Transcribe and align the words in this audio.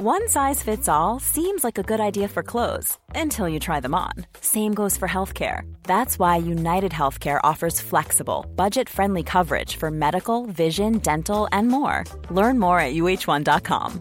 One 0.00 0.28
size 0.28 0.62
fits 0.62 0.88
all 0.88 1.18
seems 1.18 1.64
like 1.64 1.76
a 1.76 1.82
good 1.82 1.98
idea 1.98 2.28
for 2.28 2.44
clothes 2.44 2.96
until 3.16 3.48
you 3.48 3.58
try 3.58 3.80
them 3.80 3.96
on. 3.96 4.12
Same 4.40 4.72
goes 4.72 4.96
for 4.96 5.08
healthcare. 5.08 5.62
That's 5.82 6.20
why 6.20 6.36
United 6.36 6.92
Healthcare 6.92 7.40
offers 7.42 7.80
flexible, 7.80 8.46
budget 8.54 8.88
friendly 8.88 9.24
coverage 9.24 9.74
for 9.74 9.90
medical, 9.90 10.46
vision, 10.46 10.98
dental, 10.98 11.48
and 11.50 11.66
more. 11.66 12.04
Learn 12.30 12.60
more 12.60 12.78
at 12.78 12.94
uh1.com. 12.94 14.00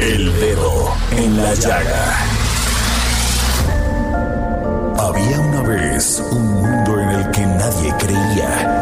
El 0.00 0.32
dedo 0.40 0.94
en 1.18 1.36
la 1.36 1.54
llaga. 1.54 2.32
Había 4.98 5.38
una 5.40 5.62
vez 5.62 6.22
un 6.30 6.46
mundo 6.46 6.98
en 6.98 7.08
el 7.10 7.30
que 7.30 7.44
nadie 7.44 7.92
creía. 7.98 8.81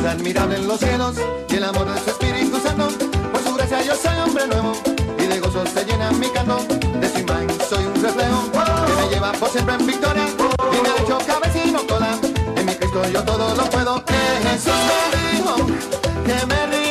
Dios 0.00 0.12
admirable 0.12 0.56
en 0.56 0.68
los 0.68 0.78
cielos 0.78 1.16
y 1.48 1.54
el 1.56 1.64
amor 1.64 1.92
de 1.92 2.00
su 2.00 2.10
Espíritu 2.10 2.58
Santo. 2.60 2.88
Por 3.32 3.42
su 3.42 3.54
gracia 3.54 3.82
yo 3.82 3.94
soy 3.96 4.18
hombre 4.20 4.46
nuevo 4.46 4.72
y 5.18 5.26
de 5.26 5.40
gozo 5.40 5.64
se 5.66 5.84
llena 5.84 6.10
mi 6.12 6.28
canto. 6.28 6.58
De 7.00 7.08
su 7.08 7.18
imagen 7.20 7.48
soy 7.68 7.84
un 7.84 8.02
reflejo 8.02 8.50
que 8.52 9.02
me 9.02 9.08
lleva 9.08 9.32
por 9.32 9.48
siempre 9.48 9.74
en 9.74 9.86
victoria 9.86 10.26
y 10.28 10.82
me 10.82 10.88
ha 10.88 11.02
hecho 11.02 11.18
cabecino 11.26 11.86
cola. 11.86 12.18
En 12.56 12.66
mi 12.66 12.74
Cristo 12.74 13.02
yo 13.12 13.22
todo 13.24 13.54
lo 13.56 13.64
puedo. 13.70 14.04
Que 14.04 14.14
Jesús 14.48 14.72
me 14.88 15.32
dijo 15.32 15.56
que 16.26 16.46
me 16.46 16.87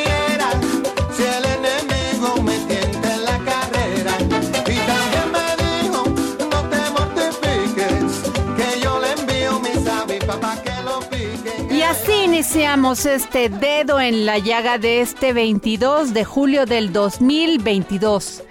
iniciamos 12.37 13.07
este 13.07 13.49
dedo 13.49 13.99
en 13.99 14.27
la 14.27 14.37
llaga 14.37 14.77
de 14.77 15.01
este 15.01 15.33
22 15.33 16.13
de 16.13 16.23
julio 16.23 16.67
del 16.67 16.93
2022. 16.93 18.43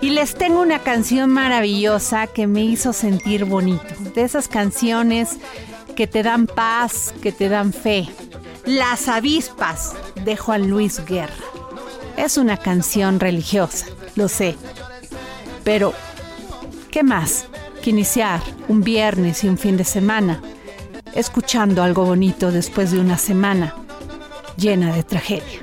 Y 0.00 0.10
les 0.10 0.36
tengo 0.36 0.60
una 0.60 0.78
canción 0.78 1.28
maravillosa 1.28 2.28
que 2.28 2.46
me 2.46 2.62
hizo 2.62 2.92
sentir 2.92 3.44
bonito. 3.44 3.94
De 4.14 4.22
esas 4.22 4.46
canciones 4.46 5.38
que 5.96 6.06
te 6.06 6.22
dan 6.22 6.46
paz, 6.46 7.12
que 7.20 7.32
te 7.32 7.48
dan 7.48 7.72
fe. 7.72 8.08
Las 8.64 9.08
avispas 9.08 9.94
de 10.24 10.36
Juan 10.36 10.70
Luis 10.70 11.04
Guerra. 11.04 11.34
Es 12.16 12.36
una 12.36 12.56
canción 12.56 13.18
religiosa, 13.18 13.86
lo 14.14 14.28
sé. 14.28 14.54
Pero, 15.64 15.94
¿qué 16.92 17.02
más 17.02 17.46
que 17.82 17.90
iniciar 17.90 18.40
un 18.68 18.82
viernes 18.82 19.42
y 19.42 19.48
un 19.48 19.58
fin 19.58 19.76
de 19.76 19.84
semana 19.84 20.40
escuchando 21.14 21.82
algo 21.82 22.04
bonito 22.04 22.50
después 22.50 22.90
de 22.90 23.00
una 23.00 23.18
semana 23.18 23.74
llena 24.56 24.94
de 24.94 25.02
tragedia? 25.02 25.60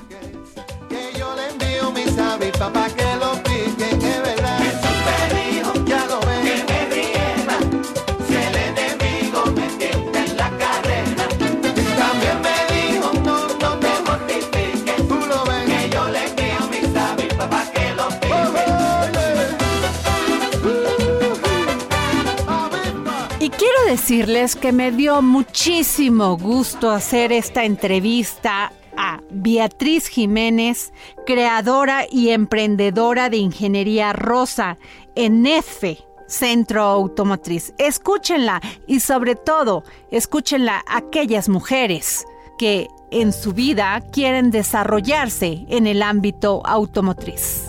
Decirles 24.10 24.56
que 24.56 24.72
me 24.72 24.92
dio 24.92 25.22
muchísimo 25.22 26.36
gusto 26.36 26.90
hacer 26.90 27.32
esta 27.32 27.64
entrevista 27.64 28.74
a 28.98 29.22
Beatriz 29.30 30.08
Jiménez, 30.08 30.92
creadora 31.28 32.08
y 32.10 32.30
emprendedora 32.30 33.30
de 33.30 33.38
Ingeniería 33.38 34.12
Rosa 34.14 34.80
en 35.14 35.46
EFE, 35.46 36.00
Centro 36.26 36.82
Automotriz. 36.82 37.76
Escúchenla 37.78 38.62
y 38.88 39.00
sobre 39.00 39.36
todo, 39.36 39.84
escúchenla 40.10 40.84
a 40.88 40.98
aquellas 40.98 41.48
mujeres 41.48 42.26
que 42.58 42.88
en 43.12 43.32
su 43.32 43.54
vida 43.54 44.02
quieren 44.12 44.50
desarrollarse 44.50 45.68
en 45.70 45.86
el 45.86 46.02
ámbito 46.02 46.64
automotriz. 46.66 47.68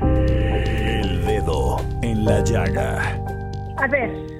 El 0.00 1.26
Dedo 1.26 1.80
en 2.02 2.24
la 2.24 2.44
Llaga. 2.44 3.20
A 3.78 3.88
ver, 3.88 4.37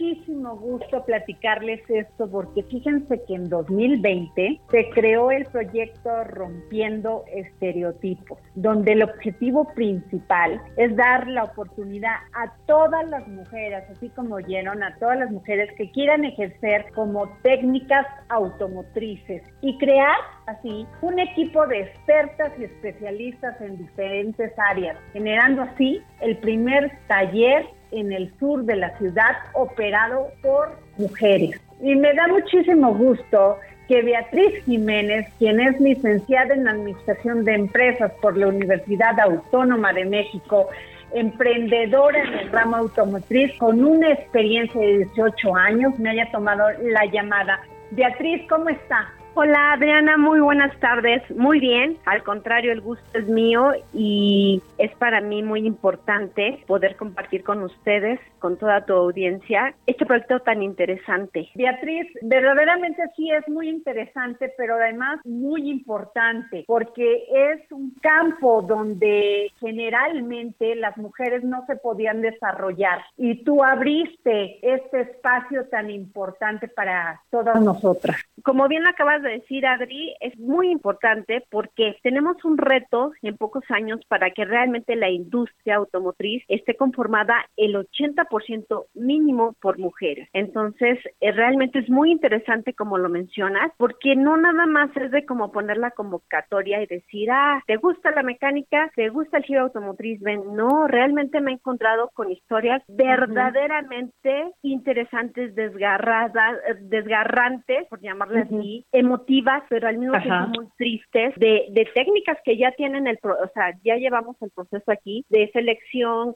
muchísimo 0.00 0.56
gusto 0.56 1.04
platicarles 1.04 1.80
esto 1.88 2.30
porque 2.30 2.62
fíjense 2.64 3.22
que 3.26 3.34
en 3.34 3.48
2020 3.48 4.60
se 4.70 4.90
creó 4.90 5.30
el 5.30 5.44
proyecto 5.46 6.24
Rompiendo 6.24 7.24
Estereotipos, 7.32 8.38
donde 8.54 8.92
el 8.92 9.02
objetivo 9.02 9.72
principal 9.74 10.60
es 10.76 10.94
dar 10.96 11.26
la 11.28 11.44
oportunidad 11.44 12.14
a 12.34 12.52
todas 12.66 13.08
las 13.08 13.26
mujeres, 13.28 13.84
así 13.90 14.08
como 14.10 14.36
oyeron, 14.36 14.82
a 14.82 14.96
todas 14.98 15.18
las 15.18 15.30
mujeres 15.30 15.70
que 15.76 15.90
quieran 15.90 16.24
ejercer 16.24 16.86
como 16.94 17.28
técnicas 17.42 18.06
automotrices 18.28 19.42
y 19.60 19.76
crear 19.78 20.16
así 20.46 20.86
un 21.02 21.18
equipo 21.18 21.66
de 21.66 21.80
expertas 21.82 22.52
y 22.58 22.64
especialistas 22.64 23.60
en 23.60 23.76
diferentes 23.76 24.52
áreas, 24.58 24.96
generando 25.12 25.62
así 25.62 26.00
el 26.20 26.38
primer 26.38 26.90
taller 27.06 27.66
en 27.92 28.12
el 28.12 28.32
sur 28.38 28.64
de 28.64 28.76
la 28.76 28.96
ciudad 28.98 29.36
operado 29.54 30.28
por 30.42 30.78
mujeres. 30.98 31.60
Y 31.82 31.94
me 31.94 32.12
da 32.14 32.28
muchísimo 32.28 32.94
gusto 32.94 33.58
que 33.88 34.02
Beatriz 34.02 34.64
Jiménez, 34.64 35.26
quien 35.38 35.58
es 35.60 35.80
licenciada 35.80 36.54
en 36.54 36.68
Administración 36.68 37.44
de 37.44 37.54
Empresas 37.54 38.12
por 38.22 38.36
la 38.36 38.46
Universidad 38.46 39.18
Autónoma 39.18 39.92
de 39.92 40.04
México, 40.04 40.68
emprendedora 41.12 42.22
en 42.22 42.34
el 42.34 42.52
ramo 42.52 42.76
automotriz, 42.76 43.52
con 43.58 43.84
una 43.84 44.12
experiencia 44.12 44.80
de 44.80 44.98
18 44.98 45.56
años, 45.56 45.98
me 45.98 46.10
haya 46.10 46.30
tomado 46.30 46.64
la 46.82 47.04
llamada. 47.06 47.60
Beatriz, 47.90 48.46
¿cómo 48.48 48.68
está? 48.68 49.12
Hola 49.34 49.74
Adriana, 49.74 50.16
muy 50.16 50.40
buenas 50.40 50.76
tardes. 50.80 51.22
Muy 51.36 51.60
bien, 51.60 51.96
al 52.04 52.24
contrario, 52.24 52.72
el 52.72 52.80
gusto 52.80 53.04
es 53.16 53.28
mío 53.28 53.72
y 53.94 54.60
es 54.76 54.92
para 54.96 55.20
mí 55.20 55.44
muy 55.44 55.66
importante 55.66 56.64
poder 56.66 56.96
compartir 56.96 57.44
con 57.44 57.62
ustedes, 57.62 58.18
con 58.40 58.56
toda 58.58 58.84
tu 58.84 58.92
audiencia, 58.92 59.72
este 59.86 60.04
proyecto 60.04 60.40
tan 60.40 60.64
interesante. 60.64 61.48
Beatriz, 61.54 62.08
verdaderamente 62.22 63.02
sí 63.16 63.30
es 63.30 63.48
muy 63.48 63.68
interesante, 63.68 64.52
pero 64.58 64.74
además 64.74 65.20
muy 65.24 65.70
importante, 65.70 66.64
porque 66.66 67.24
es 67.32 67.70
un 67.70 67.94
campo 68.02 68.62
donde 68.62 69.52
generalmente 69.60 70.74
las 70.74 70.96
mujeres 70.96 71.44
no 71.44 71.64
se 71.66 71.76
podían 71.76 72.20
desarrollar 72.20 73.04
y 73.16 73.44
tú 73.44 73.62
abriste 73.62 74.58
este 74.62 75.02
espacio 75.02 75.66
tan 75.68 75.88
importante 75.88 76.66
para 76.66 77.22
todas 77.30 77.60
nosotras. 77.60 78.16
Como 78.42 78.66
bien 78.66 78.82
lo 78.82 78.94
acabas 79.20 79.22
de 79.22 79.40
decir, 79.40 79.66
Adri, 79.66 80.14
es 80.20 80.38
muy 80.38 80.70
importante 80.70 81.44
porque 81.50 81.96
tenemos 82.02 82.42
un 82.44 82.58
reto 82.58 83.12
en 83.22 83.36
pocos 83.36 83.64
años 83.70 84.00
para 84.08 84.30
que 84.30 84.44
realmente 84.44 84.96
la 84.96 85.10
industria 85.10 85.76
automotriz 85.76 86.42
esté 86.48 86.76
conformada 86.76 87.34
el 87.56 87.74
80% 87.74 88.86
mínimo 88.94 89.54
por 89.60 89.78
mujeres. 89.78 90.28
Entonces, 90.32 90.98
eh, 91.20 91.32
realmente 91.32 91.80
es 91.80 91.90
muy 91.90 92.10
interesante 92.10 92.74
como 92.74 92.98
lo 92.98 93.08
mencionas, 93.08 93.72
porque 93.76 94.16
no 94.16 94.36
nada 94.36 94.66
más 94.66 94.90
es 94.96 95.10
de 95.10 95.24
como 95.24 95.52
poner 95.52 95.76
la 95.76 95.90
convocatoria 95.90 96.82
y 96.82 96.86
decir, 96.86 97.30
ah, 97.30 97.62
¿te 97.66 97.76
gusta 97.76 98.10
la 98.10 98.22
mecánica? 98.22 98.90
¿Te 98.94 99.08
gusta 99.08 99.38
el 99.38 99.44
giro 99.44 99.62
automotriz? 99.62 100.20
Ven, 100.20 100.54
no, 100.54 100.86
realmente 100.86 101.40
me 101.40 101.52
he 101.52 101.54
encontrado 101.54 102.10
con 102.14 102.30
historias 102.30 102.82
verdaderamente 102.88 104.52
interesantes, 104.62 105.54
desgarradas, 105.54 106.58
eh, 106.68 106.76
desgarrantes, 106.80 107.86
por 107.88 108.00
llamarlas 108.00 108.46
así, 108.46 108.86
emotivas, 109.10 109.62
pero 109.68 109.88
al 109.88 109.98
mismo 109.98 110.20
tiempo 110.20 110.48
muy 110.54 110.68
tristes, 110.76 111.34
de, 111.36 111.66
de 111.70 111.84
técnicas 111.94 112.38
que 112.44 112.56
ya 112.56 112.70
tienen 112.72 113.06
el, 113.06 113.18
o 113.22 113.48
sea, 113.54 113.76
ya 113.82 113.96
llevamos 113.96 114.36
el 114.40 114.50
proceso 114.50 114.90
aquí 114.90 115.24
de 115.28 115.50
selección, 115.52 116.34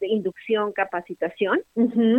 inducción, 0.00 0.72
capacitación 0.72 1.60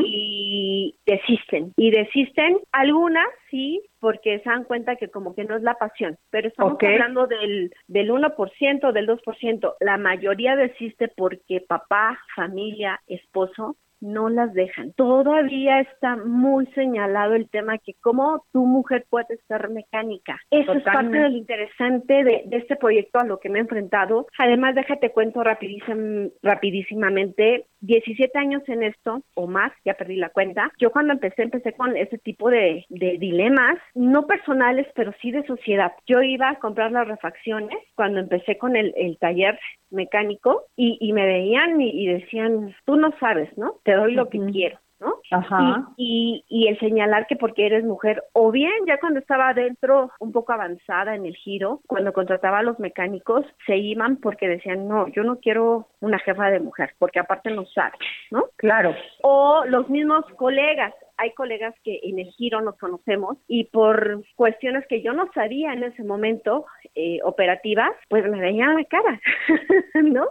y 0.04 0.96
desisten. 1.06 1.74
Y 1.78 1.92
desisten 1.92 2.58
algunas, 2.72 3.28
sí, 3.50 3.82
porque 4.00 4.40
se 4.40 4.50
dan 4.50 4.66
cuenta 4.66 4.98
que 4.98 5.08
como 5.08 5.34
que 5.34 5.46
no 5.46 5.56
es 5.56 5.64
la 5.64 5.76
pasión, 5.76 6.18
pero 6.30 6.50
estamos 6.50 6.78
hablando 6.82 7.26
del, 7.28 7.72
del 7.88 8.12
1%, 8.12 8.92
del 8.92 9.08
2%, 9.08 9.74
la 9.80 9.98
mayoría 9.98 10.58
desiste 10.58 11.08
porque 11.08 11.62
papá, 11.62 12.20
familia, 12.36 13.00
esposo 13.08 13.78
no 14.04 14.30
las 14.30 14.54
dejan. 14.54 14.94
Todavía 14.94 15.80
está 15.80 16.16
muy 16.18 16.68
señalado 16.68 17.34
el 17.36 17.50
tema 17.50 17.78
que 17.78 17.94
como 18.02 18.46
tu 18.52 18.66
mujer 18.66 19.06
puede 19.10 19.38
ser 19.48 19.70
mecánica. 19.70 20.40
Eso 20.52 20.74
es 20.74 20.84
parte 20.84 21.18
del 21.18 21.38
interesante 21.38 22.24
de, 22.24 22.44
este 22.52 22.76
proyecto 22.76 23.20
a 23.20 23.26
lo 23.26 23.40
que 23.40 23.50
me 23.50 23.60
he 23.60 23.62
enfrentado. 23.62 24.28
Además, 24.38 24.76
déjate 24.76 25.12
cuento 25.12 25.42
rapidísimamente, 25.44 27.66
17 27.80 28.38
años 28.38 28.62
en 28.68 28.84
esto 28.84 29.24
o 29.36 29.48
más, 29.48 29.72
ya 29.86 29.94
perdí 29.94 30.18
la 30.18 30.30
cuenta. 30.30 30.72
Yo 30.80 30.92
cuando 30.92 31.14
empecé, 31.14 31.44
empecé 31.44 31.72
con 31.74 31.96
ese 31.98 32.18
tipo 32.18 32.50
de, 32.50 32.86
dilemas, 32.90 33.78
no 33.94 34.26
personales, 34.28 34.88
pero 34.96 35.14
sí 35.22 35.32
de 35.32 35.46
sociedad. 35.46 35.94
Yo 36.06 36.22
iba 36.22 36.50
a 36.50 36.60
comprar 36.60 36.92
las 36.92 37.08
refacciones 37.08 37.78
cuando 37.96 38.20
empecé 38.20 38.58
con 38.58 38.76
el, 38.76 38.94
taller 39.20 39.58
mecánico 39.92 40.64
y, 40.76 41.14
me 41.14 41.26
veían 41.26 41.80
y, 41.80 41.90
y, 41.90 42.08
decían, 42.08 42.76
tú 42.86 42.96
no 42.96 43.14
sabes, 43.20 43.56
¿no? 43.58 43.76
te 43.93 43.93
doy 43.94 44.13
lo 44.13 44.30
que 44.30 44.40
quiero. 44.51 44.80
¿no? 45.00 45.16
Ajá. 45.31 45.90
Y, 45.98 46.45
y, 46.48 46.68
el 46.68 46.80
señalar 46.80 47.28
que 47.28 47.36
porque 47.36 47.66
eres 47.66 47.84
mujer, 47.84 48.24
o 48.34 48.51
bien 48.51 48.72
ya 48.88 49.00
cuando 49.00 49.19
estaba 49.19 49.50
adentro, 49.50 50.12
un 50.19 50.31
poco 50.31 50.54
avanzada 50.54 51.16
en 51.16 51.25
el 51.25 51.36
giro, 51.36 51.81
cuando 51.88 52.13
contrataba 52.13 52.60
a 52.60 52.63
los 52.63 52.80
mecánicos, 52.80 53.45
se 53.66 53.75
iban 53.78 54.18
porque 54.18 54.48
decían, 54.48 54.88
no, 54.88 55.07
yo 55.10 55.24
no 55.24 55.40
quiero 55.40 55.88
una 56.00 56.19
jefa 56.19 56.50
de 56.50 56.60
mujer, 56.60 56.94
porque 57.00 57.19
aparte 57.19 57.51
no 57.51 57.66
sabe, 57.66 57.98
¿no? 58.31 58.45
Claro. 58.56 58.95
O 59.24 59.66
los 59.68 59.90
mismos 59.90 60.25
colegas, 60.38 60.94
hay 61.18 61.33
colegas 61.33 61.74
que 61.83 62.00
en 62.04 62.19
el 62.19 62.31
giro 62.31 62.62
nos 62.62 62.77
conocemos 62.77 63.38
y 63.48 63.65
por 63.65 64.24
cuestiones 64.36 64.86
que 64.88 65.01
yo 65.01 65.13
no 65.13 65.30
sabía 65.33 65.74
en 65.74 65.83
ese 65.83 66.04
momento 66.04 66.65
eh, 66.95 67.19
operativas, 67.24 67.92
pues 68.10 68.30
me 68.30 68.39
veían 68.39 68.75
la 68.75 68.83
cara, 68.86 69.21
¿no? 70.04 70.27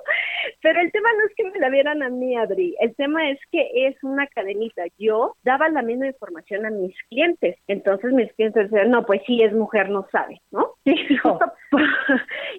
Pero 0.61 0.81
el 0.81 0.93
tema 0.93 1.08
no 1.12 1.26
es 1.26 1.34
que 1.37 1.50
me 1.50 1.58
la 1.58 1.70
vieran 1.70 2.02
a 2.02 2.08
mí, 2.08 2.37
Adri, 2.37 2.75
el 2.81 2.94
tema 2.96 3.31
es 3.31 3.38
que 3.50 3.69
es 3.87 3.96
una 4.02 4.26
cadenita. 4.29 4.82
Yo 4.99 5.37
daba 5.43 5.69
la 5.69 5.82
misma 5.82 6.06
información 6.06 6.67
a 6.67 6.70
mis 6.70 6.94
clientes, 7.08 7.56
entonces 7.67 8.12
mis 8.12 8.32
clientes 8.34 8.70
decían, 8.70 8.90
no, 8.90 9.05
pues 9.05 9.23
sí, 9.26 9.43
es 9.43 9.52
mujer, 9.52 9.88
no 9.88 10.06
sabe, 10.11 10.40
¿no? 10.50 10.75
Y 10.84 11.17
justo, 11.17 11.52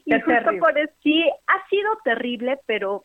y 0.05 0.19
justo 0.19 0.49
por 0.59 0.77
eso 0.77 0.93
sí, 1.01 1.23
ha 1.47 1.67
sido 1.69 1.89
terrible, 2.03 2.59
pero 2.65 3.03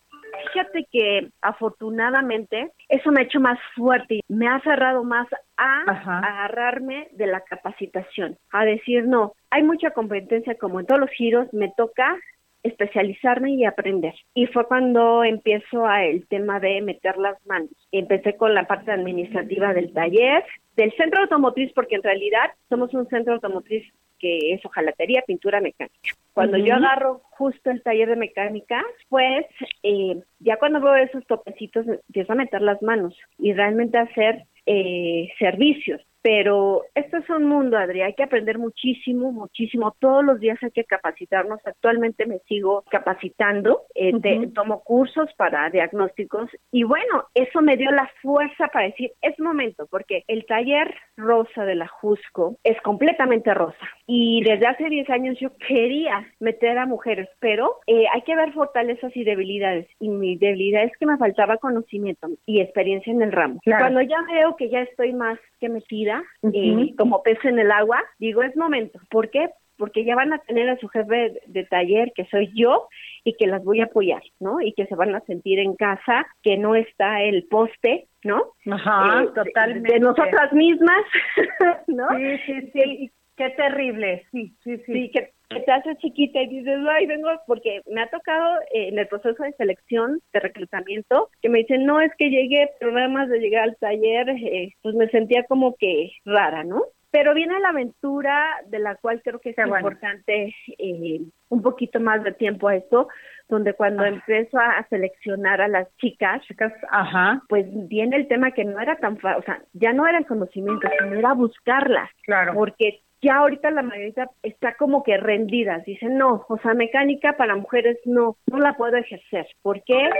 Fíjate 0.52 0.86
que 0.90 1.28
afortunadamente 1.42 2.70
eso 2.88 3.10
me 3.10 3.20
ha 3.20 3.24
hecho 3.24 3.40
más 3.40 3.58
fuerte, 3.74 4.20
me 4.28 4.48
ha 4.48 4.60
cerrado 4.60 5.04
más 5.04 5.26
a 5.56 5.82
agarrarme 5.82 7.08
de 7.12 7.26
la 7.26 7.40
capacitación, 7.40 8.38
a 8.52 8.64
decir, 8.64 9.04
no, 9.06 9.34
hay 9.50 9.62
mucha 9.62 9.90
competencia 9.90 10.56
como 10.56 10.80
en 10.80 10.86
todos 10.86 11.00
los 11.00 11.10
giros, 11.10 11.52
me 11.52 11.72
toca 11.76 12.16
especializarme 12.62 13.52
y 13.52 13.64
aprender. 13.64 14.14
Y 14.34 14.46
fue 14.46 14.66
cuando 14.66 15.24
empiezo 15.24 15.86
a 15.86 16.04
el 16.04 16.26
tema 16.26 16.60
de 16.60 16.80
meter 16.82 17.16
las 17.16 17.44
manos. 17.46 17.70
Empecé 17.92 18.36
con 18.36 18.54
la 18.54 18.66
parte 18.66 18.90
administrativa 18.90 19.72
del 19.72 19.92
taller, 19.92 20.44
del 20.76 20.92
centro 20.96 21.22
automotriz, 21.22 21.72
porque 21.72 21.96
en 21.96 22.02
realidad 22.02 22.50
somos 22.68 22.92
un 22.94 23.08
centro 23.08 23.34
automotriz 23.34 23.84
que 24.18 24.54
es 24.54 24.64
hojalatería, 24.64 25.22
pintura 25.26 25.60
mecánica. 25.60 26.14
Cuando 26.32 26.56
yo 26.56 26.74
agarro 26.74 27.20
justo 27.30 27.70
el 27.70 27.82
taller 27.82 28.10
de 28.10 28.16
mecánica, 28.16 28.84
pues 29.08 29.44
eh, 29.82 30.20
ya 30.38 30.56
cuando 30.58 30.80
veo 30.80 30.94
esos 30.94 31.26
topecitos 31.26 31.86
empiezo 31.88 32.32
a 32.32 32.36
meter 32.36 32.62
las 32.62 32.80
manos 32.80 33.16
y 33.38 33.52
realmente 33.52 33.98
hacer 33.98 34.44
eh, 34.66 35.28
servicios. 35.38 36.00
Pero 36.22 36.82
esto 36.94 37.18
es 37.18 37.30
un 37.30 37.44
mundo, 37.44 37.78
Adri, 37.78 38.02
hay 38.02 38.14
que 38.14 38.24
aprender 38.24 38.58
muchísimo, 38.58 39.32
muchísimo. 39.32 39.94
Todos 40.00 40.24
los 40.24 40.40
días 40.40 40.58
hay 40.62 40.70
que 40.70 40.84
capacitarnos. 40.84 41.60
Actualmente 41.64 42.26
me 42.26 42.38
sigo 42.40 42.84
capacitando, 42.90 43.82
eh, 43.94 44.12
tomo 44.54 44.82
cursos 44.82 45.30
para 45.36 45.70
diagnósticos 45.70 46.50
y 46.70 46.82
bueno, 46.82 47.24
eso 47.34 47.62
me 47.62 47.76
dio 47.76 47.90
la 47.90 48.10
fuerza 48.20 48.68
para 48.68 48.86
decir, 48.86 49.12
es 49.22 49.38
momento, 49.38 49.86
porque 49.90 50.24
el 50.26 50.44
taller 50.46 50.94
rosa 51.16 51.64
de 51.64 51.74
la 51.74 51.88
Jusco 51.88 52.56
es 52.64 52.80
completamente 52.82 53.54
rosa. 53.54 53.76
Y 54.06 54.42
desde 54.42 54.66
hace 54.66 54.88
10 54.88 55.10
años 55.10 55.36
yo 55.40 55.50
quería 55.66 56.26
meter 56.40 56.78
a 56.78 56.86
mujeres, 56.86 57.28
pero 57.40 57.76
eh, 57.86 58.04
hay 58.12 58.22
que 58.22 58.36
ver 58.36 58.52
fortalezas 58.52 59.16
y 59.16 59.24
debilidades. 59.24 59.86
Y 60.00 60.08
mi 60.08 60.36
debilidad 60.36 60.84
es 60.84 60.96
que 60.98 61.06
me 61.06 61.18
faltaba 61.18 61.58
conocimiento 61.58 62.28
y 62.46 62.60
experiencia 62.60 63.12
en 63.12 63.22
el 63.22 63.32
ramo. 63.32 63.60
Cuando 63.64 64.00
ya 64.02 64.22
veo 64.30 64.56
que 64.56 64.70
ya 64.70 64.80
estoy 64.80 65.12
más 65.12 65.38
que 65.60 65.68
metida, 65.68 66.07
eh, 66.52 66.94
como 66.96 67.22
pez 67.22 67.38
en 67.44 67.58
el 67.58 67.70
agua, 67.70 68.02
digo, 68.18 68.42
es 68.42 68.56
momento. 68.56 69.00
¿Por 69.10 69.30
qué? 69.30 69.50
Porque 69.76 70.04
ya 70.04 70.16
van 70.16 70.32
a 70.32 70.38
tener 70.38 70.68
a 70.68 70.78
su 70.78 70.88
jefe 70.88 71.40
de 71.46 71.64
taller, 71.64 72.12
que 72.14 72.26
soy 72.26 72.50
yo, 72.54 72.88
y 73.24 73.34
que 73.34 73.46
las 73.46 73.62
voy 73.64 73.80
a 73.80 73.84
apoyar, 73.84 74.22
¿no? 74.40 74.60
Y 74.60 74.72
que 74.72 74.86
se 74.86 74.96
van 74.96 75.14
a 75.14 75.20
sentir 75.20 75.58
en 75.60 75.76
casa, 75.76 76.26
que 76.42 76.56
no 76.56 76.74
está 76.74 77.22
el 77.22 77.44
poste, 77.44 78.08
¿no? 78.24 78.54
Ajá, 78.70 79.22
eh, 79.22 79.28
totalmente. 79.34 79.92
De, 79.92 80.00
nosotras 80.00 80.52
mismas, 80.52 81.04
¿no? 81.86 82.08
Sí, 82.16 82.38
sí, 82.46 82.70
sí. 82.72 83.10
Qué 83.36 83.50
terrible, 83.50 84.26
sí, 84.32 84.52
sí, 84.64 84.78
sí. 84.78 84.92
Sí, 84.92 85.10
que, 85.12 85.32
te 85.48 85.72
haces 85.72 85.96
chiquita 85.98 86.42
y 86.42 86.48
dices, 86.48 86.78
ay, 86.90 87.06
vengo, 87.06 87.28
porque 87.46 87.80
me 87.90 88.02
ha 88.02 88.10
tocado 88.10 88.60
eh, 88.72 88.88
en 88.88 88.98
el 88.98 89.08
proceso 89.08 89.42
de 89.42 89.52
selección, 89.52 90.20
de 90.32 90.40
reclutamiento, 90.40 91.30
que 91.40 91.48
me 91.48 91.58
dicen, 91.58 91.86
no, 91.86 92.00
es 92.00 92.12
que 92.16 92.30
llegué, 92.30 92.70
pero 92.78 92.92
nada 92.92 93.08
más 93.08 93.28
de 93.28 93.40
llegar 93.40 93.64
al 93.64 93.76
taller, 93.76 94.28
eh, 94.28 94.74
pues 94.82 94.94
me 94.94 95.08
sentía 95.08 95.44
como 95.44 95.74
que 95.76 96.12
rara, 96.24 96.64
¿no? 96.64 96.82
Pero 97.10 97.32
viene 97.32 97.58
la 97.60 97.70
aventura 97.70 98.46
de 98.66 98.78
la 98.80 98.96
cual 98.96 99.22
creo 99.24 99.40
que 99.40 99.50
es 99.50 99.58
importante 99.58 100.54
eh, 100.76 101.20
un 101.48 101.62
poquito 101.62 101.98
más 102.00 102.22
de 102.22 102.32
tiempo 102.32 102.68
a 102.68 102.76
esto, 102.76 103.08
donde 103.48 103.72
cuando 103.72 104.02
ah. 104.02 104.08
empiezo 104.08 104.58
a 104.58 104.86
seleccionar 104.90 105.62
a 105.62 105.68
las 105.68 105.88
chicas, 105.96 106.42
chicas, 106.42 106.70
ajá, 106.90 107.42
pues 107.48 107.64
viene 107.88 108.16
el 108.16 108.28
tema 108.28 108.50
que 108.50 108.66
no 108.66 108.78
era 108.78 108.96
tan 108.96 109.16
fácil, 109.16 109.40
o 109.40 109.42
sea, 109.44 109.62
ya 109.72 109.94
no 109.94 110.06
era 110.06 110.18
el 110.18 110.26
conocimiento, 110.26 110.86
sino 110.98 111.14
era 111.14 111.32
buscarlas. 111.32 112.10
Claro. 112.24 112.52
Porque 112.52 113.00
ya 113.20 113.36
ahorita 113.36 113.70
la 113.70 113.82
mayoría 113.82 114.30
está 114.42 114.74
como 114.74 115.02
que 115.02 115.16
rendida, 115.16 115.78
dicen, 115.86 116.18
no, 116.18 116.44
o 116.48 116.58
sea, 116.58 116.74
mecánica 116.74 117.36
para 117.36 117.56
mujeres 117.56 117.98
no, 118.04 118.36
no 118.46 118.58
la 118.58 118.74
puedo 118.74 118.96
ejercer. 118.96 119.46
¿Por 119.62 119.82
qué? 119.84 120.10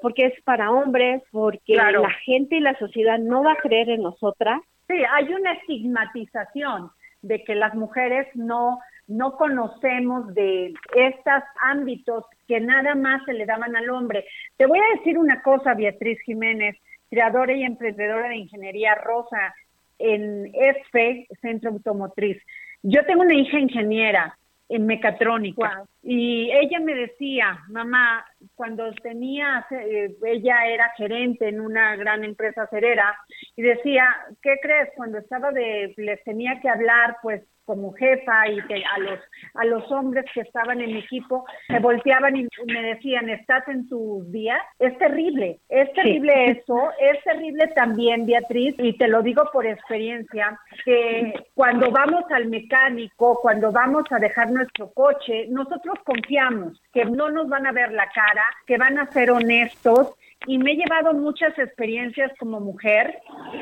Porque 0.00 0.26
es 0.26 0.42
para 0.42 0.70
hombres, 0.70 1.22
porque 1.30 1.74
la 1.76 2.10
gente 2.24 2.56
y 2.56 2.60
la 2.60 2.78
sociedad 2.78 3.18
no 3.18 3.42
va 3.42 3.52
a 3.52 3.56
creer 3.56 3.90
en 3.90 4.02
nosotras. 4.02 4.60
Sí, 4.88 4.96
hay 5.10 5.32
una 5.32 5.52
estigmatización 5.52 6.90
de 7.22 7.42
que 7.44 7.54
las 7.54 7.74
mujeres 7.74 8.26
no 8.34 8.78
no 9.08 9.36
conocemos 9.36 10.34
de 10.34 10.74
estos 10.96 11.42
ámbitos 11.62 12.24
que 12.48 12.60
nada 12.60 12.94
más 12.94 13.24
se 13.24 13.34
le 13.34 13.46
daban 13.46 13.76
al 13.76 13.88
hombre. 13.90 14.24
Te 14.56 14.66
voy 14.66 14.78
a 14.78 14.96
decir 14.98 15.16
una 15.18 15.42
cosa, 15.42 15.74
Beatriz 15.74 16.18
Jiménez, 16.22 16.76
creadora 17.08 17.52
y 17.52 17.62
emprendedora 17.62 18.28
de 18.28 18.36
Ingeniería 18.36 18.94
Rosa 18.96 19.54
en 19.98 20.52
ESFE, 20.54 21.26
Centro 21.40 21.70
Automotriz. 21.70 22.42
Yo 22.82 23.04
tengo 23.06 23.22
una 23.22 23.34
hija 23.34 23.58
ingeniera 23.58 24.38
en 24.68 24.86
mecatrónica 24.86 25.84
y 26.02 26.50
ella 26.50 26.80
me 26.80 26.94
decía, 26.94 27.58
mamá, 27.68 28.24
cuando 28.54 28.92
tenía, 29.02 29.66
eh, 29.70 30.14
ella 30.24 30.66
era 30.66 30.92
gerente 30.96 31.48
en 31.48 31.60
una 31.60 31.96
gran 31.96 32.24
empresa 32.24 32.62
acerera 32.62 33.16
y 33.56 33.62
decía, 33.62 34.04
¿qué 34.42 34.56
crees? 34.62 34.90
Cuando 34.96 35.18
estaba 35.18 35.50
de, 35.52 35.92
les 35.96 36.22
tenía 36.24 36.60
que 36.60 36.68
hablar, 36.68 37.16
pues 37.22 37.42
como 37.66 37.92
jefa 37.92 38.48
y 38.48 38.62
que 38.62 38.76
a 38.76 38.98
los 39.00 39.18
a 39.54 39.64
los 39.64 39.90
hombres 39.90 40.24
que 40.32 40.40
estaban 40.40 40.80
en 40.80 40.92
mi 40.92 41.00
equipo 41.00 41.44
se 41.66 41.80
volteaban 41.80 42.36
y 42.36 42.46
me 42.66 42.82
decían 42.82 43.28
estás 43.28 43.66
en 43.68 43.88
tus 43.88 44.30
días 44.30 44.60
es 44.78 44.96
terrible 44.98 45.58
es 45.68 45.92
terrible 45.92 46.52
eso 46.52 46.90
es 47.00 47.22
terrible 47.24 47.66
también 47.74 48.24
Beatriz 48.24 48.76
y 48.78 48.96
te 48.96 49.08
lo 49.08 49.20
digo 49.20 49.50
por 49.52 49.66
experiencia 49.66 50.58
que 50.84 51.34
cuando 51.54 51.90
vamos 51.90 52.22
al 52.30 52.46
mecánico 52.46 53.40
cuando 53.42 53.72
vamos 53.72 54.04
a 54.10 54.18
dejar 54.18 54.50
nuestro 54.50 54.92
coche 54.92 55.46
nosotros 55.48 55.98
confiamos 56.04 56.80
que 56.92 57.04
no 57.04 57.30
nos 57.30 57.48
van 57.48 57.66
a 57.66 57.72
ver 57.72 57.90
la 57.92 58.08
cara 58.10 58.35
que 58.66 58.78
van 58.78 58.98
a 58.98 59.10
ser 59.12 59.30
honestos 59.30 60.14
y 60.46 60.58
me 60.58 60.72
he 60.72 60.76
llevado 60.76 61.14
muchas 61.14 61.58
experiencias 61.58 62.30
como 62.38 62.60
mujer. 62.60 63.18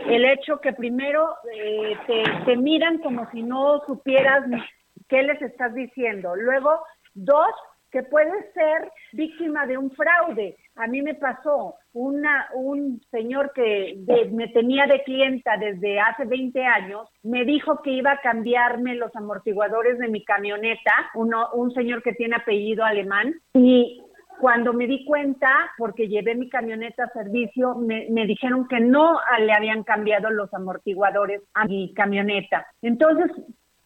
El 0.07 0.25
hecho 0.25 0.61
que 0.61 0.73
primero 0.73 1.35
eh, 1.52 1.97
te, 2.45 2.57
miran 2.57 2.99
como 2.99 3.31
si 3.31 3.43
no 3.43 3.83
supieras 3.87 4.45
qué 5.09 5.23
les 5.23 5.40
estás 5.40 5.75
diciendo. 5.75 6.37
Luego, 6.37 6.81
dos, 7.14 7.50
que 7.90 8.02
puedes 8.02 8.52
ser 8.54 8.90
víctima 9.12 9.66
de 9.66 9.78
un 9.78 9.90
fraude. 9.93 10.57
A 10.75 10.88
mí 10.88 11.00
me 11.00 11.14
pasó 11.14 11.76
una, 11.93 12.49
un 12.52 13.00
señor 13.12 13.52
que 13.54 13.97
me 14.33 14.49
tenía 14.49 14.87
de 14.87 15.04
clienta 15.04 15.57
desde 15.57 16.00
hace 16.00 16.25
20 16.25 16.61
años, 16.64 17.09
me 17.23 17.45
dijo 17.45 17.83
que 17.83 17.93
iba 17.93 18.11
a 18.11 18.21
cambiarme 18.21 18.97
los 18.97 19.14
amortiguadores 19.14 20.00
de 20.00 20.09
mi 20.09 20.25
camioneta, 20.25 20.93
uno, 21.14 21.50
un 21.52 21.73
señor 21.73 22.02
que 22.02 22.14
tiene 22.14 22.35
apellido 22.35 22.85
alemán, 22.85 23.33
y 23.54 24.02
cuando 24.44 24.74
me 24.74 24.86
di 24.86 25.06
cuenta, 25.06 25.48
porque 25.78 26.06
llevé 26.06 26.34
mi 26.34 26.50
camioneta 26.50 27.04
a 27.04 27.12
servicio, 27.14 27.76
me, 27.76 28.26
dijeron 28.26 28.68
que 28.68 28.78
no 28.78 29.18
le 29.38 29.50
habían 29.54 29.84
cambiado 29.84 30.28
los 30.28 30.52
amortiguadores 30.52 31.40
a 31.54 31.64
mi 31.64 31.94
camioneta. 31.94 32.66
Entonces, 32.82 33.30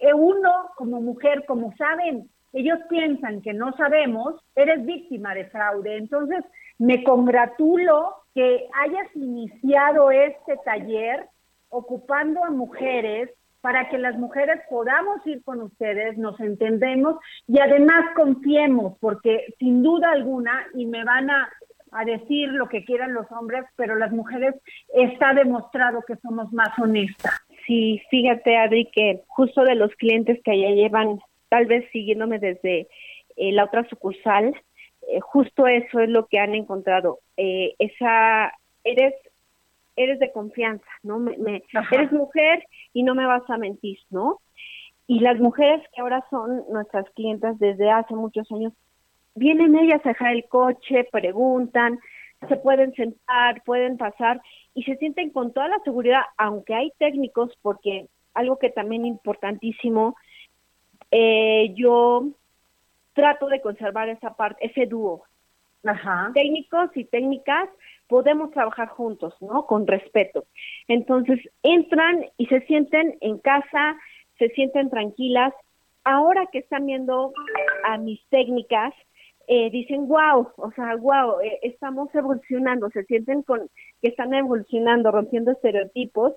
eh, 0.01 0.13
uno 0.13 0.51
como 0.75 1.01
mujer, 1.01 1.45
como 1.47 1.73
saben, 1.77 2.29
ellos 2.53 2.81
piensan 2.91 3.41
que 3.41 3.53
no 3.53 3.73
sabemos, 3.77 4.35
eres 4.57 4.85
víctima 4.85 5.33
de 5.33 5.45
fraude. 5.45 5.97
Entonces, 5.97 6.45
me 6.79 7.05
congratulo 7.05 8.17
que 8.35 8.67
hayas 8.83 9.15
iniciado 9.15 10.11
este 10.11 10.57
taller 10.65 11.29
ocupando 11.69 12.45
a 12.45 12.51
mujeres 12.51 13.31
para 13.69 13.91
que 13.91 13.99
las 13.99 14.17
mujeres 14.17 14.63
podamos 14.71 15.21
ir 15.27 15.45
con 15.45 15.61
ustedes, 15.61 16.17
nos 16.17 16.41
entendemos 16.41 17.17
y 17.47 17.61
además 17.61 18.03
confiemos, 18.17 18.97
porque 18.99 19.45
sin 19.59 19.83
duda 19.83 20.11
alguna, 20.11 20.67
y 20.73 20.87
me 20.87 21.05
van 21.05 21.29
a, 21.29 21.51
a 21.93 22.05
decir 22.07 22.49
lo 22.49 22.71
que 22.71 22.87
quieran 22.87 23.13
los 23.13 23.31
hombres, 23.31 23.67
pero 23.77 23.97
las 23.97 24.11
mujeres 24.11 24.55
está 24.95 25.35
demostrado 25.35 26.03
que 26.09 26.17
somos 26.17 26.51
más 26.51 26.71
honestas. 26.79 27.43
Sí, 27.67 28.01
fíjate 28.09 28.57
Adri 28.57 28.87
que 28.87 29.21
justo 29.27 29.63
de 29.65 29.75
los 29.75 29.95
clientes 29.97 30.41
que 30.43 30.59
ya 30.59 30.71
llevan 30.71 31.19
tal 31.51 31.67
vez 31.67 31.85
siguiéndome 31.93 32.39
desde 32.39 32.89
eh, 33.37 33.53
la 33.53 33.65
otra 33.65 33.87
sucursal, 33.91 34.55
eh, 35.09 35.21
justo 35.21 35.67
eso 35.67 36.01
es 36.01 36.09
lo 36.09 36.27
que 36.27 36.39
han 36.39 36.55
encontrado. 36.55 37.19
Eh, 37.37 37.75
esa, 37.79 38.51
eres, 38.83 39.13
eres 39.99 40.19
de 40.19 40.33
confianza, 40.33 40.87
¿no? 41.03 41.19
Me, 41.19 41.63
eres 41.93 42.13
mujer 42.13 42.65
y 42.93 43.03
no 43.03 43.15
me 43.15 43.27
vas 43.27 43.49
a 43.51 43.59
mentir, 43.59 43.99
¿no? 44.11 44.41
Y 45.07 45.21
las 45.21 45.39
mujeres 45.39 45.83
que 45.95 46.01
ahora 46.01 46.25
son 46.31 46.65
nuestras 46.71 47.09
clientas 47.11 47.59
desde 47.59 47.91
hace 47.91 48.15
muchos 48.15 48.51
años, 48.53 48.73
vienen 49.35 49.77
ellas 49.77 50.01
a 50.05 50.11
dejar 50.11 50.33
el 50.35 50.45
coche, 50.49 51.09
preguntan, 51.11 51.99
se 52.49 52.57
pueden 52.57 52.93
sentar, 52.95 53.63
pueden 53.65 53.97
pasar 53.97 54.41
y 54.75 54.85
se 54.85 54.97
sienten 54.97 55.31
con 55.31 55.53
toda 55.53 55.69
la 55.69 55.79
seguridad, 55.85 56.23
aunque 56.37 56.75
hay 56.75 56.93
técnicos, 56.99 57.53
porque 57.63 58.07
algo 58.35 58.59
que 58.59 58.71
también 58.71 59.05
importantísimo 59.05 60.15
eh, 61.11 61.75
yo 61.75 62.29
trato 63.15 63.49
de 63.49 63.61
conservar 63.61 64.09
esa 64.09 64.35
parte, 64.35 64.67
ese 64.67 64.87
dúo. 64.87 65.25
Ajá. 65.85 66.31
Técnicos 66.35 66.91
y 66.97 67.05
técnicas 67.05 67.69
podemos 68.09 68.51
trabajar 68.51 68.89
juntos, 68.89 69.35
¿no? 69.41 69.67
Con 69.67 69.87
respeto. 69.87 70.47
Entonces, 70.89 71.41
entran 71.63 72.25
y 72.37 72.47
se 72.47 72.61
sienten 72.63 73.17
en 73.21 73.39
casa, 73.39 73.97
se 74.39 74.49
sienten 74.51 74.91
tranquilas. 74.91 75.53
Ahora 76.05 76.47
que 76.47 76.59
están 76.59 76.87
viendo 76.87 77.33
a 77.85 77.99
mis 77.99 78.21
técnicas, 78.29 78.95
eh, 79.47 79.71
dicen, 79.71 80.09
wow, 80.09 80.49
o 80.57 80.71
sea, 80.73 80.97
wow, 80.97 81.41
eh, 81.41 81.59
estamos 81.63 82.15
evolucionando, 82.15 82.91
se 82.91 83.05
sienten 83.05 83.43
con 83.43 83.71
que 84.03 84.09
están 84.09 84.35
evolucionando, 84.35 85.11
rompiendo 85.11 85.53
estereotipos. 85.53 86.35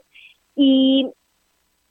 Y, 0.55 1.09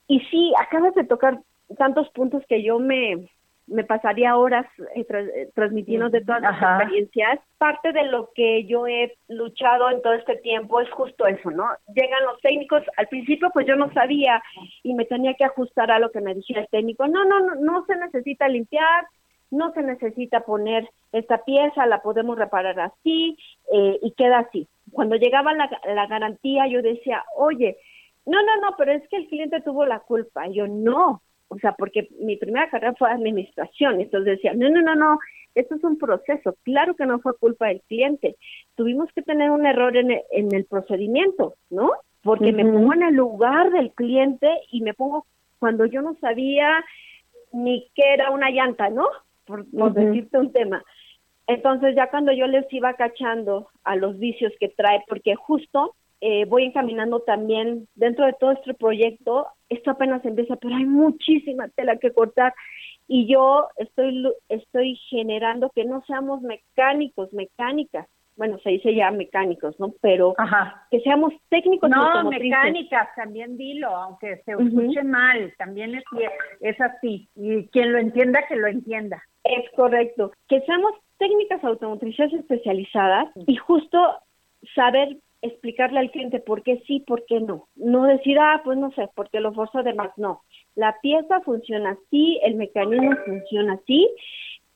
y 0.07 0.21
sí, 0.30 0.52
acabas 0.59 0.95
de 0.95 1.04
tocar 1.04 1.40
tantos 1.78 2.09
puntos 2.11 2.42
que 2.49 2.62
yo 2.62 2.78
me, 2.78 3.28
me 3.70 3.84
pasaría 3.84 4.36
horas 4.36 4.66
eh, 4.94 5.06
eh, 5.08 5.50
transmitiendo 5.54 6.10
de 6.10 6.20
todas 6.20 6.42
las 6.42 6.60
experiencias. 6.60 7.38
Parte 7.56 7.92
de 7.92 8.04
lo 8.04 8.30
que 8.34 8.66
yo 8.66 8.86
he 8.86 9.16
luchado 9.28 9.90
en 9.90 10.02
todo 10.02 10.14
este 10.14 10.36
tiempo 10.36 10.80
es 10.80 10.90
justo 10.90 11.26
eso, 11.26 11.50
¿no? 11.50 11.66
Llegan 11.94 12.24
los 12.24 12.40
técnicos, 12.40 12.82
al 12.96 13.08
principio 13.08 13.48
pues 13.52 13.66
yo 13.66 13.76
no 13.76 13.92
sabía 13.92 14.42
y 14.82 14.94
me 14.94 15.04
tenía 15.04 15.34
que 15.34 15.44
ajustar 15.44 15.90
a 15.90 15.98
lo 15.98 16.10
que 16.10 16.20
me 16.20 16.34
dijera 16.34 16.62
el 16.62 16.68
técnico. 16.68 17.06
No, 17.06 17.24
no, 17.24 17.40
no, 17.40 17.54
no 17.54 17.84
se 17.86 17.96
necesita 17.96 18.48
limpiar, 18.48 19.06
no 19.50 19.72
se 19.72 19.82
necesita 19.82 20.40
poner 20.40 20.88
esta 21.12 21.44
pieza, 21.44 21.86
la 21.86 22.02
podemos 22.02 22.38
reparar 22.38 22.78
así 22.80 23.36
eh, 23.72 23.98
y 24.02 24.12
queda 24.12 24.40
así. 24.40 24.68
Cuando 24.92 25.16
llegaba 25.16 25.54
la, 25.54 25.70
la 25.86 26.06
garantía 26.06 26.66
yo 26.66 26.82
decía, 26.82 27.24
oye, 27.36 27.78
no, 28.26 28.42
no, 28.42 28.56
no, 28.60 28.76
pero 28.76 28.92
es 28.92 29.08
que 29.08 29.16
el 29.16 29.28
cliente 29.28 29.60
tuvo 29.60 29.86
la 29.86 30.00
culpa. 30.00 30.48
yo 30.48 30.66
no, 30.66 31.22
o 31.50 31.59
sea, 31.59 31.73
porque 31.73 32.09
mi 32.21 32.37
primera 32.37 32.71
carrera 32.71 32.95
fue 32.97 33.11
administración, 33.11 34.00
entonces 34.00 34.37
decía, 34.37 34.54
no, 34.54 34.71
no, 34.71 34.83
no, 34.83 34.95
no, 34.95 35.19
esto 35.57 35.75
es 35.75 35.83
un 35.83 35.99
proceso, 35.99 36.57
claro 36.62 36.95
que 36.95 37.07
no 37.07 37.19
fue 37.19 37.37
culpa 37.37 37.66
del 37.66 37.83
cliente, 37.83 38.37
tuvimos 38.76 39.12
que 39.12 39.23
tener 39.23 39.50
un 39.50 39.66
error 39.66 39.97
en 39.97 40.12
el, 40.12 40.23
en 40.30 40.54
el 40.54 40.64
procedimiento, 40.64 41.57
¿no? 41.69 41.90
Porque 42.23 42.52
me 42.52 42.64
pongo 42.64 42.92
en 42.92 43.02
el 43.02 43.14
lugar 43.14 43.71
del 43.73 43.90
cliente 43.92 44.49
y 44.71 44.83
me 44.83 44.95
pongo 44.95 45.26
cuando 45.59 45.87
yo 45.87 46.02
no 46.02 46.16
sabía 46.21 46.85
ni 47.52 47.90
qué 47.95 48.14
era 48.14 48.30
una 48.30 48.50
llanta, 48.50 48.88
¿no? 48.88 49.09
Por, 49.45 49.66
decirte 49.66 50.38
un 50.38 50.52
tema. 50.52 50.85
Entonces 51.49 51.97
ya 51.97 52.11
cuando 52.11 52.30
yo 52.30 52.47
les 52.47 52.73
iba 52.73 52.95
cachando 52.95 53.71
a 53.83 53.97
los 53.97 54.19
vicios 54.21 54.52
que 54.61 54.69
trae, 54.69 55.02
porque 55.09 55.35
justo 55.35 55.97
eh, 56.21 56.45
voy 56.45 56.64
encaminando 56.64 57.21
también 57.21 57.88
dentro 57.97 58.26
de 58.26 58.35
todo 58.35 58.52
este 58.52 58.75
proyecto, 58.75 59.49
esto 59.70 59.92
apenas 59.92 60.24
empieza, 60.24 60.56
pero 60.56 60.76
hay 60.76 60.84
muchísima 60.84 61.68
tela 61.68 61.96
que 61.96 62.12
cortar 62.12 62.52
y 63.08 63.26
yo 63.26 63.68
estoy, 63.76 64.28
estoy 64.48 64.96
generando 65.08 65.70
que 65.74 65.84
no 65.84 66.02
seamos 66.06 66.42
mecánicos, 66.42 67.32
mecánicas, 67.32 68.06
bueno, 68.36 68.58
se 68.60 68.70
dice 68.70 68.94
ya 68.94 69.10
mecánicos, 69.10 69.78
¿no? 69.78 69.92
Pero 70.00 70.34
que 70.90 71.00
seamos 71.00 71.34
técnicos. 71.50 71.90
No, 71.90 72.30
mecánicas, 72.30 73.08
también 73.14 73.58
dilo, 73.58 73.88
aunque 73.88 74.36
se 74.44 74.52
escuche 74.52 75.02
mal, 75.02 75.52
también 75.58 75.94
es, 75.94 76.04
es 76.60 76.80
así. 76.80 77.28
Y 77.34 77.66
quien 77.66 77.92
lo 77.92 77.98
entienda, 77.98 78.46
que 78.48 78.56
lo 78.56 78.66
entienda. 78.66 79.22
Es 79.44 79.70
correcto. 79.76 80.32
Que 80.48 80.60
seamos 80.62 80.92
técnicas 81.18 81.62
automotrices 81.62 82.32
especializadas 82.32 83.28
y 83.46 83.56
justo 83.56 83.98
saber 84.74 85.18
explicarle 85.42 86.00
al 86.00 86.11
cliente 86.11 86.40
por 86.40 86.62
qué 86.62 86.82
sí, 86.87 87.00
por 87.00 87.25
qué 87.26 87.40
no. 87.40 87.68
No 87.76 88.04
decir, 88.04 88.38
ah, 88.38 88.61
pues 88.64 88.78
no 88.78 88.90
sé, 88.92 89.09
porque 89.14 89.40
lo 89.40 89.52
forzo 89.52 89.82
de 89.82 89.94
más. 89.94 90.16
No, 90.16 90.42
la 90.75 90.97
pieza 91.00 91.40
funciona 91.40 91.90
así, 91.90 92.38
el 92.42 92.54
mecanismo 92.54 93.12
funciona 93.25 93.75
así 93.75 94.09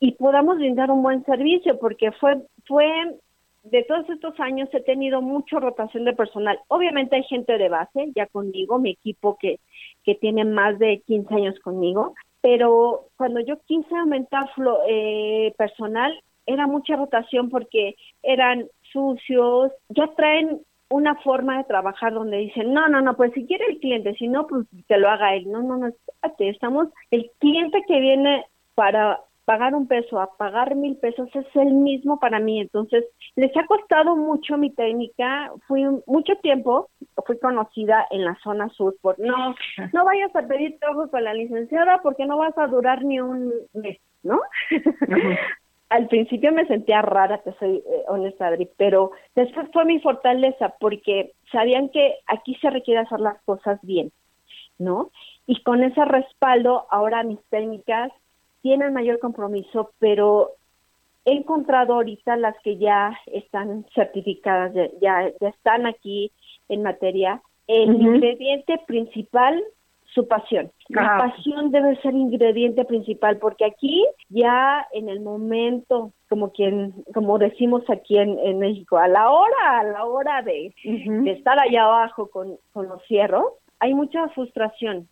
y 0.00 0.12
podamos 0.12 0.56
brindar 0.56 0.90
un 0.90 1.02
buen 1.02 1.24
servicio 1.24 1.78
porque 1.78 2.12
fue, 2.12 2.42
fue, 2.66 2.86
de 3.62 3.82
todos 3.84 4.08
estos 4.10 4.38
años 4.40 4.68
he 4.72 4.80
tenido 4.80 5.22
mucha 5.22 5.58
rotación 5.58 6.04
de 6.04 6.12
personal. 6.12 6.58
Obviamente 6.68 7.16
hay 7.16 7.24
gente 7.24 7.56
de 7.56 7.68
base 7.68 8.12
ya 8.14 8.26
conmigo, 8.26 8.78
mi 8.78 8.90
equipo 8.90 9.38
que, 9.38 9.60
que 10.02 10.14
tiene 10.14 10.44
más 10.44 10.78
de 10.78 11.00
15 11.06 11.34
años 11.34 11.58
conmigo, 11.60 12.14
pero 12.42 13.06
cuando 13.16 13.40
yo 13.40 13.58
quise 13.66 13.94
aumentar 13.96 14.50
eh, 14.88 15.54
personal, 15.56 16.12
era 16.46 16.66
mucha 16.66 16.96
rotación 16.96 17.48
porque 17.48 17.96
eran 18.22 18.68
sucios, 18.94 19.72
ya 19.90 20.06
traen 20.16 20.60
una 20.88 21.16
forma 21.16 21.58
de 21.58 21.64
trabajar 21.64 22.14
donde 22.14 22.38
dicen, 22.38 22.72
no, 22.72 22.88
no, 22.88 23.00
no, 23.00 23.16
pues 23.16 23.32
si 23.32 23.46
quiere 23.46 23.64
el 23.68 23.80
cliente, 23.80 24.14
si 24.14 24.28
no, 24.28 24.46
pues 24.46 24.66
que 24.86 24.96
lo 24.96 25.10
haga 25.10 25.34
él. 25.34 25.50
No, 25.50 25.62
no, 25.62 25.76
no, 25.76 25.88
espérate, 25.88 26.48
estamos, 26.50 26.88
el 27.10 27.30
cliente 27.40 27.82
que 27.88 28.00
viene 28.00 28.46
para 28.74 29.20
pagar 29.44 29.74
un 29.74 29.86
peso 29.86 30.20
a 30.20 30.36
pagar 30.36 30.74
mil 30.74 30.96
pesos 30.96 31.28
es 31.34 31.46
el 31.54 31.72
mismo 31.72 32.18
para 32.18 32.38
mí. 32.38 32.60
Entonces, 32.60 33.04
les 33.36 33.54
ha 33.56 33.66
costado 33.66 34.16
mucho 34.16 34.56
mi 34.56 34.70
técnica. 34.70 35.52
Fui 35.66 35.84
mucho 36.06 36.36
tiempo, 36.36 36.88
fui 37.26 37.38
conocida 37.38 38.06
en 38.10 38.24
la 38.24 38.36
zona 38.42 38.68
sur 38.70 38.96
por 39.00 39.18
no, 39.18 39.54
no 39.92 40.04
vayas 40.04 40.34
a 40.34 40.46
pedir 40.46 40.78
trabajo 40.78 41.10
con 41.10 41.24
la 41.24 41.34
licenciada 41.34 42.00
porque 42.02 42.26
no 42.26 42.38
vas 42.38 42.56
a 42.56 42.66
durar 42.66 43.04
ni 43.04 43.20
un 43.20 43.52
mes, 43.74 43.98
¿no? 44.22 44.40
Al 45.90 46.08
principio 46.08 46.52
me 46.52 46.66
sentía 46.66 47.02
rara, 47.02 47.38
te 47.38 47.52
soy 47.54 47.76
eh, 47.76 48.04
honesta, 48.08 48.48
Adri, 48.48 48.68
pero 48.76 49.12
después 49.34 49.68
fue 49.72 49.84
mi 49.84 50.00
fortaleza 50.00 50.74
porque 50.80 51.32
sabían 51.52 51.88
que 51.90 52.16
aquí 52.26 52.54
se 52.56 52.70
requiere 52.70 53.00
hacer 53.00 53.20
las 53.20 53.40
cosas 53.42 53.78
bien, 53.82 54.10
¿no? 54.78 55.10
Y 55.46 55.62
con 55.62 55.84
ese 55.84 56.04
respaldo, 56.04 56.86
ahora 56.90 57.22
mis 57.22 57.42
técnicas 57.50 58.10
tienen 58.62 58.94
mayor 58.94 59.18
compromiso, 59.18 59.90
pero 59.98 60.52
he 61.24 61.32
encontrado 61.32 61.94
ahorita 61.94 62.36
las 62.36 62.58
que 62.62 62.78
ya 62.78 63.18
están 63.26 63.86
certificadas, 63.94 64.72
ya, 65.00 65.30
ya 65.40 65.48
están 65.48 65.86
aquí 65.86 66.32
en 66.68 66.82
materia. 66.82 67.42
El 67.66 68.00
ingrediente 68.00 68.78
principal 68.86 69.62
su 70.14 70.28
pasión. 70.28 70.70
La 70.88 71.18
pasión 71.18 71.70
debe 71.70 72.00
ser 72.00 72.14
ingrediente 72.14 72.84
principal 72.84 73.38
porque 73.38 73.64
aquí 73.64 74.06
ya 74.28 74.86
en 74.92 75.08
el 75.08 75.20
momento, 75.20 76.12
como 76.28 76.52
quien, 76.52 76.94
como 77.12 77.38
decimos 77.38 77.82
aquí 77.90 78.16
en, 78.18 78.58
México, 78.58 78.96
a 78.96 79.08
la 79.08 79.30
hora, 79.30 79.80
a 79.80 79.84
la 79.84 80.04
hora 80.04 80.42
de, 80.42 80.72
estar 81.26 81.58
allá 81.58 81.84
abajo 81.84 82.30
con, 82.30 82.56
con 82.72 82.88
los 82.88 83.02
cierros, 83.06 83.44
hay 83.80 83.92
mucha 83.92 84.28
frustración, 84.28 85.08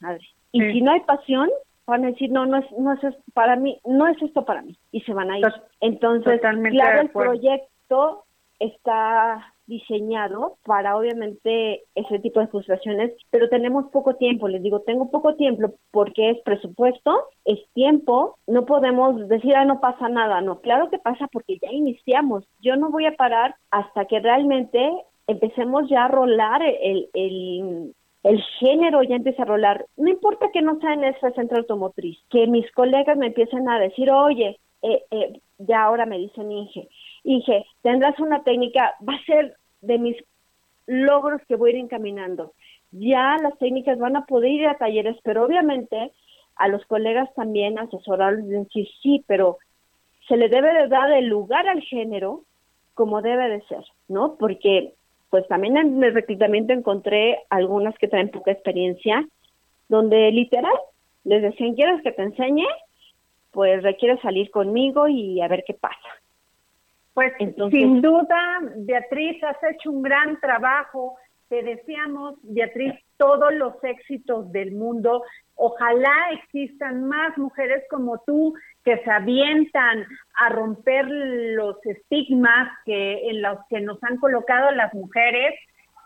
Y 0.52 0.60
si 0.60 0.80
no 0.82 0.92
hay 0.92 1.00
pasión, 1.00 1.50
van 1.86 2.04
a 2.04 2.08
decir, 2.08 2.30
no, 2.30 2.46
no 2.46 2.58
es, 2.58 2.66
no 2.78 2.92
es 2.92 3.02
esto 3.02 3.22
para 3.34 3.56
mí, 3.56 3.78
no 3.84 4.06
es 4.06 4.20
esto 4.22 4.44
para 4.44 4.62
mí, 4.62 4.76
y 4.92 5.00
se 5.00 5.12
van 5.12 5.30
a 5.30 5.38
ir. 5.38 5.46
Entonces, 5.80 6.40
claro, 6.40 7.00
el 7.00 7.10
proyecto 7.10 8.24
está 8.58 9.51
diseñado 9.66 10.56
para 10.64 10.96
obviamente 10.96 11.84
ese 11.94 12.18
tipo 12.18 12.40
de 12.40 12.48
frustraciones, 12.48 13.12
pero 13.30 13.48
tenemos 13.48 13.90
poco 13.90 14.16
tiempo, 14.16 14.48
les 14.48 14.62
digo, 14.62 14.80
tengo 14.80 15.10
poco 15.10 15.34
tiempo 15.36 15.74
porque 15.90 16.30
es 16.30 16.40
presupuesto, 16.42 17.28
es 17.44 17.58
tiempo, 17.74 18.36
no 18.46 18.64
podemos 18.66 19.28
decir, 19.28 19.54
ah, 19.54 19.64
no 19.64 19.80
pasa 19.80 20.08
nada, 20.08 20.40
no, 20.40 20.60
claro 20.60 20.90
que 20.90 20.98
pasa 20.98 21.28
porque 21.32 21.58
ya 21.60 21.70
iniciamos, 21.70 22.44
yo 22.60 22.76
no 22.76 22.90
voy 22.90 23.06
a 23.06 23.16
parar 23.16 23.54
hasta 23.70 24.06
que 24.06 24.20
realmente 24.20 24.90
empecemos 25.26 25.88
ya 25.88 26.04
a 26.04 26.08
rolar 26.08 26.62
el, 26.62 27.08
el, 27.14 27.94
el 28.22 28.42
género 28.60 29.02
ya 29.02 29.16
empieza 29.16 29.42
a 29.42 29.46
rolar. 29.46 29.86
No 29.96 30.10
importa 30.10 30.50
que 30.52 30.62
no 30.62 30.78
sea 30.80 30.94
en 30.94 31.04
ese 31.04 31.32
centro 31.32 31.58
automotriz, 31.58 32.18
que 32.30 32.46
mis 32.46 32.70
colegas 32.72 33.16
me 33.16 33.28
empiecen 33.28 33.68
a 33.68 33.78
decir, 33.78 34.10
oye, 34.10 34.58
eh, 34.82 35.02
eh, 35.10 35.40
ya 35.58 35.84
ahora 35.84 36.06
me 36.06 36.18
dicen 36.18 36.50
Inge, 36.50 36.88
Inge, 37.24 37.64
tendrás 37.82 38.18
una 38.18 38.42
técnica, 38.42 38.94
va 39.06 39.14
a 39.14 39.24
ser 39.24 39.56
de 39.80 39.98
mis 39.98 40.16
logros 40.86 41.40
que 41.46 41.56
voy 41.56 41.70
a 41.70 41.74
ir 41.74 41.80
encaminando. 41.80 42.52
Ya 42.90 43.36
las 43.42 43.56
técnicas 43.58 43.98
van 43.98 44.16
a 44.16 44.26
poder 44.26 44.50
ir 44.50 44.66
a 44.66 44.78
talleres, 44.78 45.16
pero 45.22 45.44
obviamente 45.44 46.12
a 46.56 46.68
los 46.68 46.84
colegas 46.86 47.32
también 47.34 47.78
asesorarles 47.78 48.44
y 48.44 48.48
decir, 48.50 48.88
sí, 49.02 49.24
pero 49.26 49.58
se 50.28 50.36
le 50.36 50.48
debe 50.48 50.72
de 50.74 50.88
dar 50.88 51.10
el 51.12 51.26
lugar 51.26 51.66
al 51.68 51.80
género 51.82 52.42
como 52.94 53.22
debe 53.22 53.48
de 53.48 53.62
ser, 53.62 53.84
¿no? 54.08 54.36
Porque 54.38 54.94
pues 55.30 55.48
también 55.48 55.78
en 55.78 56.02
el 56.04 56.12
reclutamiento 56.12 56.74
encontré 56.74 57.38
algunas 57.48 57.96
que 57.96 58.08
traen 58.08 58.30
poca 58.30 58.52
experiencia, 58.52 59.26
donde 59.88 60.30
literal 60.30 60.74
les 61.24 61.40
decían, 61.40 61.74
¿quieres 61.74 62.02
que 62.02 62.12
te 62.12 62.22
enseñe? 62.22 62.66
Pues 63.50 63.82
requiere 63.82 64.20
salir 64.20 64.50
conmigo 64.50 65.08
y 65.08 65.40
a 65.40 65.48
ver 65.48 65.64
qué 65.66 65.72
pasa. 65.72 66.21
Pues 67.14 67.32
sin 67.38 68.00
duda, 68.00 68.60
Beatriz, 68.76 69.42
has 69.44 69.56
hecho 69.70 69.90
un 69.90 70.02
gran 70.02 70.40
trabajo. 70.40 71.16
Te 71.48 71.62
deseamos, 71.62 72.36
Beatriz, 72.42 72.94
todos 73.18 73.52
los 73.52 73.74
éxitos 73.84 74.50
del 74.52 74.72
mundo. 74.72 75.22
Ojalá 75.54 76.30
existan 76.32 77.06
más 77.06 77.36
mujeres 77.36 77.84
como 77.90 78.18
tú 78.26 78.54
que 78.82 78.96
se 79.04 79.10
avientan 79.10 80.06
a 80.36 80.48
romper 80.48 81.06
los 81.06 81.76
estigmas 81.84 82.70
que 82.86 83.28
en 83.28 83.42
los 83.42 83.58
que 83.68 83.80
nos 83.80 84.02
han 84.02 84.16
colocado 84.16 84.70
las 84.70 84.94
mujeres 84.94 85.54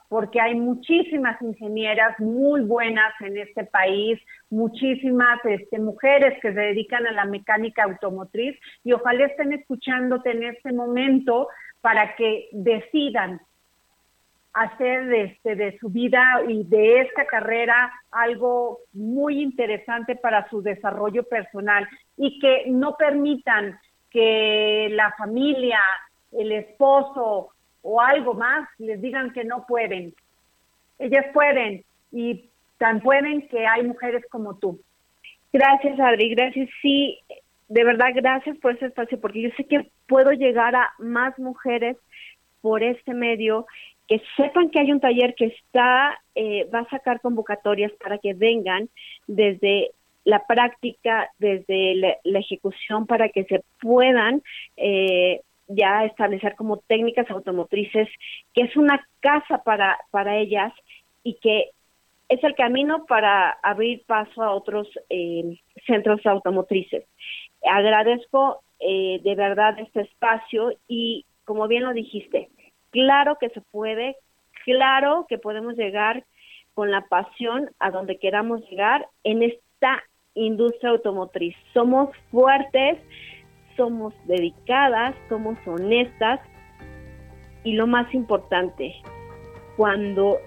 porque 0.09 0.41
hay 0.41 0.55
muchísimas 0.55 1.41
ingenieras 1.43 2.19
muy 2.21 2.63
buenas 2.63 3.13
en 3.21 3.37
este 3.39 3.65
país, 3.65 4.21
muchísimas 4.51 5.45
este, 5.45 5.79
mujeres 5.79 6.39
que 6.41 6.53
se 6.53 6.61
dedican 6.61 7.07
a 7.07 7.13
la 7.13 7.25
mecánica 7.25 7.85
automotriz 7.85 8.59
y 8.85 8.93
ojalá 8.93 9.27
estén 9.27 9.53
escuchándote 9.53 10.31
en 10.31 10.45
este 10.45 10.73
momento 10.73 11.49
para 11.81 12.15
que 12.17 12.49
decidan 12.53 13.41
hacer 14.57 15.13
este, 15.13 15.55
de 15.55 15.79
su 15.79 15.91
vida 15.91 16.23
y 16.49 16.65
de 16.65 17.03
esta 17.03 17.27
carrera 17.27 17.93
algo 18.11 18.79
muy 18.95 19.43
interesante 19.43 20.17
para 20.17 20.49
su 20.49 20.63
desarrollo 20.63 21.25
personal 21.25 21.87
y 22.17 22.39
que 22.39 22.65
no 22.69 22.97
permitan 22.97 23.79
que 24.11 24.89
la 24.93 25.13
familia, 25.19 25.79
el 26.33 26.53
esposo 26.53 27.51
o 27.89 28.01
algo 28.01 28.35
más 28.35 28.69
les 28.79 29.01
digan 29.01 29.33
que 29.33 29.45
no 29.45 29.65
pueden. 29.65 30.13
Ellas 30.99 31.27
pueden 31.33 31.85
y 32.11 32.49
tan 32.79 33.01
pueden 33.01 33.47
que 33.49 33.65
hay 33.65 33.85
mujeres 33.85 34.25
como 34.29 34.57
tú. 34.57 34.81
Gracias, 35.53 35.99
Adri, 36.01 36.31
gracias. 36.35 36.69
Sí, 36.83 37.19
de 37.69 37.85
verdad, 37.85 38.09
gracias 38.13 38.59
por 38.59 38.75
ese 38.75 38.87
espacio, 38.87 39.21
porque 39.21 39.43
yo 39.43 39.51
sé 39.57 39.65
que 39.65 39.89
puedo 40.09 40.33
llegar 40.33 40.75
a 40.75 40.91
más 40.99 41.39
mujeres 41.39 41.97
por 42.61 42.83
este 42.83 43.15
medio 43.15 43.67
que 44.09 44.21
sepan 44.37 44.71
que 44.71 44.81
hay 44.81 44.91
un 44.91 45.01
taller 45.01 45.35
que 45.37 45.47
está, 45.47 46.21
eh, 46.35 46.69
va 46.75 46.81
a 46.81 46.91
sacar 46.91 47.21
convocatorias 47.21 47.93
para 48.03 48.19
que 48.19 48.35
vengan 48.35 48.89
desde 49.29 49.93
la 50.25 50.45
práctica, 50.45 51.31
desde 51.39 52.19
la, 52.25 52.39
ejecución, 52.39 53.07
para 53.07 53.29
que 53.29 53.45
se 53.45 53.63
puedan 53.81 54.43
eh, 54.77 55.41
ya 55.69 56.05
establecer 56.05 56.55
como 56.57 56.79
técnicas 56.79 57.31
automotrices, 57.31 58.09
que 58.55 58.63
es 58.63 58.77
una 58.77 59.07
casa 59.21 59.63
para, 59.65 59.99
para 60.11 60.37
ellas 60.37 60.73
y 61.23 61.35
que 61.35 61.71
es 62.29 62.43
el 62.43 62.55
camino 62.55 63.07
para 63.07 63.51
abrir 63.63 64.03
paso 64.07 64.43
a 64.43 64.53
otros 64.53 64.89
eh, 65.11 65.59
centros 65.87 66.25
automotrices. 66.27 67.05
Agradezco 67.69 68.63
de 68.79 69.35
verdad 69.35 69.79
este 69.79 70.03
espacio 70.03 70.71
y, 70.87 71.25
como 71.47 71.67
bien 71.67 71.85
lo 71.85 71.95
dijiste, 71.95 72.51
Claro 72.97 73.37
que 73.39 73.51
se 73.51 73.61
puede, 73.61 74.17
claro 74.65 75.27
que 75.29 75.37
podemos 75.37 75.77
llegar 75.77 76.25
con 76.73 76.91
la 76.91 77.03
pasión 77.03 77.71
a 77.79 77.91
donde 77.91 78.19
queramos 78.19 78.63
llegar 78.71 79.07
en 79.23 79.43
esta 79.43 80.03
industria 80.33 80.93
automotriz. 80.93 81.55
Somos 81.75 82.09
fuertes, 82.31 82.99
somos 83.77 84.15
dedicadas, 84.25 85.15
somos 85.29 85.57
honestas 85.67 86.41
y 87.65 87.73
lo 87.75 87.87
más 87.87 88.13
importante, 88.15 88.95
cuando 89.77 90.39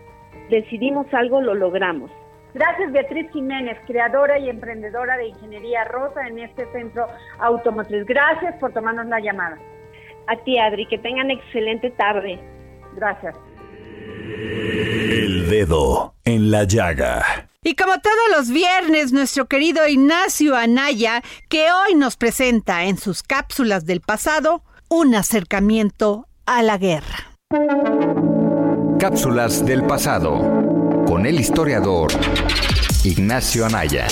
decidimos 0.49 1.05
algo 1.13 1.41
lo 1.41 1.53
logramos. 1.53 2.11
Gracias 2.53 2.91
Beatriz 2.91 3.29
Jiménez, 3.31 3.77
creadora 3.85 4.39
y 4.39 4.49
emprendedora 4.49 5.17
de 5.17 5.27
Ingeniería 5.27 5.83
Rosa 5.83 6.27
en 6.27 6.39
este 6.39 6.65
centro 6.71 7.05
automotriz. 7.39 8.05
Gracias 8.05 8.55
por 8.55 8.73
tomarnos 8.73 9.05
la 9.05 9.19
llamada. 9.19 9.57
A 10.27 10.35
ti, 10.37 10.57
Adri, 10.57 10.85
que 10.87 10.97
tengan 10.97 11.31
excelente 11.31 11.91
tarde. 11.91 12.39
Gracias. 12.95 13.35
El 14.29 15.49
dedo 15.49 16.13
en 16.25 16.51
la 16.51 16.63
llaga. 16.63 17.48
Y 17.61 17.75
como 17.75 17.99
todos 17.99 18.37
los 18.37 18.49
viernes, 18.51 19.11
nuestro 19.11 19.47
querido 19.47 19.85
Ignacio 19.85 20.55
Anaya, 20.55 21.21
que 21.49 21.67
hoy 21.73 21.93
nos 21.93 22.15
presenta 22.15 22.85
en 22.85 22.97
sus 22.97 23.21
cápsulas 23.21 23.85
del 23.85 23.99
pasado 23.99 24.63
un 24.87 25.13
acercamiento 25.13 26.25
a 26.45 26.63
la 26.63 26.77
guerra. 26.77 27.35
Cápsulas 28.97 29.65
del 29.65 29.83
pasado 29.85 31.03
con 31.05 31.25
el 31.25 31.37
historiador 31.37 32.13
Ignacio 33.03 33.65
Anaya. 33.65 34.07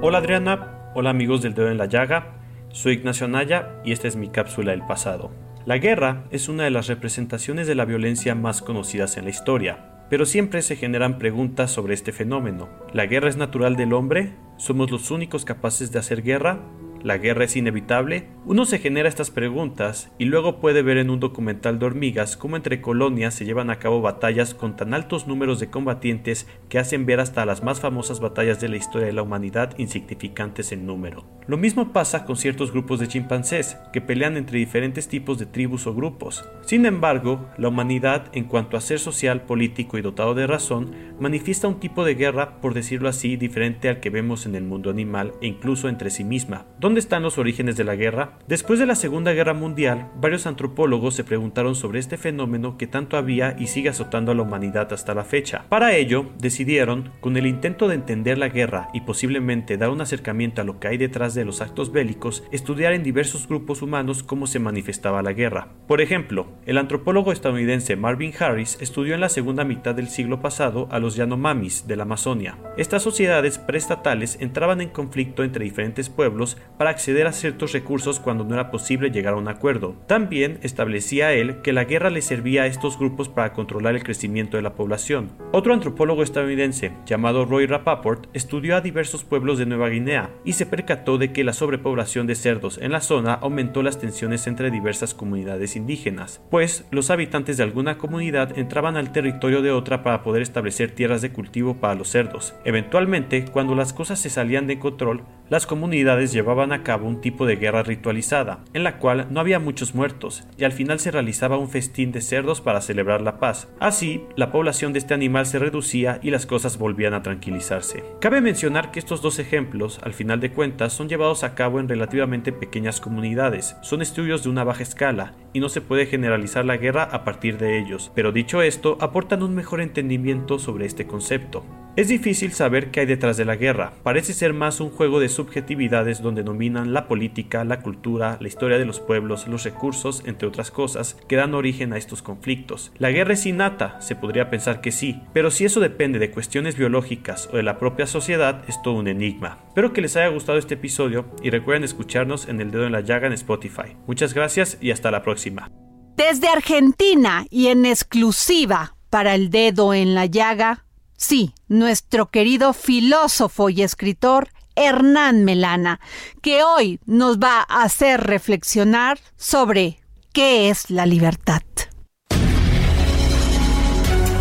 Hola 0.00 0.18
Adriana, 0.18 0.92
hola 0.94 1.10
amigos 1.10 1.42
del 1.42 1.54
dedo 1.54 1.70
en 1.70 1.78
la 1.78 1.86
llaga. 1.86 2.36
Soy 2.70 2.92
Ignacio 2.94 3.26
Anaya 3.26 3.80
y 3.84 3.90
esta 3.90 4.06
es 4.06 4.14
mi 4.14 4.28
cápsula 4.28 4.70
del 4.70 4.86
pasado. 4.86 5.32
La 5.64 5.78
guerra 5.78 6.24
es 6.32 6.48
una 6.48 6.64
de 6.64 6.70
las 6.70 6.88
representaciones 6.88 7.68
de 7.68 7.76
la 7.76 7.84
violencia 7.84 8.34
más 8.34 8.62
conocidas 8.62 9.16
en 9.16 9.24
la 9.24 9.30
historia, 9.30 10.04
pero 10.10 10.26
siempre 10.26 10.60
se 10.60 10.74
generan 10.74 11.20
preguntas 11.20 11.70
sobre 11.70 11.94
este 11.94 12.10
fenómeno. 12.10 12.68
¿La 12.92 13.06
guerra 13.06 13.28
es 13.28 13.36
natural 13.36 13.76
del 13.76 13.92
hombre? 13.92 14.34
¿Somos 14.56 14.90
los 14.90 15.12
únicos 15.12 15.44
capaces 15.44 15.92
de 15.92 16.00
hacer 16.00 16.22
guerra? 16.22 16.58
¿La 17.02 17.18
guerra 17.18 17.46
es 17.46 17.56
inevitable? 17.56 18.28
Uno 18.44 18.64
se 18.64 18.78
genera 18.78 19.08
estas 19.08 19.32
preguntas 19.32 20.12
y 20.18 20.26
luego 20.26 20.60
puede 20.60 20.82
ver 20.82 20.98
en 20.98 21.10
un 21.10 21.18
documental 21.18 21.80
de 21.80 21.86
hormigas 21.86 22.36
cómo 22.36 22.54
entre 22.54 22.80
colonias 22.80 23.34
se 23.34 23.44
llevan 23.44 23.70
a 23.70 23.80
cabo 23.80 24.00
batallas 24.00 24.54
con 24.54 24.76
tan 24.76 24.94
altos 24.94 25.26
números 25.26 25.58
de 25.58 25.68
combatientes 25.68 26.46
que 26.68 26.78
hacen 26.78 27.04
ver 27.04 27.18
hasta 27.18 27.44
las 27.44 27.64
más 27.64 27.80
famosas 27.80 28.20
batallas 28.20 28.60
de 28.60 28.68
la 28.68 28.76
historia 28.76 29.06
de 29.08 29.12
la 29.12 29.22
humanidad 29.22 29.76
insignificantes 29.78 30.70
en 30.70 30.86
número. 30.86 31.24
Lo 31.48 31.56
mismo 31.56 31.92
pasa 31.92 32.24
con 32.24 32.36
ciertos 32.36 32.70
grupos 32.70 33.00
de 33.00 33.08
chimpancés 33.08 33.76
que 33.92 34.00
pelean 34.00 34.36
entre 34.36 34.60
diferentes 34.60 35.08
tipos 35.08 35.40
de 35.40 35.46
tribus 35.46 35.88
o 35.88 35.94
grupos. 35.94 36.48
Sin 36.64 36.86
embargo, 36.86 37.48
la 37.58 37.66
humanidad, 37.66 38.26
en 38.32 38.44
cuanto 38.44 38.76
a 38.76 38.80
ser 38.80 39.00
social, 39.00 39.42
político 39.42 39.98
y 39.98 40.02
dotado 40.02 40.34
de 40.34 40.46
razón, 40.46 40.94
manifiesta 41.18 41.66
un 41.66 41.80
tipo 41.80 42.04
de 42.04 42.14
guerra, 42.14 42.60
por 42.60 42.74
decirlo 42.74 43.08
así, 43.08 43.36
diferente 43.36 43.88
al 43.88 43.98
que 43.98 44.10
vemos 44.10 44.46
en 44.46 44.54
el 44.54 44.62
mundo 44.62 44.88
animal 44.88 45.32
e 45.40 45.48
incluso 45.48 45.88
entre 45.88 46.10
sí 46.10 46.22
misma, 46.22 46.66
¿Dónde 46.92 47.00
están 47.00 47.22
los 47.22 47.38
orígenes 47.38 47.78
de 47.78 47.84
la 47.84 47.96
guerra? 47.96 48.38
Después 48.46 48.78
de 48.78 48.84
la 48.84 48.94
Segunda 48.94 49.32
Guerra 49.32 49.54
Mundial, 49.54 50.10
varios 50.20 50.46
antropólogos 50.46 51.14
se 51.14 51.24
preguntaron 51.24 51.74
sobre 51.74 51.98
este 51.98 52.18
fenómeno 52.18 52.76
que 52.76 52.86
tanto 52.86 53.16
había 53.16 53.56
y 53.58 53.68
sigue 53.68 53.88
azotando 53.88 54.30
a 54.30 54.34
la 54.34 54.42
humanidad 54.42 54.92
hasta 54.92 55.14
la 55.14 55.24
fecha. 55.24 55.64
Para 55.70 55.96
ello, 55.96 56.26
decidieron, 56.38 57.10
con 57.20 57.38
el 57.38 57.46
intento 57.46 57.88
de 57.88 57.94
entender 57.94 58.36
la 58.36 58.50
guerra 58.50 58.90
y 58.92 59.00
posiblemente 59.00 59.78
dar 59.78 59.88
un 59.88 60.02
acercamiento 60.02 60.60
a 60.60 60.64
lo 60.64 60.80
que 60.80 60.88
hay 60.88 60.98
detrás 60.98 61.32
de 61.32 61.46
los 61.46 61.62
actos 61.62 61.92
bélicos, 61.92 62.44
estudiar 62.52 62.92
en 62.92 63.02
diversos 63.02 63.48
grupos 63.48 63.80
humanos 63.80 64.22
cómo 64.22 64.46
se 64.46 64.58
manifestaba 64.58 65.22
la 65.22 65.32
guerra. 65.32 65.68
Por 65.88 66.02
ejemplo, 66.02 66.48
el 66.66 66.76
antropólogo 66.76 67.32
estadounidense 67.32 67.96
Marvin 67.96 68.34
Harris 68.38 68.76
estudió 68.82 69.14
en 69.14 69.22
la 69.22 69.30
segunda 69.30 69.64
mitad 69.64 69.94
del 69.94 70.08
siglo 70.08 70.42
pasado 70.42 70.88
a 70.90 70.98
los 70.98 71.16
Yanomamis 71.16 71.86
de 71.86 71.96
la 71.96 72.02
Amazonia. 72.02 72.58
Estas 72.76 73.02
sociedades 73.02 73.56
preestatales 73.56 74.36
entraban 74.42 74.82
en 74.82 74.90
conflicto 74.90 75.42
entre 75.42 75.64
diferentes 75.64 76.10
pueblos 76.10 76.58
para 76.82 76.90
acceder 76.90 77.28
a 77.28 77.32
ciertos 77.32 77.70
recursos 77.70 78.18
cuando 78.18 78.42
no 78.42 78.54
era 78.54 78.72
posible 78.72 79.12
llegar 79.12 79.34
a 79.34 79.36
un 79.36 79.46
acuerdo. 79.46 79.94
También 80.08 80.58
establecía 80.62 81.32
él 81.32 81.62
que 81.62 81.72
la 81.72 81.84
guerra 81.84 82.10
le 82.10 82.22
servía 82.22 82.62
a 82.62 82.66
estos 82.66 82.98
grupos 82.98 83.28
para 83.28 83.52
controlar 83.52 83.94
el 83.94 84.02
crecimiento 84.02 84.56
de 84.56 84.64
la 84.64 84.74
población. 84.74 85.30
Otro 85.52 85.74
antropólogo 85.74 86.24
estadounidense, 86.24 86.90
llamado 87.06 87.44
Roy 87.44 87.66
Rapaport, 87.66 88.26
estudió 88.32 88.74
a 88.74 88.80
diversos 88.80 89.22
pueblos 89.22 89.58
de 89.58 89.66
Nueva 89.66 89.90
Guinea 89.90 90.30
y 90.44 90.54
se 90.54 90.66
percató 90.66 91.18
de 91.18 91.32
que 91.32 91.44
la 91.44 91.52
sobrepoblación 91.52 92.26
de 92.26 92.34
cerdos 92.34 92.78
en 92.82 92.90
la 92.90 93.00
zona 93.00 93.34
aumentó 93.34 93.84
las 93.84 94.00
tensiones 94.00 94.48
entre 94.48 94.72
diversas 94.72 95.14
comunidades 95.14 95.76
indígenas, 95.76 96.42
pues 96.50 96.84
los 96.90 97.10
habitantes 97.10 97.58
de 97.58 97.62
alguna 97.62 97.96
comunidad 97.96 98.58
entraban 98.58 98.96
al 98.96 99.12
territorio 99.12 99.62
de 99.62 99.70
otra 99.70 100.02
para 100.02 100.24
poder 100.24 100.42
establecer 100.42 100.90
tierras 100.90 101.22
de 101.22 101.30
cultivo 101.30 101.76
para 101.76 101.94
los 101.94 102.08
cerdos. 102.08 102.56
Eventualmente, 102.64 103.44
cuando 103.44 103.76
las 103.76 103.92
cosas 103.92 104.18
se 104.18 104.30
salían 104.30 104.66
de 104.66 104.80
control, 104.80 105.22
las 105.52 105.66
comunidades 105.66 106.32
llevaban 106.32 106.72
a 106.72 106.82
cabo 106.82 107.06
un 107.06 107.20
tipo 107.20 107.44
de 107.44 107.56
guerra 107.56 107.82
ritualizada, 107.82 108.64
en 108.72 108.84
la 108.84 108.96
cual 108.96 109.26
no 109.28 109.38
había 109.38 109.58
muchos 109.58 109.94
muertos, 109.94 110.44
y 110.56 110.64
al 110.64 110.72
final 110.72 110.98
se 110.98 111.10
realizaba 111.10 111.58
un 111.58 111.68
festín 111.68 112.10
de 112.10 112.22
cerdos 112.22 112.62
para 112.62 112.80
celebrar 112.80 113.20
la 113.20 113.38
paz. 113.38 113.68
Así, 113.78 114.24
la 114.34 114.50
población 114.50 114.94
de 114.94 115.00
este 115.00 115.12
animal 115.12 115.44
se 115.44 115.58
reducía 115.58 116.18
y 116.22 116.30
las 116.30 116.46
cosas 116.46 116.78
volvían 116.78 117.12
a 117.12 117.22
tranquilizarse. 117.22 118.02
Cabe 118.18 118.40
mencionar 118.40 118.92
que 118.92 118.98
estos 118.98 119.20
dos 119.20 119.38
ejemplos, 119.38 120.00
al 120.02 120.14
final 120.14 120.40
de 120.40 120.52
cuentas, 120.52 120.94
son 120.94 121.10
llevados 121.10 121.44
a 121.44 121.54
cabo 121.54 121.80
en 121.80 121.88
relativamente 121.90 122.50
pequeñas 122.50 123.02
comunidades, 123.02 123.76
son 123.82 124.00
estudios 124.00 124.44
de 124.44 124.48
una 124.48 124.64
baja 124.64 124.82
escala, 124.82 125.34
y 125.52 125.60
no 125.60 125.68
se 125.68 125.82
puede 125.82 126.06
generalizar 126.06 126.64
la 126.64 126.78
guerra 126.78 127.02
a 127.02 127.24
partir 127.24 127.58
de 127.58 127.78
ellos, 127.78 128.10
pero 128.14 128.32
dicho 128.32 128.62
esto, 128.62 128.96
aportan 129.02 129.42
un 129.42 129.54
mejor 129.54 129.82
entendimiento 129.82 130.58
sobre 130.58 130.86
este 130.86 131.06
concepto. 131.06 131.62
Es 131.94 132.08
difícil 132.08 132.52
saber 132.52 132.90
qué 132.90 133.00
hay 133.00 133.06
detrás 133.06 133.36
de 133.36 133.44
la 133.44 133.56
guerra, 133.56 133.92
parece 134.02 134.32
ser 134.32 134.54
más 134.54 134.80
un 134.80 134.88
juego 134.88 135.20
de 135.20 135.28
subjetividades 135.28 136.22
donde 136.22 136.42
dominan 136.42 136.94
la 136.94 137.06
política, 137.06 137.66
la 137.66 137.82
cultura, 137.82 138.38
la 138.40 138.48
historia 138.48 138.78
de 138.78 138.86
los 138.86 138.98
pueblos, 138.98 139.46
los 139.46 139.64
recursos, 139.64 140.22
entre 140.24 140.48
otras 140.48 140.70
cosas, 140.70 141.18
que 141.28 141.36
dan 141.36 141.52
origen 141.52 141.92
a 141.92 141.98
estos 141.98 142.22
conflictos. 142.22 142.92
La 142.96 143.10
guerra 143.10 143.34
es 143.34 143.44
innata, 143.44 144.00
se 144.00 144.16
podría 144.16 144.48
pensar 144.48 144.80
que 144.80 144.90
sí, 144.90 145.20
pero 145.34 145.50
si 145.50 145.66
eso 145.66 145.80
depende 145.80 146.18
de 146.18 146.30
cuestiones 146.30 146.78
biológicas 146.78 147.50
o 147.52 147.58
de 147.58 147.62
la 147.62 147.78
propia 147.78 148.06
sociedad, 148.06 148.64
es 148.68 148.80
todo 148.80 148.94
un 148.94 149.08
enigma. 149.08 149.58
Espero 149.68 149.92
que 149.92 150.00
les 150.00 150.16
haya 150.16 150.28
gustado 150.28 150.56
este 150.56 150.74
episodio 150.74 151.26
y 151.42 151.50
recuerden 151.50 151.84
escucharnos 151.84 152.48
en 152.48 152.62
El 152.62 152.70
Dedo 152.70 152.86
en 152.86 152.92
la 152.92 153.02
Llaga 153.02 153.26
en 153.26 153.34
Spotify. 153.34 153.98
Muchas 154.06 154.32
gracias 154.32 154.78
y 154.80 154.92
hasta 154.92 155.10
la 155.10 155.22
próxima. 155.22 155.70
Desde 156.16 156.48
Argentina 156.48 157.44
y 157.50 157.66
en 157.66 157.84
exclusiva 157.84 158.96
para 159.10 159.34
El 159.34 159.50
Dedo 159.50 159.92
en 159.92 160.14
la 160.14 160.24
Llaga, 160.24 160.86
Sí, 161.22 161.54
nuestro 161.68 162.32
querido 162.32 162.72
filósofo 162.72 163.70
y 163.70 163.82
escritor 163.82 164.48
Hernán 164.74 165.44
Melana, 165.44 166.00
que 166.42 166.64
hoy 166.64 166.98
nos 167.06 167.38
va 167.38 167.64
a 167.68 167.84
hacer 167.84 168.20
reflexionar 168.22 169.20
sobre 169.36 170.00
qué 170.32 170.68
es 170.68 170.90
la 170.90 171.06
libertad. 171.06 171.62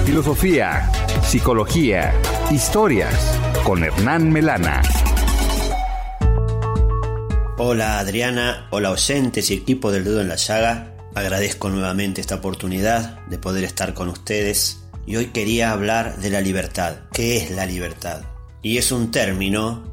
Filosofía, 0.08 0.92
psicología, 1.22 2.16
historias 2.50 3.40
con 3.64 3.84
Hernán 3.84 4.32
Melana. 4.32 4.82
Hola 7.60 8.00
Adriana, 8.00 8.68
hola 8.72 8.90
oyentes 8.90 9.52
y 9.52 9.54
equipo 9.54 9.92
del 9.92 10.04
dedo 10.04 10.20
en 10.20 10.30
la 10.30 10.36
llaga. 10.36 10.96
Agradezco 11.14 11.70
nuevamente 11.70 12.22
esta 12.22 12.38
oportunidad 12.38 13.20
de 13.28 13.38
poder 13.38 13.66
estar 13.66 13.94
con 13.94 14.10
ustedes 14.10 14.81
y 15.12 15.18
hoy 15.18 15.26
quería 15.26 15.74
hablar 15.74 16.20
de 16.20 16.30
la 16.30 16.40
libertad. 16.40 17.00
¿Qué 17.12 17.36
es 17.36 17.52
la 17.52 17.66
libertad? 17.66 18.22
Y 18.62 18.78
es 18.78 18.94
un 18.94 19.12
término 19.12 19.84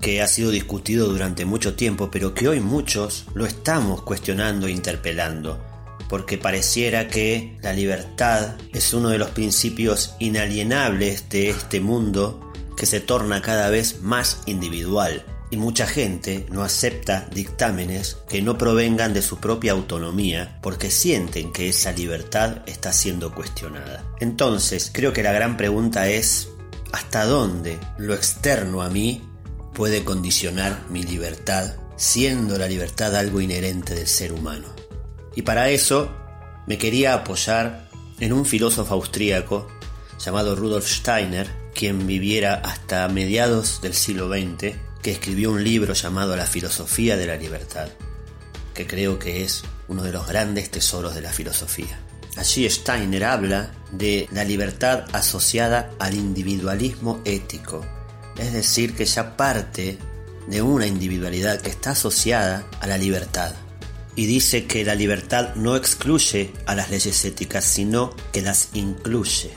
que 0.00 0.22
ha 0.22 0.26
sido 0.26 0.50
discutido 0.50 1.08
durante 1.08 1.44
mucho 1.44 1.74
tiempo, 1.74 2.10
pero 2.10 2.32
que 2.32 2.48
hoy 2.48 2.60
muchos 2.60 3.26
lo 3.34 3.44
estamos 3.44 4.00
cuestionando 4.00 4.66
e 4.66 4.70
interpelando, 4.70 5.62
porque 6.08 6.38
pareciera 6.38 7.08
que 7.08 7.58
la 7.60 7.74
libertad 7.74 8.56
es 8.72 8.94
uno 8.94 9.10
de 9.10 9.18
los 9.18 9.32
principios 9.32 10.14
inalienables 10.20 11.28
de 11.28 11.50
este 11.50 11.82
mundo 11.82 12.50
que 12.74 12.86
se 12.86 13.00
torna 13.00 13.42
cada 13.42 13.68
vez 13.68 14.00
más 14.00 14.40
individual 14.46 15.22
y 15.52 15.58
mucha 15.58 15.86
gente 15.86 16.46
no 16.48 16.62
acepta 16.62 17.28
dictámenes 17.30 18.16
que 18.26 18.40
no 18.40 18.56
provengan 18.56 19.12
de 19.12 19.20
su 19.20 19.36
propia 19.36 19.72
autonomía 19.72 20.58
porque 20.62 20.90
sienten 20.90 21.52
que 21.52 21.68
esa 21.68 21.92
libertad 21.92 22.62
está 22.64 22.90
siendo 22.94 23.34
cuestionada. 23.34 24.02
Entonces, 24.18 24.90
creo 24.90 25.12
que 25.12 25.22
la 25.22 25.32
gran 25.32 25.58
pregunta 25.58 26.08
es, 26.08 26.48
¿hasta 26.90 27.26
dónde 27.26 27.78
lo 27.98 28.14
externo 28.14 28.80
a 28.80 28.88
mí 28.88 29.28
puede 29.74 30.04
condicionar 30.04 30.86
mi 30.88 31.02
libertad, 31.02 31.74
siendo 31.96 32.56
la 32.56 32.66
libertad 32.66 33.14
algo 33.14 33.42
inherente 33.42 33.94
del 33.94 34.06
ser 34.06 34.32
humano? 34.32 34.68
Y 35.36 35.42
para 35.42 35.68
eso 35.68 36.10
me 36.66 36.78
quería 36.78 37.12
apoyar 37.12 37.90
en 38.20 38.32
un 38.32 38.46
filósofo 38.46 38.94
austríaco 38.94 39.68
llamado 40.18 40.56
Rudolf 40.56 40.88
Steiner, 40.88 41.46
quien 41.74 42.06
viviera 42.06 42.54
hasta 42.54 43.06
mediados 43.08 43.82
del 43.82 43.92
siglo 43.92 44.30
XX 44.30 44.91
que 45.02 45.10
escribió 45.10 45.50
un 45.50 45.64
libro 45.64 45.94
llamado 45.94 46.36
La 46.36 46.46
filosofía 46.46 47.16
de 47.16 47.26
la 47.26 47.36
libertad, 47.36 47.88
que 48.72 48.86
creo 48.86 49.18
que 49.18 49.42
es 49.42 49.64
uno 49.88 50.04
de 50.04 50.12
los 50.12 50.26
grandes 50.28 50.70
tesoros 50.70 51.14
de 51.14 51.20
la 51.20 51.32
filosofía. 51.32 51.98
Allí 52.36 52.68
Steiner 52.70 53.24
habla 53.24 53.72
de 53.90 54.28
la 54.30 54.44
libertad 54.44 55.04
asociada 55.12 55.90
al 55.98 56.14
individualismo 56.14 57.20
ético, 57.24 57.84
es 58.38 58.52
decir, 58.52 58.94
que 58.94 59.04
ya 59.04 59.36
parte 59.36 59.98
de 60.46 60.62
una 60.62 60.86
individualidad 60.86 61.60
que 61.60 61.70
está 61.70 61.90
asociada 61.90 62.66
a 62.80 62.86
la 62.86 62.96
libertad. 62.96 63.54
Y 64.14 64.26
dice 64.26 64.66
que 64.66 64.84
la 64.84 64.94
libertad 64.94 65.54
no 65.56 65.74
excluye 65.74 66.52
a 66.66 66.74
las 66.74 66.90
leyes 66.90 67.24
éticas, 67.24 67.64
sino 67.64 68.14
que 68.32 68.42
las 68.42 68.68
incluye. 68.74 69.50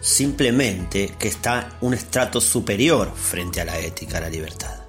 Simplemente 0.00 1.14
que 1.18 1.28
está 1.28 1.76
un 1.80 1.94
estrato 1.94 2.40
superior 2.40 3.12
frente 3.14 3.60
a 3.60 3.66
la 3.66 3.78
ética, 3.78 4.18
a 4.18 4.22
la 4.22 4.30
libertad 4.30 4.79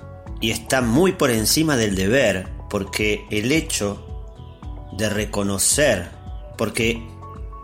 y 0.41 0.49
está 0.51 0.81
muy 0.81 1.13
por 1.13 1.29
encima 1.29 1.77
del 1.77 1.95
deber, 1.95 2.47
porque 2.69 3.25
el 3.29 3.51
hecho 3.51 4.05
de 4.97 5.07
reconocer, 5.07 6.09
porque 6.57 7.07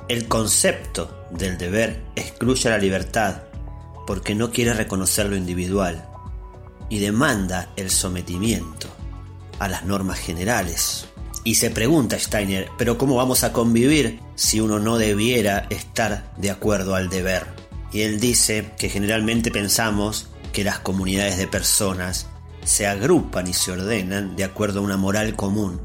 el 0.07 0.27
concepto 0.27 1.25
del 1.31 1.57
deber 1.57 2.03
excluye 2.15 2.69
la 2.69 2.77
libertad, 2.77 3.41
porque 4.05 4.35
no 4.35 4.51
quiere 4.51 4.73
reconocer 4.73 5.25
lo 5.25 5.35
individual 5.35 6.07
y 6.89 6.99
demanda 6.99 7.69
el 7.75 7.89
sometimiento 7.89 8.87
a 9.59 9.67
las 9.67 9.83
normas 9.83 10.19
generales. 10.19 11.07
Y 11.43 11.55
se 11.55 11.71
pregunta 11.71 12.19
Steiner, 12.19 12.69
pero 12.77 12.97
¿cómo 12.97 13.15
vamos 13.15 13.43
a 13.43 13.53
convivir 13.53 14.19
si 14.35 14.59
uno 14.59 14.79
no 14.79 14.97
debiera 14.97 15.65
estar 15.69 16.31
de 16.37 16.51
acuerdo 16.51 16.95
al 16.95 17.09
deber? 17.09 17.45
Y 17.91 18.01
él 18.01 18.19
dice 18.19 18.71
que 18.77 18.89
generalmente 18.89 19.49
pensamos 19.49 20.27
que 20.53 20.63
las 20.63 20.79
comunidades 20.79 21.37
de 21.37 21.47
personas 21.47 22.27
se 22.67 22.85
agrupan 22.85 23.47
y 23.47 23.53
se 23.53 23.71
ordenan 23.71 24.35
de 24.35 24.43
acuerdo 24.43 24.79
a 24.79 24.83
una 24.83 24.97
moral 24.97 25.35
común. 25.35 25.81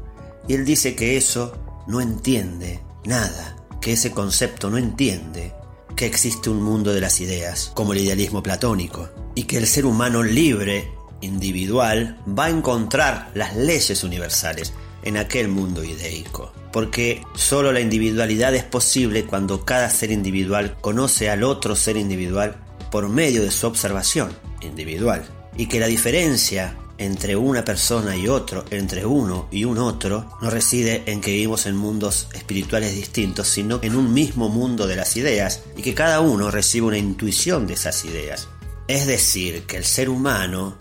Y 0.47 0.53
él 0.53 0.65
dice 0.65 0.95
que 0.95 1.17
eso 1.17 1.57
no 1.87 2.01
entiende 2.01 2.81
nada, 3.05 3.55
que 3.81 3.93
ese 3.93 4.11
concepto 4.11 4.69
no 4.69 4.77
entiende 4.77 5.53
que 5.95 6.05
existe 6.05 6.49
un 6.49 6.61
mundo 6.61 6.93
de 6.93 7.01
las 7.01 7.21
ideas, 7.21 7.71
como 7.73 7.93
el 7.93 7.99
idealismo 7.99 8.43
platónico, 8.43 9.09
y 9.35 9.43
que 9.43 9.57
el 9.57 9.67
ser 9.67 9.85
humano 9.85 10.23
libre, 10.23 10.91
individual, 11.21 12.19
va 12.27 12.45
a 12.45 12.49
encontrar 12.49 13.31
las 13.33 13.55
leyes 13.55 14.03
universales 14.03 14.73
en 15.03 15.17
aquel 15.17 15.47
mundo 15.47 15.83
ideico. 15.83 16.51
Porque 16.71 17.21
solo 17.35 17.71
la 17.71 17.79
individualidad 17.79 18.55
es 18.55 18.63
posible 18.63 19.25
cuando 19.25 19.63
cada 19.63 19.89
ser 19.89 20.11
individual 20.11 20.75
conoce 20.81 21.29
al 21.29 21.43
otro 21.43 21.75
ser 21.75 21.95
individual 21.97 22.57
por 22.91 23.07
medio 23.07 23.43
de 23.43 23.51
su 23.51 23.67
observación 23.67 24.35
individual 24.61 25.23
y 25.57 25.67
que 25.67 25.79
la 25.79 25.87
diferencia 25.87 26.77
entre 26.97 27.35
una 27.35 27.65
persona 27.65 28.15
y 28.15 28.27
otro, 28.27 28.65
entre 28.69 29.05
uno 29.05 29.47
y 29.51 29.65
un 29.65 29.77
otro, 29.77 30.37
no 30.41 30.49
reside 30.49 31.03
en 31.07 31.21
que 31.21 31.31
vivimos 31.31 31.65
en 31.65 31.75
mundos 31.75 32.27
espirituales 32.33 32.95
distintos, 32.95 33.47
sino 33.47 33.79
en 33.81 33.95
un 33.95 34.13
mismo 34.13 34.49
mundo 34.49 34.87
de 34.87 34.95
las 34.95 35.17
ideas 35.17 35.61
y 35.75 35.81
que 35.81 35.93
cada 35.93 36.21
uno 36.21 36.51
recibe 36.51 36.87
una 36.87 36.97
intuición 36.97 37.67
de 37.67 37.73
esas 37.73 38.05
ideas. 38.05 38.47
Es 38.87 39.07
decir, 39.07 39.63
que 39.63 39.77
el 39.77 39.85
ser 39.85 40.09
humano 40.09 40.75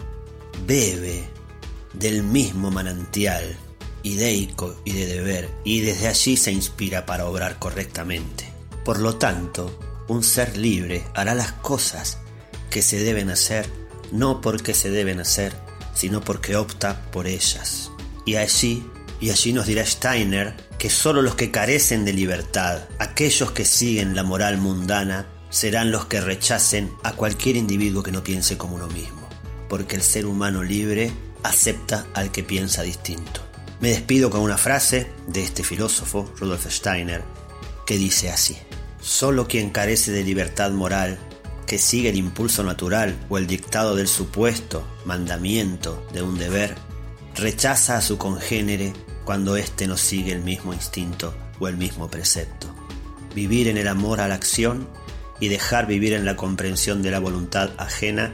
bebe 0.67 1.25
del 1.95 2.23
mismo 2.23 2.71
manantial 2.71 3.57
ideico 4.03 4.77
y 4.85 4.93
de 4.93 5.07
deber 5.07 5.51
y 5.65 5.81
desde 5.81 6.09
allí 6.09 6.37
se 6.37 6.53
inspira 6.53 7.07
para 7.07 7.27
obrar 7.27 7.59
correctamente. 7.59 8.53
Por 8.85 8.99
lo 8.99 9.17
tanto, 9.17 9.79
un 10.09 10.23
ser 10.23 10.57
libre 10.57 11.05
hará 11.15 11.35
las 11.35 11.53
cosas 11.53 12.19
que 12.71 12.83
se 12.83 12.99
deben 12.99 13.31
hacer 13.31 13.69
no 14.13 14.41
porque 14.41 14.75
se 14.75 14.91
deben 14.91 15.19
hacer, 15.19 15.53
sino 15.95 16.21
porque 16.21 16.57
opta 16.57 17.03
por 17.11 17.27
ellas. 17.27 17.91
Y 18.25 18.37
allí, 18.37 18.87
y 19.21 19.31
allí 19.31 19.53
nos 19.53 19.67
dirá 19.67 19.85
Steiner 19.85 20.55
que 20.79 20.91
solo 20.91 21.23
los 21.23 21.35
que 21.35 21.51
carecen 21.51 22.05
de 22.05 22.13
libertad, 22.13 22.83
aquellos 22.99 23.51
que 23.53 23.65
siguen 23.65 24.15
la 24.15 24.23
moral 24.23 24.59
mundana, 24.59 25.27
serán 25.51 25.91
los 25.91 26.07
que 26.07 26.21
rechacen 26.21 26.93
a 27.03 27.13
cualquier 27.13 27.57
individuo 27.57 28.03
que 28.03 28.13
no 28.13 28.23
piense 28.23 28.57
como 28.57 28.77
uno 28.77 28.87
mismo, 28.89 29.29
porque 29.69 29.97
el 29.97 30.03
ser 30.03 30.27
humano 30.27 30.63
libre 30.63 31.13
acepta 31.43 32.07
al 32.15 32.31
que 32.31 32.43
piensa 32.43 32.83
distinto. 32.83 33.43
Me 33.81 33.91
despido 33.91 34.31
con 34.31 34.41
una 34.41 34.57
frase 34.57 35.11
de 35.27 35.43
este 35.43 35.65
filósofo, 35.65 36.33
Rudolf 36.39 36.67
Steiner, 36.71 37.23
que 37.87 37.99
dice 37.99 38.31
así, 38.31 38.57
Solo 39.01 39.49
quien 39.49 39.71
carece 39.71 40.13
de 40.13 40.23
libertad 40.23 40.71
moral, 40.71 41.19
que 41.67 41.79
sigue 41.79 42.11
el 42.11 42.17
impulso 42.17 42.63
natural 42.63 43.17
o 43.29 43.39
el 43.39 43.47
dictado 43.47 43.95
del 43.95 44.09
supuesto 44.09 44.87
mandamiento 45.05 46.07
de 46.13 46.23
un 46.23 46.39
deber, 46.39 46.75
rechaza 47.35 47.97
a 47.97 48.03
su 48.03 48.19
congénere 48.19 48.93
cuando 49.25 49.57
éste 49.57 49.87
no 49.87 49.97
sigue 49.97 50.33
el 50.33 50.43
mismo 50.43 50.73
instinto 50.73 51.35
o 51.59 51.69
el 51.69 51.77
mismo 51.77 52.09
precepto. 52.09 52.69
Vivir 53.35 53.69
en 53.69 53.79
el 53.79 53.89
amor 53.89 54.21
a 54.21 54.29
la 54.29 54.35
acción 54.35 54.89
y 55.41 55.49
dejar 55.49 55.87
vivir 55.87 56.13
en 56.13 56.25
la 56.25 56.37
comprensión 56.37 57.03
de 57.03 57.11
la 57.11 57.19
voluntad 57.19 57.71
ajena 57.79 58.33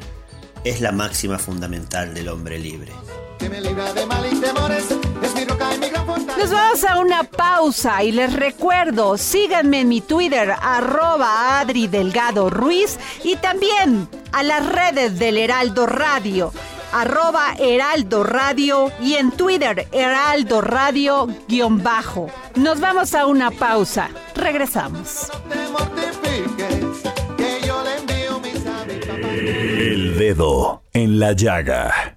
es 0.64 0.81
la 0.81 0.93
máxima 0.93 1.38
fundamental 1.38 2.14
del 2.14 2.29
hombre 2.29 2.59
libre. 2.59 2.93
Nos 6.38 6.51
vamos 6.53 6.85
a 6.85 7.01
una 7.01 7.24
pausa 7.24 8.05
y 8.05 8.12
les 8.12 8.33
recuerdo, 8.33 9.18
síganme 9.18 9.81
en 9.81 9.88
mi 9.88 10.01
Twitter, 10.01 10.55
arroba 10.62 11.59
Adri 11.59 11.88
Delgado 11.88 12.48
Ruiz 12.48 12.96
y 13.24 13.35
también 13.35 14.09
a 14.31 14.44
las 14.44 14.64
redes 14.64 15.18
del 15.18 15.37
Heraldo 15.37 15.87
Radio, 15.87 16.53
arroba 16.92 17.55
Heraldo 17.59 18.22
Radio 18.22 18.92
y 19.03 19.14
en 19.14 19.33
Twitter, 19.33 19.88
Heraldo 19.90 20.61
Radio 20.61 21.27
guion 21.48 21.83
bajo. 21.83 22.31
Nos 22.55 22.79
vamos 22.79 23.14
a 23.14 23.27
una 23.27 23.51
pausa, 23.51 24.09
regresamos. 24.37 25.33
El 29.77 30.16
dedo 30.16 30.85
en 30.92 31.18
la 31.18 31.33
llaga. 31.33 32.16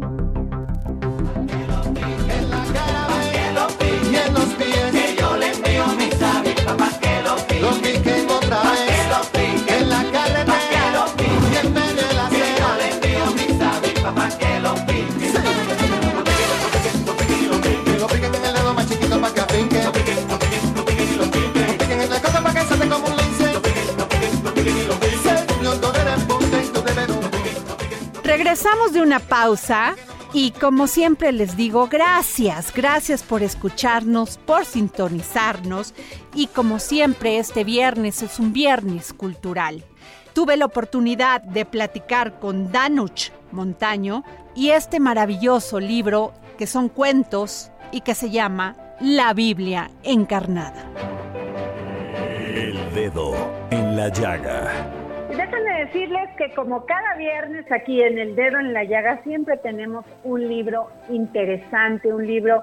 Regresamos 28.51 28.91
de 28.91 29.01
una 29.01 29.19
pausa 29.19 29.95
y 30.33 30.51
como 30.51 30.85
siempre 30.87 31.31
les 31.31 31.55
digo, 31.55 31.87
gracias, 31.87 32.73
gracias 32.73 33.23
por 33.23 33.43
escucharnos, 33.43 34.37
por 34.39 34.65
sintonizarnos 34.65 35.93
y 36.35 36.47
como 36.47 36.79
siempre 36.79 37.37
este 37.37 37.63
viernes 37.63 38.21
es 38.21 38.39
un 38.39 38.51
viernes 38.51 39.13
cultural. 39.13 39.85
Tuve 40.33 40.57
la 40.57 40.65
oportunidad 40.65 41.41
de 41.41 41.63
platicar 41.63 42.41
con 42.41 42.73
Danuch 42.73 43.29
Montaño 43.53 44.25
y 44.53 44.71
este 44.71 44.99
maravilloso 44.99 45.79
libro 45.79 46.33
que 46.57 46.67
son 46.67 46.89
cuentos 46.89 47.71
y 47.93 48.01
que 48.01 48.15
se 48.15 48.31
llama 48.31 48.75
La 48.99 49.33
Biblia 49.33 49.91
encarnada. 50.03 50.91
El 52.53 52.93
dedo 52.93 53.33
en 53.69 53.95
la 53.95 54.09
llaga. 54.09 55.00
Déjenme 55.37 55.85
decirles 55.85 56.29
que 56.37 56.53
como 56.53 56.85
cada 56.85 57.15
viernes 57.15 57.65
aquí 57.71 58.01
en 58.03 58.19
El 58.19 58.35
Dedo 58.35 58.59
en 58.59 58.73
la 58.73 58.83
Llaga 58.83 59.21
siempre 59.23 59.55
tenemos 59.57 60.05
un 60.25 60.45
libro 60.45 60.89
interesante, 61.09 62.13
un 62.13 62.27
libro 62.27 62.61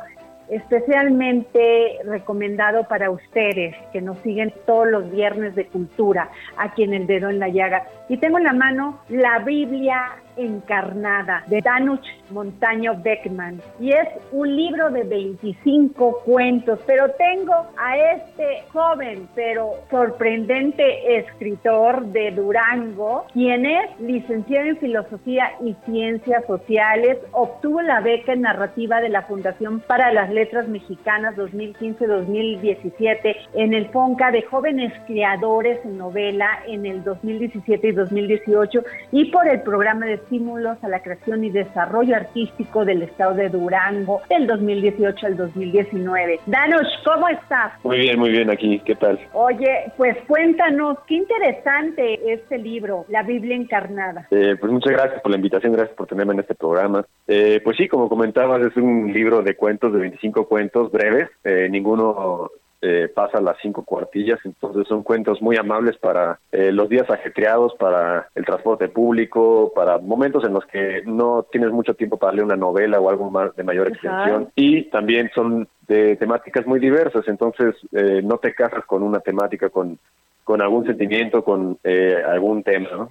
especialmente 0.51 1.99
recomendado 2.05 2.85
para 2.85 3.11
ustedes 3.11 3.75
que 3.93 4.03
nos 4.03 4.19
siguen 4.19 4.53
todos 4.67 4.87
los 4.87 5.11
viernes 5.11 5.55
de 5.55 5.67
cultura 5.67 6.31
aquí 6.57 6.83
en 6.83 6.95
El 6.95 7.07
Dedo 7.07 7.31
en 7.31 7.39
la 7.39 7.49
Llaga. 7.49 7.87
Y 8.09 8.19
tengo 8.19 8.37
en 8.39 8.45
la 8.45 8.53
mano 8.53 9.01
la 9.09 9.39
Biblia 9.39 10.17
encarnada 10.39 11.45
de 11.47 11.61
Danuch 11.61 12.05
Montaño 12.31 12.95
Beckman. 13.03 13.61
Y 13.81 13.93
es 13.93 14.09
un 14.33 14.55
libro 14.55 14.91
de 14.91 15.05
25 15.05 16.21
cuentos, 16.25 16.79
pero 16.87 17.11
tengo 17.13 17.55
a 17.77 17.97
este 17.97 18.63
joven 18.73 19.29
pero 19.35 19.73
sorprendente 19.91 21.19
escritor 21.19 22.07
de 22.07 22.31
Durango, 22.33 23.27
quien 23.33 23.65
es 23.67 24.01
licenciado 24.01 24.69
en 24.69 24.79
Filosofía 24.79 25.53
y 25.65 25.75
Ciencias 25.85 26.45
Sociales, 26.47 27.19
obtuvo 27.33 27.83
la 27.83 28.01
beca 28.01 28.33
en 28.33 28.41
narrativa 28.43 29.01
de 29.01 29.09
la 29.09 29.23
Fundación 29.23 29.81
para 29.81 30.13
las 30.13 30.31
Letras 30.31 30.69
Mexicanas 30.69 31.35
2015-2017 31.37 33.37
en 33.55 33.75
el 33.75 33.89
FONCA 33.89 34.31
de 34.31 34.43
Jóvenes 34.43 34.93
Creadores 35.07 35.85
en 35.85 35.99
Novela 35.99 36.61
en 36.67 36.87
el 36.87 37.03
2017 37.05 37.89
y 37.89 37.93
2018 37.93 38.83
y 39.13 39.31
por 39.31 39.49
el 39.49 39.61
programa 39.63 40.07
de 40.07 40.19
estímulos 40.29 40.77
a 40.85 40.89
la 40.89 41.01
creación 41.01 41.43
y 41.43 41.51
desarrollo 41.51 42.15
artístico 42.15 42.85
del 42.85 43.03
estado 43.03 43.35
de 43.35 43.49
Durango 43.49 44.21
del 44.29 44.47
2018 44.47 45.27
al 45.27 45.37
2019. 45.39 46.41
Danos, 46.45 46.87
¿cómo 47.03 47.29
estás? 47.31 47.73
Muy 47.83 47.99
bien, 47.99 48.19
muy 48.19 48.31
bien 48.31 48.51
aquí, 48.51 48.79
¿qué 48.81 48.95
tal? 48.95 49.19
Oye, 49.33 49.91
pues 49.97 50.19
cuéntanos, 50.27 50.99
qué 51.07 51.15
interesante 51.15 52.21
este 52.31 52.59
libro, 52.59 53.07
La 53.09 53.23
Biblia 53.23 53.57
Encarnada. 53.57 54.27
Eh, 54.31 54.57
pues 54.61 54.71
muchas 54.71 54.93
gracias 54.93 55.23
por 55.23 55.31
la 55.31 55.39
invitación, 55.39 55.73
gracias 55.73 55.97
por 55.97 56.07
tenerme 56.07 56.35
en 56.35 56.41
este 56.41 56.55
programa. 56.55 57.07
Eh, 57.27 57.63
pues 57.65 57.79
sí, 57.79 57.89
como 57.89 58.11
comentabas, 58.11 58.61
es 58.61 58.77
un 58.77 59.11
libro 59.11 59.41
de 59.41 59.57
cuentos, 59.57 59.95
de 59.95 60.01
25 60.01 60.47
cuentos 60.47 60.93
breves, 60.93 61.31
eh, 61.43 61.69
ninguno 61.71 62.51
eh, 62.81 63.11
pasa 63.13 63.41
las 63.41 63.57
cinco 63.61 63.85
cuartillas, 63.85 64.39
entonces 64.45 64.87
son 64.87 65.03
cuentos 65.03 65.43
muy 65.43 65.57
amables 65.57 65.97
para 65.97 66.39
eh, 66.53 66.71
los 66.71 66.89
días 66.89 67.11
ajetreados, 67.11 67.75
para 67.75 68.29
el 68.37 68.45
transporte 68.45 68.89
público, 68.89 69.73
para 69.75 69.99
momentos 69.99 70.45
en 70.45 70.53
los 70.53 70.65
que 70.67 71.03
no 71.05 71.43
tienes 71.51 71.73
mucho 71.73 71.95
tiempo 71.95 72.19
para 72.19 72.35
leer 72.35 72.45
una 72.45 72.57
novela 72.57 73.01
o 73.01 73.11
algo 73.11 73.31
más 73.31 73.57
de 73.57 73.65
mayor 73.65 73.89
extensión 73.89 74.53
y 74.55 74.85
también 74.91 75.29
son 75.35 75.67
de 75.89 76.15
temáticas 76.17 76.67
muy 76.67 76.79
diversas, 76.79 77.27
entonces 77.27 77.75
eh, 77.91 78.21
no 78.23 78.39
te 78.39 78.55
casas 78.55 78.85
con 78.85 79.03
una 79.03 79.19
temática, 79.21 79.69
con 79.71 79.99
con 80.45 80.63
algún 80.63 80.87
sentimiento, 80.87 81.45
con 81.45 81.79
algún 82.27 82.63
tema, 82.63 82.89
¿no? 82.91 83.11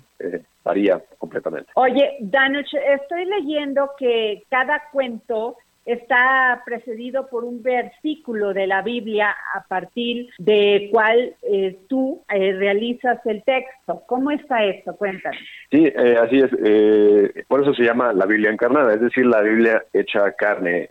varía 0.63 0.99
completamente. 1.19 1.69
Oye, 1.75 2.17
Danuch, 2.19 2.73
estoy 2.73 3.25
leyendo 3.25 3.91
que 3.99 4.41
cada 4.49 4.81
cuento 4.91 5.55
está 5.87 6.61
precedido 6.65 7.27
por 7.27 7.45
un 7.45 7.63
versículo 7.63 8.53
de 8.53 8.67
la 8.67 8.81
Biblia 8.81 9.35
a 9.55 9.63
partir 9.63 10.29
de 10.37 10.89
cual 10.91 11.33
eh, 11.41 11.79
tú 11.87 12.23
eh, 12.29 12.53
realizas 12.53 13.25
el 13.25 13.41
texto. 13.43 14.03
¿Cómo 14.05 14.31
está 14.31 14.65
esto? 14.65 14.95
Cuéntame. 14.95 15.37
Sí, 15.71 15.85
eh, 15.85 16.17
así 16.21 16.39
es. 16.39 17.45
por 17.47 17.61
eso 17.61 17.73
se 17.73 17.83
llama 17.83 18.11
la 18.13 18.25
Biblia 18.25 18.51
encarnada, 18.51 18.93
es 18.93 19.01
decir, 19.01 19.25
la 19.25 19.41
Biblia 19.41 19.83
hecha 19.93 20.31
carne, 20.33 20.89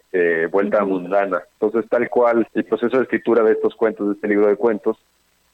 vuelta 0.50 0.85
mundana. 0.85 1.42
Entonces, 1.61 1.88
tal 1.90 2.09
cual 2.09 2.48
el 2.54 2.64
proceso 2.64 2.96
de 2.96 3.02
escritura 3.04 3.42
de 3.42 3.52
estos 3.52 3.74
cuentos, 3.74 4.09
de 4.09 4.14
este 4.14 4.28
libro 4.28 4.48
de 4.48 4.56
cuentos, 4.56 4.96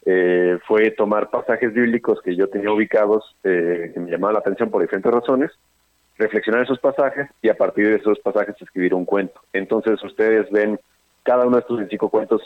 eh, 0.04 0.58
fue 0.66 0.90
tomar 0.90 1.30
pasajes 1.30 1.72
bíblicos 1.72 2.20
que 2.22 2.34
yo 2.34 2.48
tenía 2.48 2.72
ubicados, 2.72 3.36
eh, 3.44 3.92
que 3.94 4.00
me 4.00 4.10
llamaban 4.10 4.34
la 4.34 4.40
atención 4.40 4.68
por 4.68 4.82
diferentes 4.82 5.12
razones, 5.12 5.52
reflexionar 6.22 6.62
esos 6.62 6.78
pasajes 6.78 7.28
y 7.42 7.48
a 7.48 7.56
partir 7.56 7.88
de 7.88 7.96
esos 7.96 8.18
pasajes 8.20 8.54
escribir 8.60 8.94
un 8.94 9.04
cuento. 9.04 9.40
Entonces 9.52 10.02
ustedes 10.02 10.50
ven 10.50 10.78
cada 11.22 11.46
uno 11.46 11.56
de 11.56 11.60
estos 11.60 11.76
25 11.78 12.08
cuentos 12.08 12.42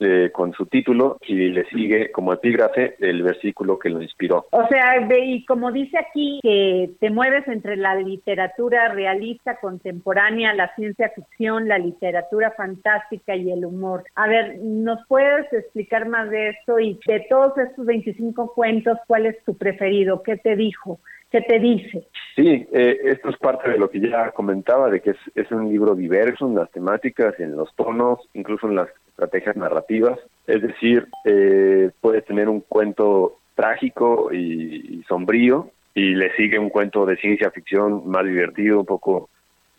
eh, 0.00 0.30
con 0.32 0.52
su 0.52 0.66
título 0.66 1.18
y 1.26 1.48
le 1.48 1.64
sigue 1.70 2.12
como 2.12 2.32
epígrafe 2.32 2.94
el 3.00 3.24
versículo 3.24 3.80
que 3.80 3.90
lo 3.90 4.00
inspiró. 4.00 4.46
O 4.52 4.64
sea, 4.68 4.94
y 5.18 5.44
como 5.44 5.72
dice 5.72 5.98
aquí, 5.98 6.38
que 6.40 6.90
te 7.00 7.10
mueves 7.10 7.48
entre 7.48 7.76
la 7.76 7.96
literatura 7.96 8.86
realista 8.90 9.56
contemporánea, 9.56 10.54
la 10.54 10.72
ciencia 10.76 11.08
ficción, 11.08 11.66
la 11.66 11.78
literatura 11.78 12.52
fantástica 12.52 13.34
y 13.34 13.50
el 13.50 13.64
humor. 13.64 14.04
A 14.14 14.28
ver, 14.28 14.58
¿nos 14.60 15.04
puedes 15.08 15.52
explicar 15.52 16.08
más 16.08 16.30
de 16.30 16.50
esto 16.50 16.78
y 16.78 17.00
de 17.04 17.26
todos 17.28 17.58
estos 17.58 17.84
25 17.84 18.52
cuentos, 18.54 18.98
cuál 19.08 19.26
es 19.26 19.42
tu 19.42 19.56
preferido? 19.56 20.22
¿Qué 20.22 20.36
te 20.36 20.54
dijo? 20.54 21.00
¿Qué 21.30 21.42
te 21.42 21.58
dice? 21.58 22.06
Sí, 22.36 22.66
eh, 22.72 22.98
esto 23.04 23.28
es 23.28 23.36
parte 23.36 23.70
de 23.70 23.78
lo 23.78 23.90
que 23.90 24.00
ya 24.00 24.30
comentaba, 24.30 24.88
de 24.88 25.00
que 25.00 25.14
es, 25.34 25.50
un 25.50 25.68
libro 25.68 25.94
diverso 25.94 26.46
en 26.46 26.54
las 26.54 26.70
temáticas, 26.70 27.38
en 27.38 27.54
los 27.54 27.74
tonos, 27.74 28.20
incluso 28.32 28.66
en 28.66 28.76
las 28.76 28.88
estrategias 29.08 29.56
narrativas. 29.56 30.18
Es 30.46 30.62
decir, 30.62 31.06
eh, 31.24 31.90
puede 32.00 32.22
tener 32.22 32.48
un 32.48 32.60
cuento 32.60 33.38
trágico 33.54 34.32
y, 34.32 35.02
sombrío 35.06 35.70
y 35.94 36.14
le 36.14 36.34
sigue 36.36 36.58
un 36.58 36.70
cuento 36.70 37.04
de 37.04 37.16
ciencia 37.16 37.50
ficción 37.50 38.08
más 38.08 38.24
divertido, 38.24 38.80
un 38.80 38.86
poco 38.86 39.28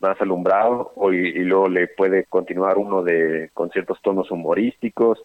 más 0.02 0.20
alumbrado, 0.22 0.92
y, 1.12 1.16
y 1.16 1.44
luego 1.44 1.68
le 1.68 1.88
puede 1.88 2.26
continuar 2.26 2.78
uno 2.78 3.04
de 3.04 3.50
con 3.54 3.70
ciertos 3.72 4.00
tonos 4.02 4.30
humorísticos. 4.30 5.20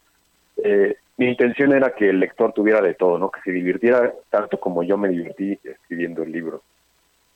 Eh, 0.56 0.96
mi 1.16 1.28
intención 1.28 1.72
era 1.72 1.94
que 1.94 2.10
el 2.10 2.20
lector 2.20 2.52
tuviera 2.52 2.80
de 2.80 2.94
todo, 2.94 3.18
¿no? 3.18 3.30
Que 3.30 3.40
se 3.42 3.52
divirtiera 3.52 4.12
tanto 4.30 4.58
como 4.58 4.82
yo 4.82 4.98
me 4.98 5.08
divertí 5.08 5.58
escribiendo 5.62 6.22
el 6.22 6.32
libro. 6.32 6.62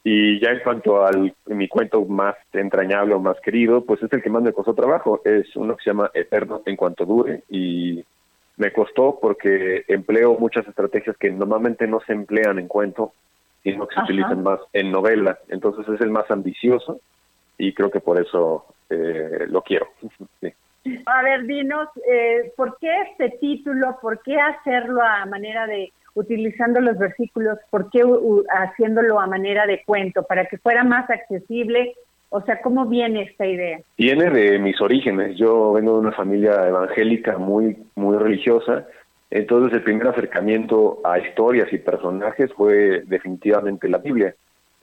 Y 0.02 0.40
ya 0.40 0.50
en 0.50 0.60
cuanto 0.60 1.04
al 1.04 1.34
mi 1.46 1.68
cuento 1.68 2.04
más 2.04 2.34
entrañable 2.52 3.14
o 3.14 3.20
más 3.20 3.38
querido, 3.40 3.84
pues 3.84 4.02
es 4.02 4.12
el 4.12 4.22
que 4.22 4.30
más 4.30 4.42
me 4.42 4.52
costó 4.52 4.74
trabajo. 4.74 5.20
Es 5.24 5.54
uno 5.54 5.76
que 5.76 5.84
se 5.84 5.90
llama 5.90 6.10
Eterno 6.14 6.62
en 6.66 6.76
cuanto 6.76 7.04
dure 7.04 7.42
y 7.48 8.04
me 8.56 8.72
costó 8.72 9.18
porque 9.20 9.84
empleo 9.86 10.36
muchas 10.38 10.66
estrategias 10.66 11.16
que 11.16 11.30
normalmente 11.30 11.86
no 11.86 12.00
se 12.00 12.12
emplean 12.12 12.58
en 12.58 12.68
cuento, 12.68 13.12
sino 13.62 13.86
que 13.86 13.94
se 13.94 14.02
utilizan 14.02 14.42
más 14.42 14.60
en 14.72 14.90
novela. 14.90 15.38
Entonces 15.48 15.86
es 15.88 16.00
el 16.00 16.10
más 16.10 16.30
ambicioso 16.30 17.00
y 17.56 17.72
creo 17.72 17.90
que 17.90 18.00
por 18.00 18.20
eso 18.20 18.66
eh, 18.90 19.46
lo 19.48 19.62
quiero. 19.62 19.88
sí. 20.40 20.52
A 21.06 21.22
ver, 21.22 21.44
dinos, 21.44 21.88
eh, 22.10 22.52
¿por 22.56 22.78
qué 22.80 22.88
este 23.10 23.30
título? 23.38 23.98
¿Por 24.00 24.22
qué 24.22 24.36
hacerlo 24.38 25.02
a 25.02 25.26
manera 25.26 25.66
de, 25.66 25.92
utilizando 26.14 26.80
los 26.80 26.98
versículos, 26.98 27.58
por 27.70 27.90
qué 27.90 28.02
haciéndolo 28.50 29.20
a 29.20 29.26
manera 29.26 29.66
de 29.66 29.82
cuento? 29.84 30.22
Para 30.22 30.46
que 30.46 30.58
fuera 30.58 30.84
más 30.84 31.08
accesible. 31.10 31.94
O 32.30 32.42
sea, 32.42 32.60
¿cómo 32.60 32.86
viene 32.86 33.22
esta 33.22 33.46
idea? 33.46 33.80
Viene 33.96 34.30
de 34.30 34.58
mis 34.58 34.78
orígenes. 34.80 35.36
Yo 35.36 35.72
vengo 35.72 35.94
de 35.94 36.00
una 36.00 36.12
familia 36.12 36.68
evangélica 36.68 37.38
muy, 37.38 37.76
muy 37.94 38.18
religiosa. 38.18 38.86
Entonces 39.30 39.72
el 39.74 39.82
primer 39.82 40.08
acercamiento 40.08 41.00
a 41.04 41.18
historias 41.18 41.72
y 41.72 41.78
personajes 41.78 42.52
fue 42.54 43.02
definitivamente 43.06 43.88
la 43.88 43.98
Biblia. 43.98 44.34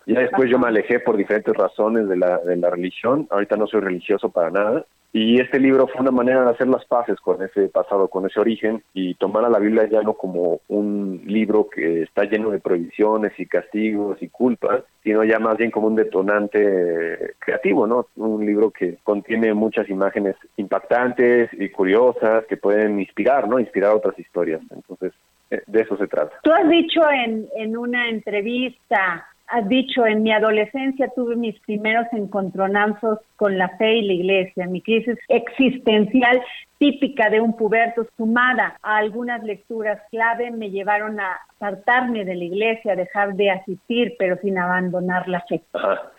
Ya 0.05 0.19
después 0.19 0.49
yo 0.49 0.59
me 0.59 0.67
alejé 0.67 0.99
por 0.99 1.17
diferentes 1.17 1.53
razones 1.55 2.07
de 2.07 2.17
la, 2.17 2.37
de 2.39 2.55
la 2.57 2.69
religión. 2.69 3.27
Ahorita 3.31 3.55
no 3.55 3.67
soy 3.67 3.81
religioso 3.81 4.29
para 4.29 4.51
nada. 4.51 4.85
Y 5.17 5.39
este 5.39 5.61
libro 5.61 5.87
fue 5.87 6.01
una 6.01 6.11
manera 6.11 6.43
de 6.43 6.51
hacer 6.51 6.67
las 6.67 6.83
paces 6.83 7.17
con 7.21 7.41
ese 7.41 7.69
pasado, 7.69 8.09
con 8.09 8.25
ese 8.25 8.37
origen 8.37 8.83
y 8.93 9.13
tomar 9.13 9.45
a 9.45 9.49
la 9.49 9.59
Biblia 9.59 9.87
ya 9.89 10.01
no 10.01 10.15
como 10.15 10.59
un 10.67 11.21
libro 11.25 11.69
que 11.69 12.01
está 12.01 12.25
lleno 12.25 12.49
de 12.49 12.59
prohibiciones 12.59 13.31
y 13.37 13.45
castigos 13.45 14.21
y 14.21 14.27
culpas, 14.27 14.83
sino 15.05 15.23
ya 15.23 15.39
más 15.39 15.55
bien 15.55 15.71
como 15.71 15.87
un 15.87 15.95
detonante 15.95 17.35
creativo, 17.39 17.87
¿no? 17.87 18.07
Un 18.17 18.45
libro 18.45 18.71
que 18.71 18.97
contiene 19.03 19.53
muchas 19.53 19.89
imágenes 19.89 20.35
impactantes 20.57 21.49
y 21.53 21.69
curiosas 21.69 22.43
que 22.47 22.57
pueden 22.57 22.99
inspirar, 22.99 23.47
¿no? 23.47 23.57
Inspirar 23.57 23.95
otras 23.95 24.19
historias. 24.19 24.59
Entonces, 24.69 25.13
eh, 25.49 25.61
de 25.65 25.79
eso 25.79 25.95
se 25.95 26.07
trata. 26.07 26.35
Tú 26.43 26.51
has 26.51 26.67
dicho 26.67 26.99
en, 27.09 27.47
en 27.55 27.77
una 27.77 28.09
entrevista 28.09 29.25
has 29.47 29.67
dicho, 29.69 30.05
en 30.05 30.23
mi 30.23 30.31
adolescencia 30.31 31.11
tuve 31.15 31.35
mis 31.35 31.59
primeros 31.61 32.07
encontronazos 32.11 33.19
con 33.35 33.57
la 33.57 33.69
fe 33.77 33.97
y 33.97 34.07
la 34.07 34.13
iglesia. 34.13 34.67
Mi 34.67 34.81
crisis 34.81 35.17
existencial 35.27 36.41
típica 36.77 37.29
de 37.29 37.39
un 37.41 37.55
puberto, 37.55 38.05
sumada 38.17 38.77
a 38.81 38.97
algunas 38.97 39.43
lecturas 39.43 40.01
clave, 40.11 40.51
me 40.51 40.69
llevaron 40.69 41.19
a 41.19 41.39
apartarme 41.57 42.25
de 42.25 42.35
la 42.35 42.43
iglesia, 42.43 42.93
a 42.93 42.95
dejar 42.95 43.33
de 43.35 43.49
asistir, 43.49 44.15
pero 44.19 44.37
sin 44.37 44.57
abandonar 44.57 45.27
la 45.27 45.41
fe. 45.41 45.61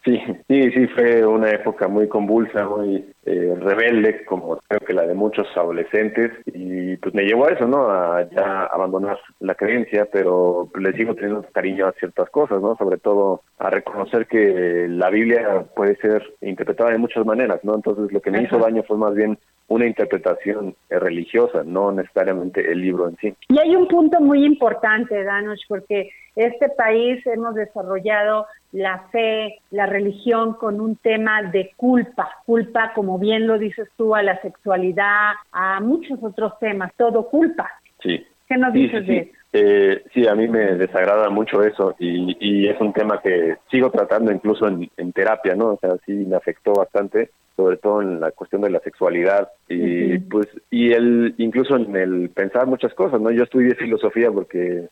sí, 0.05 0.21
sí, 0.49 0.71
sí, 0.73 0.87
fue 0.89 1.27
una 1.27 1.51
época 1.51 1.89
muy 1.89 2.09
convulsa, 2.09 2.67
muy 2.67 3.05
eh, 3.27 3.55
rebelde, 3.61 4.25
como 4.25 4.59
creo 4.69 4.81
que 4.81 4.95
la 4.95 5.07
de 5.07 5.15
muchos 5.15 5.47
adolescentes, 5.57 6.33
y 6.47 6.97
pues 6.97 7.15
me 7.15 7.25
llevó 7.25 7.47
a 7.47 7.53
eso, 7.53 7.67
¿no? 7.67 7.91
A 7.91 8.29
ya 8.31 8.65
abandonar 8.65 9.19
la 9.41 9.55
creencia, 9.55 10.09
pero 10.11 10.71
le 10.79 10.93
sigo 10.93 11.15
teniendo 11.15 11.45
cariño 11.53 11.87
a 11.87 11.93
ciertas 11.93 12.31
cosas, 12.31 12.63
¿no? 12.63 12.77
Sobre 12.77 12.99
todo 12.99 13.43
a 13.59 13.69
reconocer 13.69 14.27
que 14.27 14.87
la 14.89 15.11
Biblia 15.11 15.67
puede 15.75 15.97
ser 15.97 16.23
interpretada 16.41 16.91
de 16.91 16.99
muchas 16.99 17.27
maneras, 17.27 17.61
¿no? 17.63 17.75
Entonces 17.75 18.11
lo 18.11 18.21
que 18.21 18.31
me 18.31 18.43
hizo 18.43 18.59
daño 18.59 18.83
fue 18.85 18.97
más 18.97 19.15
bien 19.15 19.39
una 19.69 19.87
interpretación 19.87 20.77
religiosa, 20.89 21.63
no 21.65 21.91
necesariamente 21.93 22.71
el 22.71 22.81
libro 22.81 23.09
en 23.09 23.17
sí. 23.17 23.35
Y 23.49 23.59
hay 23.59 23.75
un 23.75 23.89
punto 23.89 24.21
muy 24.21 24.45
importante, 24.45 25.23
Danos, 25.25 25.61
porque 25.69 26.11
este 26.37 26.69
país 26.69 27.27
hemos 27.27 27.55
desarrollado 27.55 28.47
la 28.73 29.09
fe, 29.11 29.59
la 29.71 29.87
religión 29.87 30.55
con 30.55 30.81
un 30.81 30.97
tema 30.97 31.43
de 31.43 31.73
culpa, 31.77 32.31
culpa, 32.45 32.93
como 32.95 33.19
bien 33.19 33.47
lo 33.47 33.59
dices 33.59 33.89
tú, 33.97 34.15
a 34.15 34.23
la 34.23 34.41
sexualidad, 34.43 35.33
a 35.51 35.81
muchos 35.81 36.23
otros 36.23 36.59
temas, 36.61 36.93
todo 36.97 37.29
culpa. 37.29 37.69
Sí. 38.03 38.25
¿Qué 38.49 38.57
nos 38.57 38.73
dices 38.73 39.07
de 39.07 39.19
eso? 39.19 39.33
Eh, 39.59 40.03
sí, 40.13 40.29
a 40.29 40.35
mí 40.35 40.49
me 40.49 40.75
desagrada 40.75 41.31
mucho 41.31 41.63
eso 41.63 41.95
y, 41.99 42.37
y, 42.41 42.69
es 42.69 42.79
un 42.79 42.93
tema 42.93 43.23
que 43.23 43.57
sigo 43.71 43.91
tratando 43.91 44.31
incluso 44.31 44.69
en, 44.69 44.91
en 44.99 45.13
terapia, 45.13 45.55
¿no? 45.55 45.69
O 45.69 45.79
sea, 45.81 45.97
sí 46.05 46.13
me 46.13 46.37
afectó 46.37 46.75
bastante 46.75 47.31
sobre 47.57 47.79
todo 47.79 48.03
en 48.03 48.21
la 48.21 48.33
cuestión 48.33 48.61
de 48.61 48.69
la 48.69 48.81
sexualidad 48.81 49.49
y 49.67 50.19
pues 50.19 50.47
y 50.71 50.93
el 50.93 51.35
incluso 51.39 51.77
en 51.77 51.97
el 51.97 52.29
pensar 52.29 52.67
muchas 52.67 52.93
cosas 52.93 53.19
no 53.19 53.31
yo 53.31 53.45
estudié 53.45 53.75
filosofía 53.75 54.31
porque 54.31 54.89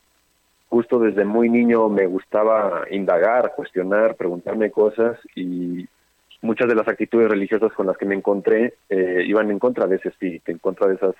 justo 0.71 0.99
desde 0.99 1.27
muy 1.27 1.51
niño 1.51 1.91
me 1.91 2.07
gustaba 2.07 2.87
indagar 2.91 3.53
cuestionar 3.55 4.17
preguntarme 4.17 4.71
cosas 4.71 5.19
y 5.37 5.87
muchas 6.41 6.67
de 6.69 6.75
las 6.75 6.89
actitudes 6.89 7.29
religiosas 7.29 7.71
con 7.75 7.87
las 7.87 7.99
que 7.99 8.07
me 8.07 8.15
encontré 8.15 8.73
eh, 8.89 9.25
iban 9.27 9.51
en 9.51 9.59
contra 9.59 9.87
de 9.87 9.97
ese 9.97 10.09
espíritu 10.09 10.51
en 10.51 10.59
contra 10.59 10.89
de 10.89 10.95
esas 10.95 11.15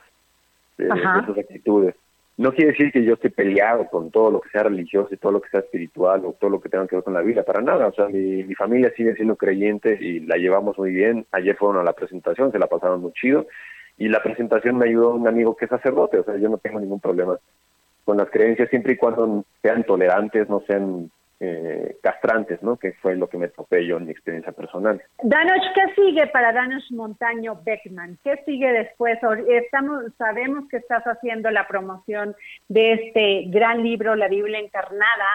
de 0.79 0.87
esas 0.87 1.39
actitudes 1.39 1.95
no 2.37 2.53
quiere 2.53 2.73
decir 2.73 2.91
que 2.91 3.05
yo 3.05 3.15
esté 3.15 3.31
peleado 3.31 3.87
con 3.89 4.11
todo 4.11 4.31
lo 4.31 4.41
que 4.41 4.51
sea 4.51 4.65
religioso 4.65 5.09
y 5.13 5.17
todo 5.17 5.33
lo 5.33 5.41
que 5.41 5.51
sea 5.51 5.61
espiritual 5.61 6.25
o 6.25 6.33
todo 6.33 6.51
lo 6.51 6.61
que 6.61 6.69
tenga 6.69 6.87
que 6.87 6.97
ver 6.97 7.05
con 7.05 7.15
la 7.15 7.23
Biblia, 7.23 7.45
para 7.45 7.63
nada. 7.63 7.87
O 7.87 7.93
sea, 7.93 8.09
mi, 8.09 8.43
mi 8.43 8.55
familia 8.55 8.93
sigue 8.97 9.15
siendo 9.15 9.37
creyente 9.37 9.97
y 10.01 10.21
la 10.21 10.37
llevamos 10.37 10.77
muy 10.79 10.93
bien. 10.93 11.27
Ayer 11.31 11.57
fueron 11.57 11.81
a 11.81 11.85
la 11.85 11.93
presentación, 11.93 12.51
se 12.51 12.59
la 12.59 12.67
pasaron 12.67 13.01
muy 13.01 13.13
chido. 13.13 13.47
Y 13.97 14.09
la 14.09 14.23
presentación 14.23 14.79
me 14.79 14.89
ayudó 14.89 15.15
un 15.15 15.29
amigo 15.29 15.55
que 15.55 15.67
es 15.67 15.71
sacerdote, 15.71 16.19
o 16.19 16.25
sea, 16.25 16.37
yo 16.37 16.49
no 16.49 16.59
tengo 16.59 16.81
ningún 16.81 16.99
problema 16.99 17.39
con 18.05 18.17
las 18.19 18.31
creencias 18.31 18.69
siempre 18.69 18.95
y 18.95 18.97
cuando 18.97 19.45
sean 19.63 19.85
tolerantes, 19.85 20.49
no 20.49 20.63
sean 20.67 21.11
eh, 21.47 21.97
castrantes, 22.03 22.63
¿no? 22.63 22.77
Que 22.77 22.93
fue 22.93 23.17
lo 23.17 23.29
que 23.29 23.39
me 23.39 23.49
topé 23.49 23.87
yo 23.87 23.97
en 23.99 24.07
mi 24.07 24.13
experiencia 24.13 24.53
personal. 24.53 25.03
Danos, 25.23 25.61
¿qué 25.75 25.95
sigue 25.95 26.27
para 26.29 26.53
Danos 26.53 26.91
Montaño 26.91 27.61
Beckman? 27.65 28.19
¿Qué 28.25 28.43
sigue 28.47 28.73
después? 28.73 29.19
Estamos, 29.49 30.05
sabemos 30.17 30.69
que 30.71 30.79
estás 30.79 31.05
haciendo 31.05 31.51
la 31.51 31.67
promoción 31.67 32.35
de 32.69 32.93
este 32.93 33.45
gran 33.49 33.83
libro, 33.83 34.17
La 34.17 34.29
Biblia 34.29 34.59
Encarnada. 34.59 35.29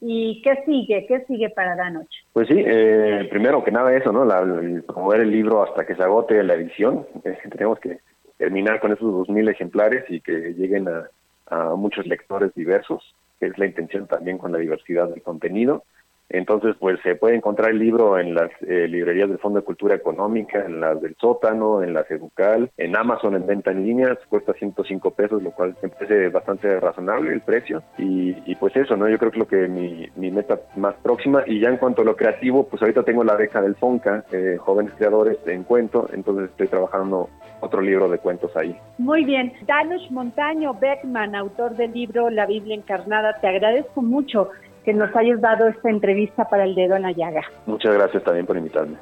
¿Y 0.00 0.42
qué 0.42 0.62
sigue? 0.66 1.06
¿Qué 1.06 1.24
sigue 1.26 1.48
para 1.48 1.74
Danoch? 1.74 2.06
Pues 2.32 2.48
sí, 2.48 2.62
eh, 2.66 3.26
primero 3.30 3.64
que 3.64 3.72
nada 3.72 3.96
eso, 3.96 4.12
¿no? 4.12 4.24
La, 4.24 4.40
promover 4.86 5.22
el 5.22 5.30
libro 5.30 5.62
hasta 5.62 5.86
que 5.86 5.94
se 5.94 6.02
agote 6.02 6.42
la 6.42 6.54
edición. 6.54 7.06
Eh, 7.24 7.38
tenemos 7.50 7.80
que 7.80 8.00
terminar 8.36 8.80
con 8.80 8.92
esos 8.92 9.10
dos 9.10 9.28
mil 9.30 9.48
ejemplares 9.48 10.04
y 10.10 10.20
que 10.20 10.52
lleguen 10.52 10.86
a 10.88 11.74
muchos 11.76 12.06
lectores 12.06 12.52
diversos 12.54 13.14
que 13.38 13.46
es 13.46 13.58
la 13.58 13.66
intención 13.66 14.06
también 14.06 14.38
con 14.38 14.52
la 14.52 14.58
diversidad 14.58 15.08
del 15.08 15.22
contenido. 15.22 15.84
Entonces, 16.28 16.74
pues 16.78 16.98
se 17.02 17.14
puede 17.14 17.36
encontrar 17.36 17.70
el 17.70 17.78
libro 17.78 18.18
en 18.18 18.34
las 18.34 18.50
eh, 18.62 18.88
librerías 18.88 19.28
del 19.28 19.38
Fondo 19.38 19.60
de 19.60 19.64
Cultura 19.64 19.94
Económica, 19.94 20.64
en 20.64 20.80
las 20.80 21.00
del 21.00 21.16
Sótano, 21.20 21.82
en 21.82 21.94
las 21.94 22.10
Educal, 22.10 22.70
en 22.76 22.96
Amazon 22.96 23.36
en 23.36 23.46
venta 23.46 23.70
en 23.70 23.84
línea, 23.84 24.18
cuesta 24.28 24.52
105 24.52 25.10
pesos, 25.12 25.42
lo 25.42 25.52
cual 25.52 25.76
me 25.82 25.88
parece 25.88 26.28
bastante 26.28 26.80
razonable 26.80 27.32
el 27.32 27.40
precio. 27.40 27.82
Y, 27.98 28.54
pues 28.56 28.74
eso, 28.76 28.96
¿no? 28.96 29.08
Yo 29.08 29.18
creo 29.18 29.30
que 29.30 29.38
lo 29.38 29.46
que 29.46 29.68
mi, 29.68 30.08
mi 30.16 30.30
meta 30.30 30.58
más 30.76 30.94
próxima. 31.02 31.44
Y 31.46 31.60
ya 31.60 31.68
en 31.68 31.76
cuanto 31.76 32.02
a 32.02 32.04
lo 32.04 32.16
creativo, 32.16 32.66
pues 32.66 32.82
ahorita 32.82 33.02
tengo 33.02 33.22
la 33.22 33.36
beca 33.36 33.60
del 33.60 33.76
FONCA, 33.76 34.24
eh, 34.32 34.56
Jóvenes 34.58 34.92
Creadores 34.96 35.38
en 35.46 35.64
Cuento, 35.64 36.08
entonces 36.12 36.50
estoy 36.50 36.68
trabajando 36.68 37.28
otro 37.60 37.80
libro 37.80 38.08
de 38.08 38.18
cuentos 38.18 38.54
ahí. 38.56 38.76
Muy 38.98 39.24
bien. 39.24 39.52
Danush 39.66 40.10
Montaño 40.10 40.74
Beckman, 40.74 41.34
autor 41.34 41.76
del 41.76 41.92
libro 41.92 42.30
La 42.30 42.46
Biblia 42.46 42.74
Encarnada, 42.74 43.38
te 43.40 43.48
agradezco 43.48 44.02
mucho 44.02 44.50
que 44.86 44.94
nos 44.94 45.14
hayas 45.16 45.40
dado 45.40 45.66
esta 45.66 45.90
entrevista 45.90 46.48
para 46.48 46.64
el 46.64 46.76
dedo 46.76 46.94
en 46.94 47.02
la 47.02 47.12
llaga. 47.12 47.42
Muchas 47.66 47.92
gracias 47.92 48.22
también 48.22 48.46
por 48.46 48.56
invitarme. 48.56 48.96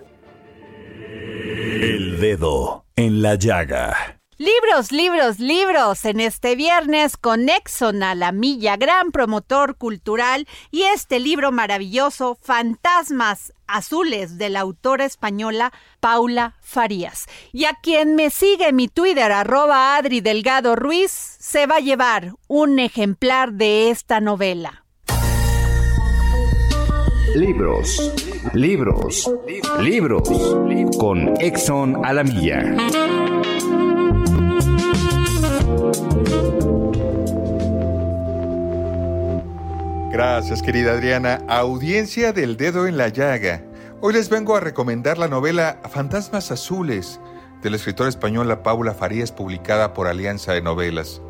El 1.82 2.18
dedo 2.18 2.86
en 2.96 3.20
la 3.20 3.34
llaga. 3.34 3.94
Libros, 4.38 4.90
libros, 4.90 5.38
libros 5.38 6.04
en 6.06 6.20
este 6.20 6.56
viernes 6.56 7.16
con 7.18 7.48
Exxon 7.48 8.02
a 8.02 8.14
la 8.14 8.32
milla, 8.32 8.76
gran 8.76 9.12
promotor 9.12 9.76
cultural 9.76 10.48
y 10.72 10.82
este 10.84 11.20
libro 11.20 11.52
maravilloso, 11.52 12.36
Fantasmas 12.40 13.52
Azules, 13.66 14.38
de 14.38 14.48
la 14.48 14.60
autora 14.60 15.04
española 15.04 15.70
Paula 16.00 16.56
Farías. 16.60 17.26
Y 17.52 17.66
a 17.66 17.74
quien 17.74 18.16
me 18.16 18.30
sigue 18.30 18.68
en 18.68 18.76
mi 18.76 18.88
Twitter, 18.88 19.30
arroba 19.30 19.96
Adri 19.96 20.20
Delgado 20.20 20.76
Ruiz, 20.76 21.12
se 21.12 21.66
va 21.66 21.76
a 21.76 21.80
llevar 21.80 22.32
un 22.48 22.78
ejemplar 22.78 23.52
de 23.52 23.90
esta 23.90 24.20
novela. 24.20 24.83
Libros, 27.34 28.12
libros, 28.52 29.28
libros 29.80 30.28
con 30.98 31.34
Exxon 31.40 32.04
a 32.04 32.12
la 32.12 32.22
milla. 32.22 32.62
Gracias, 40.12 40.62
querida 40.62 40.92
Adriana. 40.92 41.40
Audiencia 41.48 42.32
del 42.32 42.56
dedo 42.56 42.86
en 42.86 42.96
la 42.96 43.08
llaga. 43.08 43.64
Hoy 44.00 44.14
les 44.14 44.28
vengo 44.28 44.54
a 44.54 44.60
recomendar 44.60 45.18
la 45.18 45.26
novela 45.26 45.80
Fantasmas 45.90 46.52
Azules 46.52 47.20
de 47.62 47.70
la 47.70 47.76
escritora 47.76 48.08
española 48.08 48.62
Paula 48.62 48.94
Farías, 48.94 49.32
publicada 49.32 49.92
por 49.92 50.06
Alianza 50.06 50.52
de 50.52 50.62
Novelas. 50.62 51.20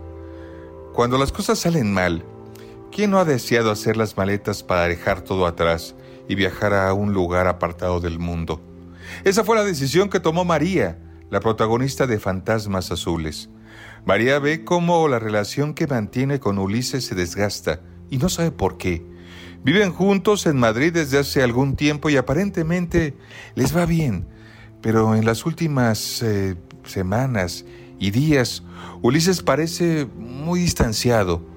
Cuando 0.93 1.17
las 1.17 1.33
cosas 1.33 1.59
salen 1.59 1.95
mal, 1.95 2.27
¿quién 2.95 3.11
no 3.11 3.19
ha 3.19 3.25
deseado 3.25 3.73
hacer 3.73 3.97
las 3.97 4.17
maletas 4.17 4.63
para 4.63 4.87
dejar 4.87 5.21
todo 5.23 5.47
atrás 5.47 5.97
y 6.29 6.37
viajar 6.37 6.73
a 6.73 6.95
un 6.95 7.13
lugar 7.13 7.49
apartado 7.49 7.99
del 7.99 8.21
mundo? 8.21 8.63
Esa 9.25 9.43
fue 9.43 9.57
la 9.57 9.65
decisión 9.65 10.09
que 10.09 10.21
tomó 10.21 10.45
María, 10.45 11.01
la 11.29 11.41
protagonista 11.41 12.07
de 12.07 12.21
Fantasmas 12.21 12.93
Azules. 12.93 13.51
María 14.07 14.39
ve 14.39 14.65
cómo 14.65 15.09
la 15.09 15.19
relación 15.19 15.75
que 15.75 15.89
mantiene 15.89 16.39
con 16.39 16.57
Ulises 16.59 17.05
se 17.05 17.17
desgasta 17.17 17.81
y 18.11 18.19
no 18.19 18.29
sabe 18.29 18.53
por 18.53 18.79
qué. 18.79 19.05
Viven 19.65 19.93
juntos 19.93 20.47
en 20.47 20.57
Madrid 20.59 20.93
desde 20.93 21.19
hace 21.19 21.43
algún 21.43 21.75
tiempo 21.75 22.11
y 22.11 22.17
aparentemente 22.17 23.17
les 23.57 23.77
va 23.77 23.87
bien, 23.87 24.29
pero 24.83 25.17
en 25.17 25.25
las 25.25 25.47
últimas 25.47 26.23
eh, 26.23 26.55
semanas 26.85 27.65
y 27.99 28.13
días 28.13 28.63
Ulises 29.03 29.43
parece 29.43 30.07
muy 30.17 30.61
distanciado. 30.61 31.54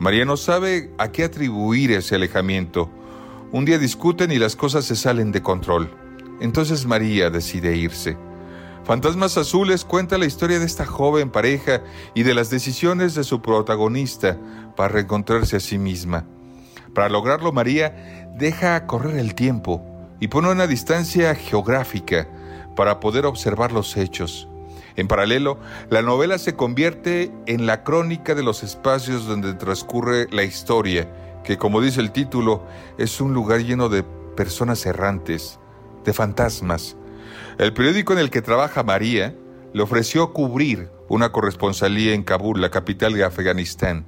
María 0.00 0.24
no 0.24 0.38
sabe 0.38 0.90
a 0.96 1.12
qué 1.12 1.24
atribuir 1.24 1.92
ese 1.92 2.14
alejamiento. 2.14 2.90
Un 3.52 3.66
día 3.66 3.76
discuten 3.76 4.32
y 4.32 4.38
las 4.38 4.56
cosas 4.56 4.86
se 4.86 4.96
salen 4.96 5.30
de 5.30 5.42
control. 5.42 5.90
Entonces 6.40 6.86
María 6.86 7.28
decide 7.28 7.76
irse. 7.76 8.16
Fantasmas 8.84 9.36
Azules 9.36 9.84
cuenta 9.84 10.16
la 10.16 10.24
historia 10.24 10.58
de 10.58 10.64
esta 10.64 10.86
joven 10.86 11.28
pareja 11.28 11.82
y 12.14 12.22
de 12.22 12.32
las 12.32 12.48
decisiones 12.48 13.14
de 13.14 13.24
su 13.24 13.42
protagonista 13.42 14.38
para 14.74 14.88
reencontrarse 14.88 15.56
a 15.56 15.60
sí 15.60 15.76
misma. 15.76 16.24
Para 16.94 17.10
lograrlo, 17.10 17.52
María 17.52 18.32
deja 18.38 18.86
correr 18.86 19.18
el 19.18 19.34
tiempo 19.34 19.84
y 20.18 20.28
pone 20.28 20.50
una 20.50 20.66
distancia 20.66 21.34
geográfica 21.34 22.26
para 22.74 23.00
poder 23.00 23.26
observar 23.26 23.70
los 23.70 23.98
hechos. 23.98 24.49
En 25.00 25.08
paralelo, 25.08 25.58
la 25.88 26.02
novela 26.02 26.36
se 26.36 26.56
convierte 26.56 27.32
en 27.46 27.64
la 27.64 27.84
crónica 27.84 28.34
de 28.34 28.42
los 28.42 28.62
espacios 28.62 29.26
donde 29.26 29.54
transcurre 29.54 30.26
la 30.30 30.42
historia, 30.42 31.08
que 31.42 31.56
como 31.56 31.80
dice 31.80 32.02
el 32.02 32.12
título, 32.12 32.66
es 32.98 33.18
un 33.18 33.32
lugar 33.32 33.60
lleno 33.60 33.88
de 33.88 34.04
personas 34.36 34.84
errantes, 34.84 35.58
de 36.04 36.12
fantasmas, 36.12 36.98
el 37.56 37.72
periódico 37.72 38.12
en 38.12 38.18
el 38.18 38.28
que 38.28 38.42
trabaja 38.42 38.82
María 38.82 39.34
le 39.72 39.82
ofreció 39.82 40.34
cubrir 40.34 40.90
una 41.08 41.32
corresponsalía 41.32 42.12
en 42.12 42.22
Kabul, 42.22 42.60
la 42.60 42.70
capital 42.70 43.14
de 43.14 43.24
Afganistán. 43.24 44.04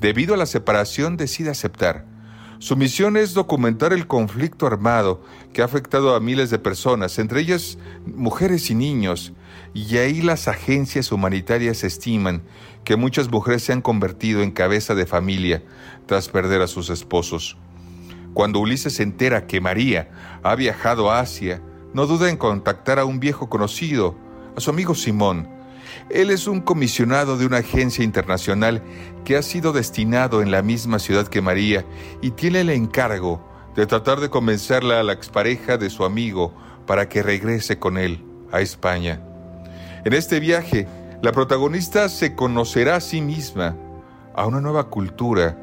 Debido 0.00 0.34
a 0.34 0.36
la 0.36 0.44
separación, 0.44 1.16
decide 1.16 1.48
aceptar. 1.48 2.04
Su 2.58 2.76
misión 2.76 3.16
es 3.16 3.32
documentar 3.32 3.94
el 3.94 4.06
conflicto 4.06 4.66
armado 4.66 5.22
que 5.54 5.62
ha 5.62 5.64
afectado 5.64 6.14
a 6.14 6.20
miles 6.20 6.50
de 6.50 6.58
personas, 6.58 7.18
entre 7.18 7.40
ellas 7.40 7.78
mujeres 8.04 8.70
y 8.70 8.74
niños, 8.74 9.32
y 9.72 9.96
ahí 9.98 10.22
las 10.22 10.48
agencias 10.48 11.12
humanitarias 11.12 11.84
estiman 11.84 12.42
que 12.84 12.96
muchas 12.96 13.30
mujeres 13.30 13.62
se 13.62 13.72
han 13.72 13.82
convertido 13.82 14.42
en 14.42 14.50
cabeza 14.50 14.94
de 14.94 15.06
familia 15.06 15.62
tras 16.06 16.28
perder 16.28 16.62
a 16.62 16.66
sus 16.66 16.90
esposos. 16.90 17.56
Cuando 18.34 18.60
Ulises 18.60 18.94
se 18.94 19.02
entera 19.02 19.46
que 19.46 19.60
María 19.60 20.10
ha 20.42 20.54
viajado 20.54 21.10
a 21.10 21.20
Asia, 21.20 21.62
no 21.92 22.06
duda 22.06 22.30
en 22.30 22.36
contactar 22.36 22.98
a 22.98 23.04
un 23.04 23.20
viejo 23.20 23.48
conocido, 23.48 24.16
a 24.56 24.60
su 24.60 24.70
amigo 24.70 24.94
Simón. 24.94 25.48
Él 26.08 26.30
es 26.30 26.46
un 26.46 26.60
comisionado 26.60 27.36
de 27.36 27.46
una 27.46 27.58
agencia 27.58 28.04
internacional 28.04 28.82
que 29.24 29.36
ha 29.36 29.42
sido 29.42 29.72
destinado 29.72 30.42
en 30.42 30.50
la 30.50 30.62
misma 30.62 30.98
ciudad 30.98 31.26
que 31.26 31.42
María 31.42 31.84
y 32.22 32.30
tiene 32.32 32.60
el 32.60 32.70
encargo 32.70 33.44
de 33.74 33.86
tratar 33.86 34.20
de 34.20 34.30
convencerla 34.30 35.00
a 35.00 35.02
la 35.02 35.12
expareja 35.12 35.76
de 35.76 35.90
su 35.90 36.04
amigo 36.04 36.54
para 36.86 37.08
que 37.08 37.22
regrese 37.22 37.78
con 37.78 37.98
él 37.98 38.24
a 38.52 38.60
España. 38.60 39.29
En 40.04 40.14
este 40.14 40.40
viaje, 40.40 40.86
la 41.22 41.32
protagonista 41.32 42.08
se 42.08 42.34
conocerá 42.34 42.96
a 42.96 43.00
sí 43.00 43.20
misma, 43.20 43.76
a 44.34 44.46
una 44.46 44.60
nueva 44.60 44.88
cultura 44.88 45.58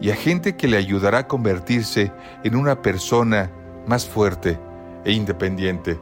y 0.00 0.10
a 0.10 0.16
gente 0.16 0.56
que 0.56 0.66
le 0.66 0.76
ayudará 0.76 1.18
a 1.18 1.28
convertirse 1.28 2.12
en 2.42 2.56
una 2.56 2.82
persona 2.82 3.52
más 3.86 4.06
fuerte 4.06 4.58
e 5.04 5.12
independiente. 5.12 5.98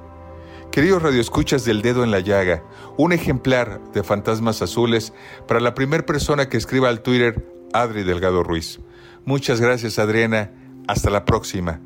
Queridos 0.73 1.03
radioescuchas 1.03 1.65
del 1.65 1.83
dedo 1.83 2.03
en 2.03 2.11
la 2.11 2.21
llaga, 2.21 2.63
un 2.97 3.13
ejemplar 3.13 3.81
de 3.93 4.03
Fantasmas 4.03 4.63
Azules 4.63 5.13
para 5.47 5.61
la 5.61 5.75
primera 5.75 6.05
persona 6.05 6.49
que 6.49 6.57
escriba 6.57 6.89
al 6.89 7.03
Twitter 7.03 7.47
Adri 7.73 8.05
Delgado 8.05 8.43
Ruiz. 8.43 8.81
Muchas 9.25 9.61
gracias 9.61 9.99
Adriana, 9.99 10.51
hasta 10.89 11.11
la 11.11 11.25
próxima. 11.25 11.81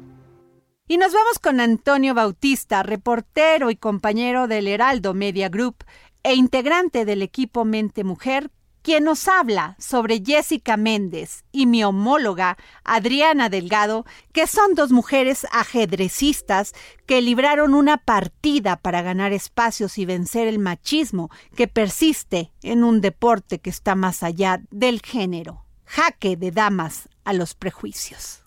Y 0.91 0.99
nos 0.99 1.13
vamos 1.13 1.39
con 1.39 1.61
Antonio 1.61 2.15
Bautista, 2.15 2.83
reportero 2.83 3.71
y 3.71 3.77
compañero 3.77 4.49
del 4.49 4.67
Heraldo 4.67 5.15
Media 5.15 5.49
Group 5.49 5.85
e 6.25 6.35
integrante 6.35 7.05
del 7.05 7.23
equipo 7.23 7.65
Mente 7.65 8.03
Mujer, 8.03 8.51
quien 8.83 9.05
nos 9.05 9.29
habla 9.29 9.77
sobre 9.79 10.21
Jessica 10.21 10.77
Méndez 10.77 11.45
y 11.53 11.67
mi 11.67 11.85
homóloga 11.85 12.57
Adriana 12.83 13.49
Delgado, 13.49 14.05
que 14.33 14.49
son 14.49 14.75
dos 14.75 14.91
mujeres 14.91 15.47
ajedrecistas 15.53 16.73
que 17.07 17.23
libraron 17.23 17.77
una 17.77 17.99
partida 17.99 18.75
para 18.75 19.01
ganar 19.01 19.33
espacios 19.33 19.97
y 19.97 20.07
vencer 20.07 20.49
el 20.49 20.59
machismo 20.59 21.31
que 21.55 21.69
persiste 21.69 22.51
en 22.65 22.83
un 22.83 23.01
deporte 23.01 23.61
que 23.61 23.71
está 23.71 23.95
más 23.95 24.25
allá 24.25 24.61
del 24.73 25.03
género. 25.03 25.65
Jaque 25.85 26.37
de 26.37 26.51
damas 26.51 27.09
a 27.23 27.33
los 27.33 27.55
prejuicios. 27.55 28.40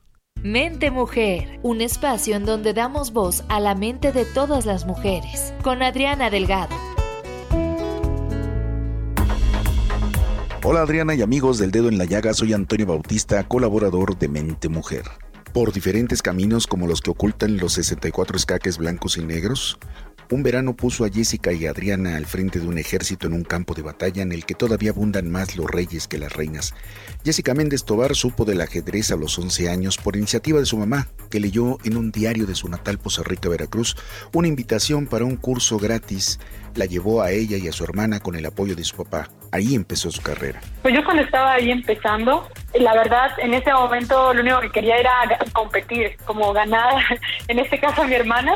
Mente 0.43 0.91
Mujer, 0.91 1.57
un 1.63 1.79
espacio 1.79 2.35
en 2.35 2.43
donde 2.43 2.73
damos 2.73 3.13
voz 3.13 3.45
a 3.47 3.61
la 3.61 3.75
mente 3.75 4.11
de 4.11 4.25
todas 4.25 4.65
las 4.65 4.85
mujeres, 4.85 5.53
con 5.63 5.81
Adriana 5.81 6.29
Delgado. 6.29 6.75
Hola 10.61 10.81
Adriana 10.81 11.15
y 11.15 11.21
amigos 11.21 11.59
del 11.59 11.71
Dedo 11.71 11.87
en 11.87 11.97
la 11.97 12.03
Llaga, 12.03 12.33
soy 12.33 12.51
Antonio 12.51 12.87
Bautista, 12.87 13.47
colaborador 13.47 14.17
de 14.19 14.27
Mente 14.27 14.67
Mujer. 14.67 15.03
Por 15.53 15.71
diferentes 15.71 16.21
caminos 16.21 16.67
como 16.67 16.87
los 16.87 16.99
que 16.99 17.11
ocultan 17.11 17.55
los 17.55 17.71
64 17.71 18.35
escaques 18.35 18.77
blancos 18.77 19.17
y 19.17 19.23
negros, 19.23 19.79
un 20.33 20.43
verano 20.43 20.75
puso 20.75 21.05
a 21.05 21.09
Jessica 21.09 21.53
y 21.53 21.67
Adriana 21.67 22.17
al 22.17 22.25
frente 22.25 22.59
de 22.59 22.67
un 22.67 22.77
ejército 22.77 23.27
en 23.27 23.33
un 23.33 23.43
campo 23.43 23.73
de 23.73 23.83
batalla 23.83 24.23
en 24.23 24.31
el 24.31 24.45
que 24.45 24.55
todavía 24.55 24.91
abundan 24.91 25.29
más 25.29 25.55
los 25.55 25.69
reyes 25.69 26.07
que 26.07 26.17
las 26.17 26.33
reinas. 26.33 26.73
Jessica 27.23 27.53
Méndez 27.53 27.83
Tobar 27.83 28.15
supo 28.15 28.43
del 28.43 28.61
ajedrez 28.61 29.11
a 29.11 29.15
los 29.15 29.37
11 29.37 29.69
años 29.69 29.97
por 29.97 30.15
iniciativa 30.15 30.59
de 30.59 30.65
su 30.65 30.77
mamá, 30.77 31.07
que 31.29 31.39
leyó 31.39 31.77
en 31.83 31.97
un 31.97 32.11
diario 32.11 32.45
de 32.45 32.55
su 32.55 32.67
natal 32.67 32.97
Poza 32.97 33.23
Rica, 33.23 33.49
Veracruz, 33.49 33.95
una 34.33 34.47
invitación 34.47 35.07
para 35.07 35.25
un 35.25 35.37
curso 35.37 35.77
gratis. 35.77 36.39
La 36.75 36.85
llevó 36.85 37.21
a 37.21 37.31
ella 37.31 37.57
y 37.57 37.67
a 37.67 37.71
su 37.71 37.83
hermana 37.83 38.19
con 38.19 38.35
el 38.35 38.45
apoyo 38.45 38.75
de 38.75 38.83
su 38.83 38.95
papá 38.95 39.29
Ahí 39.53 39.75
empezó 39.75 40.09
su 40.09 40.23
carrera. 40.23 40.59
Pues 40.81 40.95
yo 40.95 41.03
cuando 41.03 41.21
estaba 41.21 41.53
ahí 41.53 41.69
empezando, 41.69 42.49
la 42.73 42.95
verdad, 42.95 43.29
en 43.37 43.53
ese 43.53 43.71
momento 43.71 44.33
lo 44.33 44.41
único 44.41 44.61
que 44.61 44.71
quería 44.71 44.97
era 44.97 45.11
competir, 45.53 46.17
como 46.25 46.51
ganar, 46.53 46.95
en 47.47 47.59
este 47.59 47.79
caso 47.79 48.01
a 48.01 48.07
mi 48.07 48.15
hermana, 48.15 48.55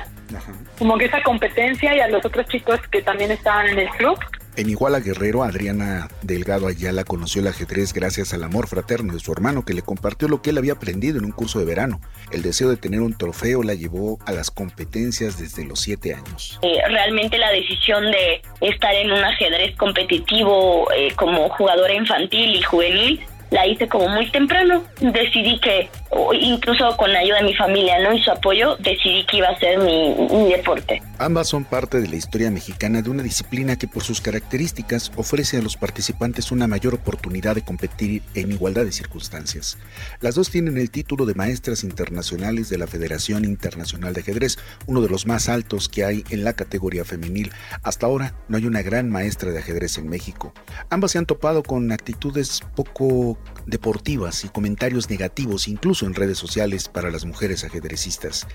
como 0.79 0.97
que 0.97 1.05
esa 1.05 1.21
competencia 1.21 1.95
y 1.95 1.99
a 1.99 2.07
los 2.07 2.25
otros 2.25 2.47
chicos 2.47 2.79
que 2.91 3.03
también 3.03 3.29
estaban 3.29 3.67
en 3.67 3.77
el 3.77 3.89
club. 3.89 4.17
En 4.57 4.71
Iguala 4.71 5.01
Guerrero, 5.01 5.43
Adriana 5.43 6.07
Delgado 6.23 6.67
Ayala 6.67 7.03
conoció 7.03 7.41
el 7.41 7.47
ajedrez 7.47 7.93
gracias 7.93 8.33
al 8.33 8.43
amor 8.43 8.67
fraterno 8.67 9.13
de 9.13 9.19
su 9.19 9.31
hermano 9.31 9.63
que 9.63 9.75
le 9.75 9.83
compartió 9.83 10.27
lo 10.27 10.41
que 10.41 10.49
él 10.49 10.57
había 10.57 10.73
aprendido 10.73 11.19
en 11.19 11.25
un 11.25 11.31
curso 11.31 11.59
de 11.59 11.65
verano. 11.65 12.01
El 12.31 12.41
deseo 12.41 12.67
de 12.67 12.75
tener 12.75 13.01
un 13.01 13.15
trofeo 13.15 13.61
la 13.61 13.75
llevó 13.75 14.17
a 14.25 14.31
las 14.31 14.49
competencias 14.49 15.39
desde 15.39 15.63
los 15.63 15.79
siete 15.79 16.15
años. 16.15 16.57
Eh, 16.63 16.79
realmente 16.89 17.37
la 17.37 17.51
decisión 17.51 18.09
de 18.09 18.41
estar 18.61 18.95
en 18.95 19.11
un 19.11 19.23
ajedrez 19.23 19.75
competitivo 19.75 20.91
eh, 20.91 21.13
como 21.15 21.49
jugadora 21.49 21.93
infantil 21.93 22.55
y 22.55 22.61
juvenil 22.63 23.23
la 23.51 23.65
hice 23.65 23.87
como 23.87 24.09
muy 24.09 24.29
temprano. 24.31 24.83
Decidí 24.99 25.59
que, 25.59 25.89
incluso 26.33 26.95
con 26.97 27.11
la 27.11 27.19
ayuda 27.19 27.37
de 27.37 27.43
mi 27.43 27.55
familia 27.55 27.99
¿no? 27.99 28.13
y 28.13 28.21
su 28.21 28.31
apoyo, 28.31 28.75
decidí 28.77 29.25
que 29.25 29.37
iba 29.37 29.49
a 29.49 29.59
ser 29.59 29.79
mi, 29.79 30.15
mi, 30.15 30.51
deporte. 30.51 31.01
Ambas 31.19 31.47
son 31.47 31.65
parte 31.65 31.99
de 31.99 32.07
la 32.07 32.15
historia 32.15 32.51
mexicana 32.51 33.01
de 33.01 33.09
una 33.09 33.23
disciplina 33.23 33.77
que 33.77 33.87
por 33.87 34.03
sus 34.03 34.21
características 34.21 35.11
ofrece 35.15 35.57
a 35.57 35.61
los 35.61 35.77
participantes 35.77 36.51
una 36.51 36.67
mayor 36.67 36.93
oportunidad 36.93 37.55
de 37.55 37.63
competir 37.63 38.21
en 38.35 38.51
igualdad 38.51 38.85
de 38.85 38.91
circunstancias. 38.91 39.77
Las 40.21 40.35
dos 40.35 40.49
tienen 40.49 40.77
el 40.77 40.91
título 40.91 41.25
de 41.25 41.33
maestras 41.33 41.83
internacionales 41.83 42.69
de 42.69 42.77
la 42.77 42.87
Federación 42.87 43.45
Internacional 43.45 44.13
de 44.13 44.21
Ajedrez, 44.21 44.57
uno 44.85 45.01
de 45.01 45.09
los 45.09 45.25
más 45.25 45.49
altos 45.49 45.89
que 45.89 46.05
hay 46.05 46.23
en 46.29 46.43
la 46.43 46.53
categoría 46.53 47.03
femenil. 47.03 47.51
Hasta 47.83 48.05
ahora 48.05 48.33
no 48.47 48.57
hay 48.57 48.65
una 48.65 48.81
gran 48.81 49.09
maestra 49.09 49.51
de 49.51 49.59
ajedrez 49.59 49.97
en 49.97 50.07
México. 50.07 50.53
Ambas 50.89 51.11
se 51.11 51.17
han 51.17 51.25
topado 51.25 51.63
con 51.63 51.91
actitudes 51.91 52.61
poco 52.75 53.37
deportivas 53.65 54.45
y 54.45 54.49
comentarios 54.49 55.09
negativos 55.09 55.67
incluso 55.67 55.96
en 56.05 56.13
redes 56.13 56.37
sociales 56.37 56.87
para 56.87 57.09
las 57.09 57.25
mujeres 57.25 57.63
ajedrecistas. 57.63 58.47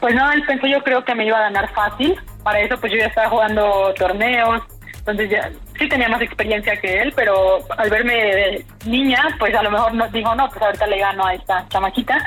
Pues 0.00 0.14
no, 0.14 0.30
él 0.32 0.42
pensó 0.46 0.66
yo 0.66 0.82
creo 0.82 1.04
que 1.04 1.14
me 1.14 1.26
iba 1.26 1.38
a 1.38 1.42
ganar 1.42 1.72
fácil. 1.72 2.14
Para 2.42 2.60
eso 2.60 2.78
pues 2.78 2.92
yo 2.92 2.98
ya 2.98 3.06
estaba 3.06 3.30
jugando 3.30 3.94
torneos, 3.96 4.62
entonces 4.98 5.30
ya 5.30 5.50
sí 5.78 5.88
tenía 5.88 6.08
más 6.08 6.20
experiencia 6.20 6.78
que 6.80 7.00
él, 7.00 7.12
pero 7.16 7.58
al 7.78 7.88
verme 7.88 8.14
de 8.14 8.66
niña, 8.84 9.24
pues 9.38 9.54
a 9.54 9.62
lo 9.62 9.70
mejor 9.70 9.94
no, 9.94 10.06
dijo, 10.08 10.34
no, 10.34 10.48
pues 10.50 10.60
ahorita 10.60 10.86
le 10.86 10.98
gano 10.98 11.24
a 11.24 11.34
esta 11.34 11.66
chamaquita. 11.68 12.18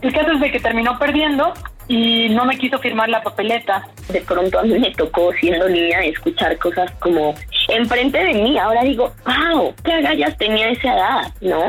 El 0.00 0.12
caso 0.12 0.32
es 0.32 0.40
de 0.40 0.50
que 0.50 0.58
terminó 0.58 0.98
perdiendo 0.98 1.54
y 1.92 2.30
no 2.30 2.46
me 2.46 2.56
quiso 2.56 2.78
firmar 2.78 3.10
la 3.10 3.22
papeleta. 3.22 3.86
De 4.08 4.22
pronto 4.22 4.58
a 4.58 4.62
mí 4.62 4.78
me 4.78 4.90
tocó, 4.92 5.30
siendo 5.38 5.68
niña, 5.68 6.02
escuchar 6.06 6.56
cosas 6.56 6.90
como 7.00 7.34
enfrente 7.68 8.16
de 8.16 8.32
mí. 8.32 8.58
Ahora 8.58 8.82
digo, 8.82 9.12
wow, 9.26 9.74
qué 9.84 9.92
agallas 9.92 10.34
tenía 10.38 10.70
esa 10.70 10.94
edad, 10.94 11.34
¿no? 11.42 11.68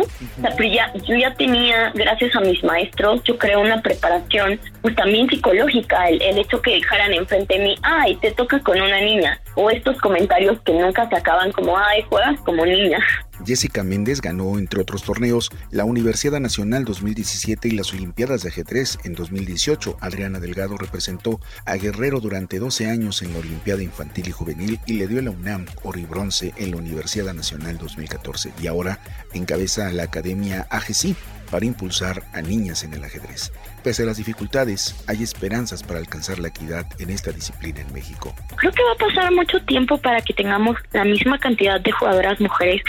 yo 1.05 1.15
ya 1.15 1.34
tenía, 1.34 1.91
gracias 1.93 2.34
a 2.38 2.39
mis 2.39 2.63
maestros, 2.63 3.21
yo 3.26 3.38
creo 3.38 3.59
una 3.59 3.82
preparación, 3.82 4.57
pues 4.82 4.95
también 4.95 5.28
psicológica, 5.28 6.07
el, 6.07 6.21
el 6.21 6.38
hecho 6.38 6.61
que 6.61 6.76
dejaran 6.76 7.13
enfrente 7.13 7.57
de 7.57 7.65
mí, 7.65 7.76
ay, 7.84 8.15
te 8.15 8.32
toca 8.32 8.59
con 8.59 8.80
una 8.80 9.01
niña, 9.01 9.39
o 9.56 9.70
estos 9.70 9.99
comentarios 9.99 10.60
que 10.62 10.74
nunca 10.74 11.08
se 11.10 11.16
acaban 11.16 11.51
como, 11.51 11.78
ay, 11.78 12.04
juegas 12.10 12.39
como 12.41 12.66
niña. 12.66 12.99
Jessica 13.45 13.84
Méndez 13.84 14.22
ganó, 14.22 14.58
entre 14.58 14.82
otros 14.82 15.04
torneos, 15.04 15.49
la 15.72 15.86
Universidad 15.86 16.39
Nacional 16.39 16.86
2017 16.86 17.68
y 17.68 17.72
las 17.72 17.91
Olimpiadas 17.93 18.43
de 18.43 18.49
Ajedrez 18.49 18.97
en 19.04 19.16
2018. 19.16 19.97
Adriana 19.99 20.39
Delgado 20.39 20.78
representó 20.78 21.39
a 21.66 21.76
Guerrero 21.76 22.20
durante 22.20 22.60
12 22.60 22.88
años 22.88 23.22
en 23.22 23.34
la 23.34 23.39
Olimpiada 23.39 23.84
Infantil 23.84 24.30
y 24.30 24.32
Juvenil 24.32 24.80
y 24.86 24.93
le 24.93 25.08
dio 25.08 25.22
la 25.22 25.32
UNAM 25.32 25.66
oro 25.84 25.99
y 25.99 26.06
bronce 26.06 26.54
en 26.58 26.72
la 26.72 26.78
Universidad 26.78 27.34
Nacional 27.34 27.78
2014 27.78 28.54
y 28.62 28.68
ahora 28.68 28.99
encabeza 29.34 29.91
la 29.91 30.04
Academia 30.04 30.68
AGC 30.70 31.16
para 31.51 31.66
impulsar 31.66 32.24
a 32.34 32.41
niñas 32.41 32.84
en 32.84 32.93
el 32.93 33.04
ajedrez. 33.04 33.51
Pese 33.84 34.03
a 34.03 34.05
las 34.05 34.15
dificultades, 34.15 34.95
hay 35.07 35.23
esperanzas 35.23 35.84
para 35.84 35.99
alcanzar 35.99 36.39
la 36.39 36.47
equidad 36.47 36.86
en 36.99 37.09
esta 37.09 37.31
disciplina 37.31 37.81
en 37.81 37.91
México. 37.93 38.34
Creo 38.55 38.71
que 38.71 38.81
va 38.81 38.93
a 38.93 39.09
pasar 39.09 39.31
mucho 39.34 39.59
tiempo 39.65 39.97
para 39.97 40.21
que 40.21 40.34
tengamos 40.34 40.77
la 40.93 41.03
misma 41.03 41.38
cantidad 41.38 41.81
de 41.81 41.91
jugadoras 41.91 42.39
mujeres 42.39 42.81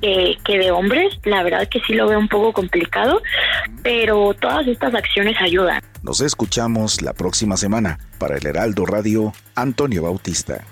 eh, 0.00 0.38
que 0.42 0.56
de 0.56 0.70
hombres. 0.70 1.18
La 1.24 1.42
verdad 1.42 1.68
que 1.68 1.80
sí 1.86 1.92
lo 1.92 2.08
veo 2.08 2.18
un 2.18 2.28
poco 2.28 2.54
complicado, 2.54 3.20
pero 3.82 4.32
todas 4.32 4.66
estas 4.66 4.94
acciones 4.94 5.36
ayudan. 5.40 5.82
Nos 6.02 6.22
escuchamos 6.22 7.02
la 7.02 7.12
próxima 7.12 7.58
semana. 7.58 7.98
Para 8.18 8.38
el 8.38 8.46
Heraldo 8.46 8.86
Radio, 8.86 9.34
Antonio 9.54 10.04
Bautista. 10.04 10.64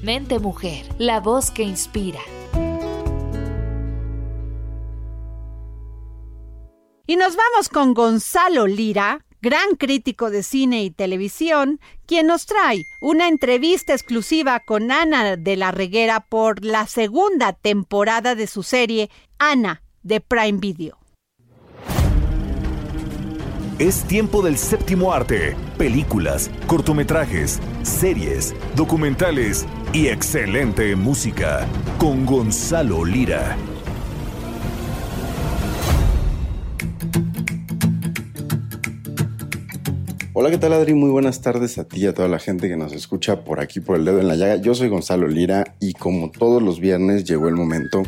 Mente 0.00 0.38
Mujer, 0.38 0.86
la 0.98 1.18
voz 1.18 1.50
que 1.50 1.64
inspira. 1.64 2.20
Y 7.10 7.16
nos 7.16 7.36
vamos 7.36 7.70
con 7.70 7.94
Gonzalo 7.94 8.66
Lira, 8.66 9.24
gran 9.40 9.76
crítico 9.78 10.28
de 10.28 10.42
cine 10.42 10.84
y 10.84 10.90
televisión, 10.90 11.80
quien 12.04 12.26
nos 12.26 12.44
trae 12.44 12.82
una 13.00 13.28
entrevista 13.28 13.94
exclusiva 13.94 14.60
con 14.60 14.92
Ana 14.92 15.36
de 15.36 15.56
la 15.56 15.70
Reguera 15.70 16.20
por 16.28 16.62
la 16.62 16.86
segunda 16.86 17.54
temporada 17.54 18.34
de 18.34 18.46
su 18.46 18.62
serie 18.62 19.08
Ana 19.38 19.80
de 20.02 20.20
Prime 20.20 20.58
Video. 20.58 20.98
Es 23.78 24.04
tiempo 24.04 24.42
del 24.42 24.58
séptimo 24.58 25.10
arte, 25.10 25.56
películas, 25.78 26.50
cortometrajes, 26.66 27.58
series, 27.84 28.54
documentales 28.76 29.64
y 29.94 30.08
excelente 30.08 30.94
música 30.94 31.66
con 31.96 32.26
Gonzalo 32.26 33.02
Lira. 33.06 33.56
Hola, 40.40 40.52
¿qué 40.52 40.58
tal 40.58 40.72
Adri? 40.72 40.94
Muy 40.94 41.10
buenas 41.10 41.40
tardes 41.40 41.78
a 41.78 41.88
ti 41.88 42.02
y 42.02 42.06
a 42.06 42.14
toda 42.14 42.28
la 42.28 42.38
gente 42.38 42.68
que 42.68 42.76
nos 42.76 42.92
escucha 42.92 43.42
por 43.42 43.58
aquí 43.58 43.80
por 43.80 43.96
el 43.96 44.04
dedo 44.04 44.20
en 44.20 44.28
la 44.28 44.36
llaga. 44.36 44.54
Yo 44.54 44.72
soy 44.72 44.86
Gonzalo 44.86 45.26
Lira 45.26 45.74
y 45.80 45.94
como 45.94 46.30
todos 46.30 46.62
los 46.62 46.78
viernes 46.78 47.24
llegó 47.24 47.48
el 47.48 47.56
momento 47.56 48.04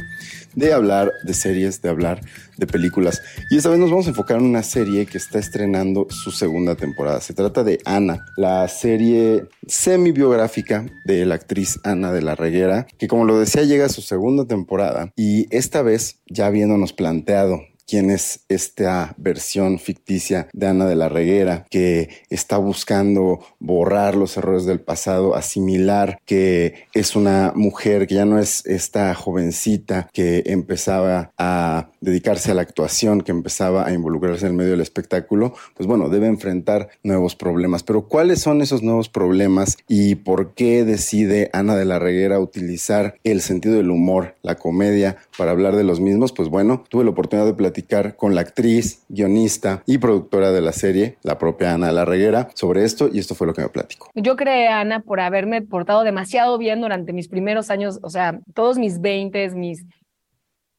de 0.54 0.72
hablar 0.72 1.10
de 1.24 1.34
series, 1.34 1.82
de 1.82 1.88
hablar 1.88 2.20
de 2.56 2.68
películas. 2.68 3.20
Y 3.50 3.56
esta 3.56 3.68
vez 3.68 3.80
nos 3.80 3.90
vamos 3.90 4.06
a 4.06 4.10
enfocar 4.10 4.38
en 4.38 4.44
una 4.44 4.62
serie 4.62 5.06
que 5.06 5.18
está 5.18 5.40
estrenando 5.40 6.06
su 6.08 6.30
segunda 6.30 6.76
temporada. 6.76 7.20
Se 7.20 7.34
trata 7.34 7.64
de 7.64 7.80
Ana, 7.84 8.24
la 8.36 8.68
serie 8.68 9.48
semi-biográfica 9.66 10.86
de 11.06 11.26
la 11.26 11.34
actriz 11.34 11.80
Ana 11.82 12.12
de 12.12 12.22
la 12.22 12.36
Reguera, 12.36 12.86
que 12.96 13.08
como 13.08 13.24
lo 13.24 13.40
decía 13.40 13.64
llega 13.64 13.86
a 13.86 13.88
su 13.88 14.02
segunda 14.02 14.44
temporada 14.44 15.12
y 15.16 15.48
esta 15.50 15.82
vez 15.82 16.20
ya 16.28 16.46
habiéndonos 16.46 16.92
planteado 16.92 17.60
quién 17.90 18.08
es 18.10 18.44
esta 18.48 19.14
versión 19.16 19.80
ficticia 19.80 20.46
de 20.52 20.68
Ana 20.68 20.86
de 20.86 20.94
la 20.94 21.08
Reguera, 21.08 21.66
que 21.68 22.08
está 22.30 22.56
buscando 22.56 23.40
borrar 23.58 24.14
los 24.14 24.36
errores 24.36 24.64
del 24.64 24.80
pasado, 24.80 25.34
asimilar 25.34 26.20
que 26.24 26.84
es 26.94 27.16
una 27.16 27.52
mujer 27.56 28.06
que 28.06 28.14
ya 28.14 28.24
no 28.24 28.38
es 28.38 28.64
esta 28.64 29.12
jovencita 29.16 30.08
que 30.12 30.44
empezaba 30.46 31.32
a 31.36 31.90
dedicarse 32.00 32.52
a 32.52 32.54
la 32.54 32.62
actuación, 32.62 33.22
que 33.22 33.32
empezaba 33.32 33.84
a 33.84 33.92
involucrarse 33.92 34.46
en 34.46 34.52
el 34.52 34.58
medio 34.58 34.70
del 34.70 34.82
espectáculo, 34.82 35.54
pues 35.76 35.88
bueno, 35.88 36.08
debe 36.08 36.28
enfrentar 36.28 36.90
nuevos 37.02 37.34
problemas. 37.34 37.82
Pero 37.82 38.06
¿cuáles 38.06 38.40
son 38.40 38.62
esos 38.62 38.84
nuevos 38.84 39.08
problemas 39.08 39.78
y 39.88 40.14
por 40.14 40.54
qué 40.54 40.84
decide 40.84 41.50
Ana 41.52 41.74
de 41.74 41.86
la 41.86 41.98
Reguera 41.98 42.38
utilizar 42.38 43.16
el 43.24 43.40
sentido 43.40 43.74
del 43.74 43.90
humor, 43.90 44.36
la 44.42 44.54
comedia, 44.54 45.16
para 45.36 45.50
hablar 45.50 45.74
de 45.74 45.82
los 45.82 45.98
mismos? 45.98 46.30
Pues 46.30 46.48
bueno, 46.48 46.84
tuve 46.88 47.02
la 47.02 47.10
oportunidad 47.10 47.46
de 47.46 47.54
platicar 47.54 47.79
con 48.16 48.34
la 48.34 48.42
actriz, 48.42 49.02
guionista 49.08 49.82
y 49.86 49.98
productora 49.98 50.52
de 50.52 50.60
la 50.60 50.72
serie, 50.72 51.16
la 51.22 51.38
propia 51.38 51.74
Ana 51.74 51.92
Larreguera, 51.92 52.48
sobre 52.54 52.84
esto 52.84 53.08
y 53.12 53.18
esto 53.18 53.34
fue 53.34 53.46
lo 53.46 53.54
que 53.54 53.62
me 53.62 53.68
platicó. 53.68 54.10
Yo 54.14 54.36
creé 54.36 54.68
Ana 54.68 55.00
por 55.00 55.20
haberme 55.20 55.62
portado 55.62 56.04
demasiado 56.04 56.58
bien 56.58 56.80
durante 56.80 57.12
mis 57.12 57.28
primeros 57.28 57.70
años, 57.70 57.98
o 58.02 58.10
sea, 58.10 58.40
todos 58.54 58.78
mis 58.78 59.00
20, 59.00 59.50
mis 59.50 59.84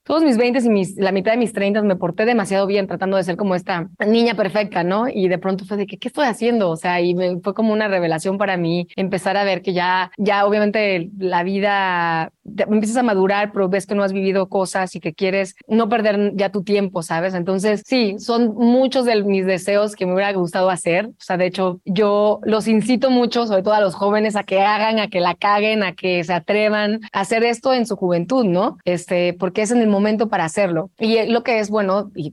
todos 0.04 0.24
mis 0.24 0.38
20 0.38 0.60
y 0.60 0.70
mis, 0.70 0.97
la 0.97 1.12
mitad 1.12 1.32
de 1.32 1.38
mis 1.38 1.54
30 1.54 1.82
me 1.84 1.95
porté 1.95 2.26
demasiado 2.26 2.68
bien 2.68 2.88
tratando 2.88 3.18
de 3.18 3.24
ser 3.24 3.38
como 3.38 3.56
esta 3.56 3.89
niña 4.06 4.36
perfecta, 4.36 4.84
¿no? 4.84 5.08
Y 5.08 5.28
de 5.28 5.38
pronto 5.38 5.66
fue 5.66 5.78
de 5.78 5.86
que, 5.86 5.97
¿qué 5.97 6.08
estoy 6.08 6.26
haciendo? 6.26 6.70
O 6.70 6.76
sea, 6.76 7.02
y 7.02 7.14
me, 7.14 7.39
fue 7.41 7.54
como 7.54 7.74
una 7.74 7.88
revelación 7.88 8.38
para 8.38 8.58
mí 8.58 8.88
empezar 8.95 9.38
a 9.38 9.43
ver 9.43 9.62
que 9.62 9.74
ya, 9.74 10.12
ya 10.18 10.45
obviamente 10.45 11.10
la 11.18 11.43
vida 11.43 12.32
empiezas 12.43 12.97
a 12.97 13.04
madurar, 13.04 13.52
pero 13.52 13.70
ves 13.70 13.86
que 13.86 13.95
no 13.95 14.04
has 14.04 14.14
vivido 14.14 14.49
cosas 14.49 14.95
y 14.95 14.99
que 14.99 15.14
quieres 15.14 15.56
no 15.68 15.89
perder 15.89 16.34
ya 16.36 16.49
tu 16.49 16.64
tiempo, 16.64 17.04
¿sabes? 17.04 17.34
Entonces, 17.34 17.84
sí, 17.86 18.16
son 18.20 18.56
muchos 18.56 19.06
de 19.06 19.24
mis 19.24 19.45
deseos 19.45 19.95
que 19.95 20.06
me 20.06 20.14
hubiera 20.14 20.34
gustado 20.34 20.70
hacer. 20.70 21.08
O 21.08 21.14
sea, 21.20 21.38
de 21.38 21.45
hecho, 21.45 21.80
yo 21.86 22.39
los 22.43 22.68
incito 22.68 23.10
mucho, 23.10 23.45
sobre 23.45 23.64
todo 23.64 23.74
a 23.74 23.82
los 23.82 23.95
jóvenes, 23.95 24.36
a 24.36 24.43
que 24.43 24.62
hagan, 24.62 24.99
a 24.99 25.08
que 25.08 25.20
la 25.20 25.36
caguen, 25.36 25.84
a 25.84 25.93
que 25.93 26.24
se 26.24 26.34
atrevan 26.34 26.99
a 27.12 27.22
hacer 27.22 27.43
esto 27.43 27.74
en 27.74 27.86
su 27.86 27.95
juventud, 27.95 28.45
¿no? 28.45 28.78
Este, 28.86 29.34
porque 29.34 29.62
es 29.62 29.72
en 29.72 29.82
el 29.82 29.88
momento 29.91 30.29
para 30.29 30.45
hacerlo. 30.45 30.89
Y 30.99 31.25
lo 31.27 31.43
que 31.43 31.59
es 31.59 31.69
bueno, 31.69 32.11
y, 32.15 32.31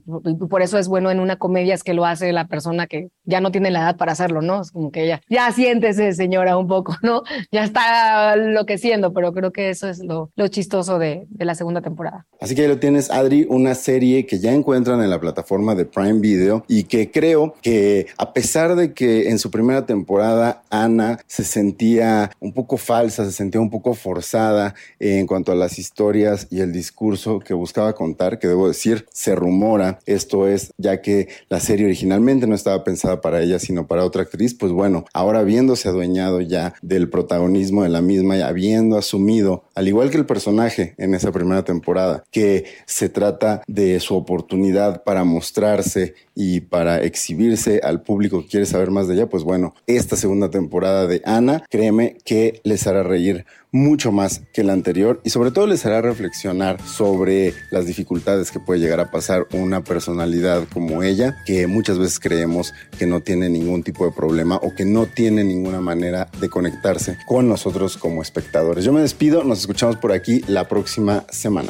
por 0.49 0.61
eso 0.61 0.77
es 0.77 0.87
bueno 0.87 1.11
en 1.11 1.19
una 1.19 1.37
comedia, 1.37 1.73
es 1.73 1.83
que 1.83 1.93
lo 1.93 2.05
hace 2.05 2.31
la 2.33 2.47
persona 2.47 2.87
que 2.87 3.09
ya 3.23 3.41
no 3.41 3.51
tiene 3.51 3.71
la 3.71 3.81
edad 3.81 3.97
para 3.97 4.13
hacerlo, 4.13 4.41
¿no? 4.41 4.61
Es 4.61 4.71
como 4.71 4.91
que 4.91 5.07
ya, 5.07 5.21
ya 5.29 5.51
siéntese, 5.51 6.13
señora, 6.13 6.57
un 6.57 6.67
poco, 6.67 6.95
¿no? 7.03 7.23
Ya 7.51 7.63
está 7.63 8.33
enloqueciendo, 8.33 9.13
pero 9.13 9.33
creo 9.33 9.51
que 9.51 9.69
eso 9.69 9.87
es 9.87 10.03
lo, 10.03 10.31
lo 10.35 10.47
chistoso 10.47 10.99
de, 10.99 11.27
de 11.29 11.45
la 11.45 11.55
segunda 11.55 11.81
temporada. 11.81 12.25
Así 12.39 12.55
que 12.55 12.63
ahí 12.63 12.67
lo 12.67 12.79
tienes, 12.79 13.11
Adri, 13.11 13.45
una 13.49 13.75
serie 13.75 14.25
que 14.25 14.39
ya 14.39 14.53
encuentran 14.53 15.01
en 15.01 15.09
la 15.09 15.19
plataforma 15.19 15.75
de 15.75 15.85
Prime 15.85 16.19
Video 16.19 16.63
y 16.67 16.83
que 16.83 17.11
creo 17.11 17.53
que 17.61 18.07
a 18.17 18.33
pesar 18.33 18.75
de 18.75 18.93
que 18.93 19.29
en 19.29 19.39
su 19.39 19.51
primera 19.51 19.85
temporada 19.85 20.63
Ana 20.69 21.19
se 21.27 21.43
sentía 21.43 22.31
un 22.39 22.53
poco 22.53 22.77
falsa, 22.77 23.25
se 23.25 23.31
sentía 23.31 23.61
un 23.61 23.69
poco 23.69 23.93
forzada 23.93 24.75
en 24.99 25.27
cuanto 25.27 25.51
a 25.51 25.55
las 25.55 25.79
historias 25.79 26.47
y 26.49 26.61
el 26.61 26.71
discurso 26.71 27.39
que 27.49 27.55
buscaba 27.55 27.93
contar, 27.93 28.37
que 28.37 28.47
debo 28.47 28.67
decir, 28.67 29.07
se 29.11 29.33
rumora, 29.33 29.97
esto 30.05 30.47
es, 30.47 30.71
ya 30.77 31.01
que 31.01 31.29
la 31.49 31.59
serie 31.59 31.87
originalmente 31.87 32.45
no 32.45 32.53
estaba 32.53 32.83
pensada 32.83 33.21
para 33.21 33.41
ella, 33.41 33.57
sino 33.57 33.87
para 33.87 34.05
otra 34.05 34.21
actriz, 34.21 34.53
pues 34.53 34.71
bueno, 34.71 35.05
ahora 35.13 35.39
habiéndose 35.39 35.89
adueñado 35.89 36.41
ya 36.41 36.75
del 36.83 37.09
protagonismo 37.09 37.81
de 37.81 37.89
la 37.89 38.03
misma 38.03 38.37
y 38.37 38.41
habiendo 38.41 38.99
asumido, 38.99 39.63
al 39.73 39.87
igual 39.87 40.11
que 40.11 40.17
el 40.17 40.27
personaje 40.27 40.93
en 40.99 41.15
esa 41.15 41.31
primera 41.31 41.63
temporada, 41.63 42.23
que 42.29 42.65
se 42.85 43.09
trata 43.09 43.63
de 43.65 43.99
su 43.99 44.15
oportunidad 44.15 45.03
para 45.03 45.23
mostrarse 45.23 46.13
y 46.35 46.59
para 46.59 47.01
exhibirse 47.01 47.81
al 47.83 48.03
público 48.03 48.43
que 48.43 48.47
quiere 48.47 48.67
saber 48.67 48.91
más 48.91 49.07
de 49.07 49.15
ella, 49.15 49.27
pues 49.27 49.43
bueno, 49.43 49.73
esta 49.87 50.15
segunda 50.15 50.51
temporada 50.51 51.07
de 51.07 51.23
Ana, 51.25 51.63
créeme 51.67 52.17
que 52.23 52.61
les 52.63 52.85
hará 52.85 53.01
reír 53.01 53.47
mucho 53.71 54.11
más 54.11 54.41
que 54.53 54.63
la 54.63 54.73
anterior 54.73 55.21
y 55.23 55.29
sobre 55.29 55.51
todo 55.51 55.67
les 55.67 55.85
hará 55.85 56.01
reflexionar 56.01 56.81
sobre 56.81 57.53
las 57.71 57.85
dificultades 57.85 58.51
que 58.51 58.59
puede 58.59 58.79
llegar 58.79 58.99
a 58.99 59.11
pasar 59.11 59.47
una 59.53 59.83
personalidad 59.83 60.67
como 60.73 61.03
ella, 61.03 61.35
que 61.45 61.67
muchas 61.67 61.99
veces 61.99 62.19
creemos 62.19 62.73
que 62.97 63.05
no 63.05 63.21
tiene 63.21 63.49
ningún 63.49 63.83
tipo 63.83 64.05
de 64.05 64.11
problema 64.11 64.57
o 64.57 64.73
que 64.73 64.85
no 64.85 65.05
tiene 65.05 65.43
ninguna 65.43 65.81
manera 65.81 66.29
de 66.39 66.49
conectarse 66.49 67.17
con 67.27 67.47
nosotros 67.47 67.97
como 67.97 68.21
espectadores. 68.21 68.83
Yo 68.83 68.93
me 68.93 69.01
despido, 69.01 69.43
nos 69.43 69.59
escuchamos 69.59 69.97
por 69.97 70.11
aquí 70.11 70.41
la 70.47 70.67
próxima 70.67 71.25
semana. 71.29 71.69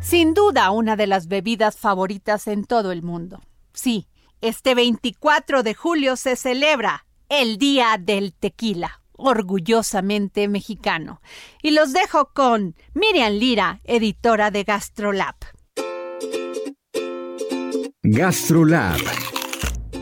Sin 0.00 0.34
duda 0.34 0.70
una 0.70 0.96
de 0.96 1.06
las 1.06 1.26
bebidas 1.26 1.76
favoritas 1.76 2.46
en 2.46 2.64
todo 2.64 2.92
el 2.92 3.02
mundo. 3.02 3.40
Sí, 3.72 4.06
este 4.40 4.74
24 4.74 5.62
de 5.62 5.74
julio 5.74 6.16
se 6.16 6.36
celebra 6.36 7.06
el 7.28 7.58
Día 7.58 8.00
del 8.00 8.32
Tequila 8.32 9.00
orgullosamente 9.16 10.48
mexicano. 10.48 11.20
Y 11.62 11.72
los 11.72 11.92
dejo 11.92 12.30
con 12.32 12.74
Miriam 12.94 13.32
Lira, 13.32 13.80
editora 13.84 14.50
de 14.50 14.64
Gastrolab. 14.64 15.36
Gastrolab. 18.02 19.00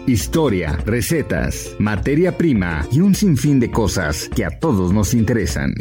Historia, 0.07 0.77
recetas, 0.85 1.75
materia 1.79 2.37
prima 2.37 2.87
y 2.93 3.01
un 3.01 3.15
sinfín 3.15 3.59
de 3.59 3.71
cosas 3.71 4.29
que 4.29 4.45
a 4.45 4.59
todos 4.59 4.93
nos 4.93 5.15
interesan. 5.15 5.73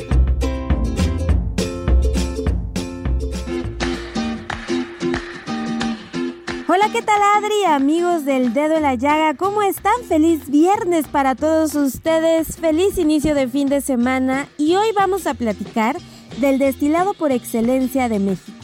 Hola, 6.76 6.90
¿qué 6.92 7.04
tal 7.04 7.22
Adri? 7.38 7.66
Amigos 7.68 8.26
del 8.26 8.52
Dedo 8.52 8.78
en 8.78 8.82
la 8.82 8.96
Llaga, 8.96 9.36
¿cómo 9.36 9.62
están? 9.62 9.94
Feliz 10.08 10.50
viernes 10.50 11.08
para 11.08 11.36
todos 11.36 11.76
ustedes, 11.76 12.58
feliz 12.58 12.98
inicio 12.98 13.36
de 13.36 13.48
fin 13.48 13.70
de 13.70 13.80
semana 13.80 14.48
y 14.58 14.74
hoy 14.74 14.88
vamos 14.96 15.28
a 15.28 15.36
platicar 15.36 15.98
del 16.42 16.58
destilado 16.58 17.14
por 17.14 17.32
excelencia 17.32 18.10
de 18.10 18.18
México, 18.18 18.58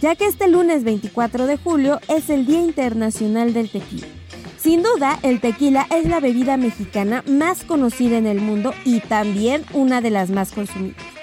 ya 0.00 0.14
que 0.14 0.26
este 0.26 0.46
lunes 0.46 0.84
24 0.84 1.48
de 1.48 1.56
julio 1.56 1.98
es 2.06 2.30
el 2.30 2.46
Día 2.46 2.60
Internacional 2.60 3.52
del 3.52 3.68
Tequila. 3.68 4.06
Sin 4.58 4.84
duda, 4.84 5.18
el 5.24 5.40
tequila 5.40 5.88
es 5.90 6.08
la 6.08 6.20
bebida 6.20 6.56
mexicana 6.56 7.24
más 7.26 7.64
conocida 7.64 8.16
en 8.16 8.28
el 8.28 8.40
mundo 8.40 8.74
y 8.84 9.00
también 9.00 9.64
una 9.72 10.00
de 10.00 10.10
las 10.10 10.30
más 10.30 10.52
consumidas. 10.52 11.15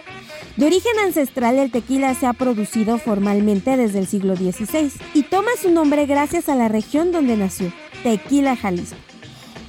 De 0.58 0.68
origen 0.68 1.00
ancestral, 1.04 1.58
el 1.58 1.72
tequila 1.72 2.14
se 2.14 2.28
ha 2.28 2.34
producido 2.34 3.00
formalmente 3.00 3.76
desde 3.76 3.98
el 3.98 4.08
siglo 4.08 4.36
XVI 4.36 4.92
y 5.16 5.24
toma 5.24 5.50
su 5.60 5.72
nombre 5.72 6.06
gracias 6.06 6.48
a 6.48 6.56
la 6.56 6.68
región 6.68 7.12
donde 7.12 7.36
nació, 7.36 7.74
Tequila, 8.04 8.56
Jalisco. 8.56 8.98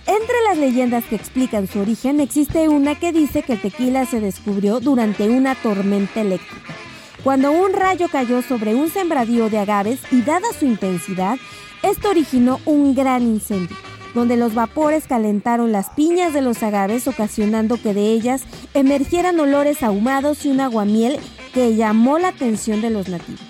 Entre 0.06 0.36
las 0.46 0.58
leyendas 0.58 1.04
que 1.04 1.16
explican 1.16 1.66
su 1.66 1.80
origen 1.80 2.20
existe 2.20 2.68
una 2.68 2.96
que 2.96 3.12
dice 3.12 3.42
que 3.42 3.54
el 3.54 3.62
tequila 3.62 4.04
se 4.04 4.20
descubrió 4.20 4.80
durante 4.80 5.30
una 5.30 5.54
tormenta 5.54 6.20
eléctrica, 6.20 6.74
cuando 7.22 7.50
un 7.52 7.72
rayo 7.72 8.08
cayó 8.12 8.42
sobre 8.42 8.74
un 8.74 8.90
sembradío 8.90 9.48
de 9.48 9.60
agaves 9.60 10.00
y 10.10 10.20
dada 10.20 10.48
su 10.58 10.66
intensidad, 10.66 11.38
esto 11.82 12.10
originó 12.10 12.60
un 12.66 12.94
gran 12.94 13.22
incendio 13.22 13.93
donde 14.14 14.36
los 14.36 14.54
vapores 14.54 15.06
calentaron 15.06 15.72
las 15.72 15.90
piñas 15.90 16.32
de 16.32 16.40
los 16.40 16.62
agaves, 16.62 17.08
ocasionando 17.08 17.76
que 17.76 17.92
de 17.92 18.12
ellas 18.12 18.42
emergieran 18.72 19.38
olores 19.40 19.82
ahumados 19.82 20.44
y 20.46 20.50
un 20.50 20.60
aguamiel 20.60 21.18
que 21.52 21.74
llamó 21.74 22.18
la 22.18 22.28
atención 22.28 22.80
de 22.80 22.90
los 22.90 23.08
nativos, 23.08 23.40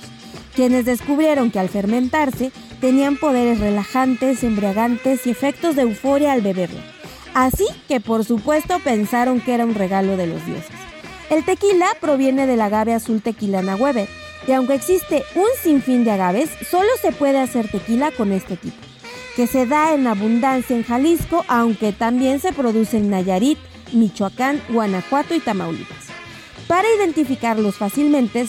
quienes 0.55 0.87
descubrieron 0.87 1.51
que 1.51 1.59
al 1.59 1.69
fermentarse 1.69 2.51
tenían 2.81 3.17
poderes 3.17 3.61
relajantes, 3.61 4.43
embriagantes 4.43 5.27
y 5.27 5.31
efectos 5.31 5.77
de 5.77 5.83
euforia 5.83 6.33
al 6.33 6.41
beberlo. 6.41 6.81
Así 7.35 7.67
que 7.89 8.01
por 8.01 8.25
supuesto 8.25 8.79
pensaron 8.79 9.41
que 9.41 9.55
era 9.55 9.65
un 9.65 9.75
regalo 9.75 10.17
de 10.17 10.27
los 10.27 10.45
dioses. 10.47 10.71
El 11.31 11.45
tequila 11.45 11.89
proviene 12.01 12.47
del 12.47 12.61
agave 12.61 12.95
azul 12.95 13.23
tequilana 13.23 13.77
Weber, 13.77 14.09
y 14.47 14.53
aunque 14.53 14.75
existe 14.75 15.25
un 15.35 15.47
sinfín 15.63 16.05
de 16.05 16.13
agaves, 16.13 16.51
solo 16.71 16.89
se 17.01 17.13
puede 17.13 17.39
hacer 17.39 17.71
tequila 17.71 18.11
con 18.11 18.31
este 18.31 18.57
tipo 18.57 18.77
que 19.37 19.47
se 19.47 19.67
da 19.67 19.95
en 19.95 20.07
abundancia 20.07 20.77
en 20.77 20.85
Jalisco, 20.85 21.45
aunque 21.49 21.93
también 21.93 22.41
se 22.41 22.53
produce 22.53 22.99
en 22.99 23.11
Nayarit, 23.11 23.59
Michoacán, 23.93 24.61
Guanajuato 24.69 25.35
y 25.35 25.41
Tamaulipas. 25.41 26.07
Para 26.69 26.89
identificarlos 26.97 27.77
fácilmente, 27.77 28.47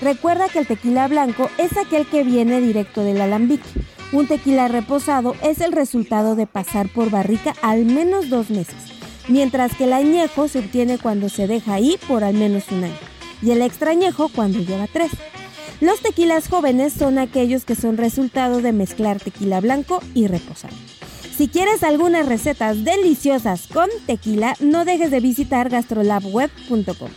recuerda 0.00 0.48
que 0.48 0.60
el 0.60 0.66
tequila 0.66 1.08
blanco 1.08 1.50
es 1.58 1.76
aquel 1.76 2.06
que 2.06 2.22
viene 2.22 2.60
directo 2.60 3.02
del 3.02 3.20
alambique. 3.20 3.64
Un 4.12 4.26
tequila 4.26 4.68
reposado 4.68 5.34
es 5.42 5.60
el 5.60 5.72
resultado 5.72 6.36
de 6.36 6.46
pasar 6.46 6.88
por 6.88 7.10
barrica 7.10 7.54
al 7.62 7.86
menos 7.86 8.28
dos 8.28 8.50
meses, 8.50 8.76
mientras 9.28 9.74
que 9.74 9.84
el 9.84 9.92
añejo 9.92 10.48
se 10.48 10.60
obtiene 10.60 10.98
cuando 10.98 11.28
se 11.28 11.46
deja 11.46 11.74
ahí 11.74 11.98
por 12.06 12.22
al 12.22 12.34
menos 12.34 12.70
un 12.70 12.84
año, 12.84 12.94
y 13.42 13.50
el 13.50 13.62
extrañejo 13.62 14.28
cuando 14.28 14.60
lleva 14.60 14.86
tres. 14.92 15.10
Los 15.80 16.00
tequilas 16.00 16.48
jóvenes 16.48 16.92
son 16.92 17.18
aquellos 17.18 17.64
que 17.64 17.74
son 17.74 17.96
resultado 17.96 18.62
de 18.62 18.72
mezclar 18.72 19.20
tequila 19.20 19.60
blanco 19.60 20.00
y 20.14 20.26
reposado. 20.26 20.74
Si 21.36 21.48
quieres 21.48 21.82
algunas 21.82 22.26
recetas 22.26 22.82
deliciosas 22.82 23.66
con 23.66 23.90
tequila, 24.06 24.54
no 24.60 24.86
dejes 24.86 25.10
de 25.10 25.20
visitar 25.20 25.68
gastrolabweb.com 25.68 27.10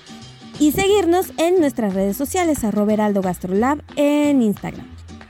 y 0.59 0.73
seguirnos 0.73 1.31
en 1.37 1.61
nuestras 1.61 1.93
redes 1.93 2.17
sociales 2.17 2.65
a 2.65 2.71
Roberaldo 2.71 3.21
Gastrolab 3.21 3.81
en 3.95 4.41
Instagram. 4.41 4.85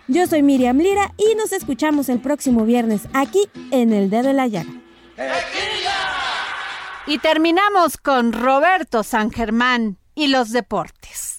Yo 0.08 0.26
soy 0.26 0.42
Miriam 0.42 0.80
Lira 0.80 1.14
y 1.18 1.36
nos 1.36 1.52
escuchamos 1.52 2.10
el 2.10 2.20
próximo 2.20 2.66
viernes 2.66 3.04
aquí 3.14 3.48
en 3.70 3.94
El 3.94 4.10
Dedo 4.10 4.30
de 4.30 4.34
la 4.34 4.48
Llaga. 4.48 4.74
Y 7.06 7.20
terminamos 7.20 7.98
con 7.98 8.34
Roberto 8.34 9.04
San 9.04 9.30
Germán 9.30 10.00
y 10.16 10.28
los 10.28 10.52
deportes. 10.52 11.39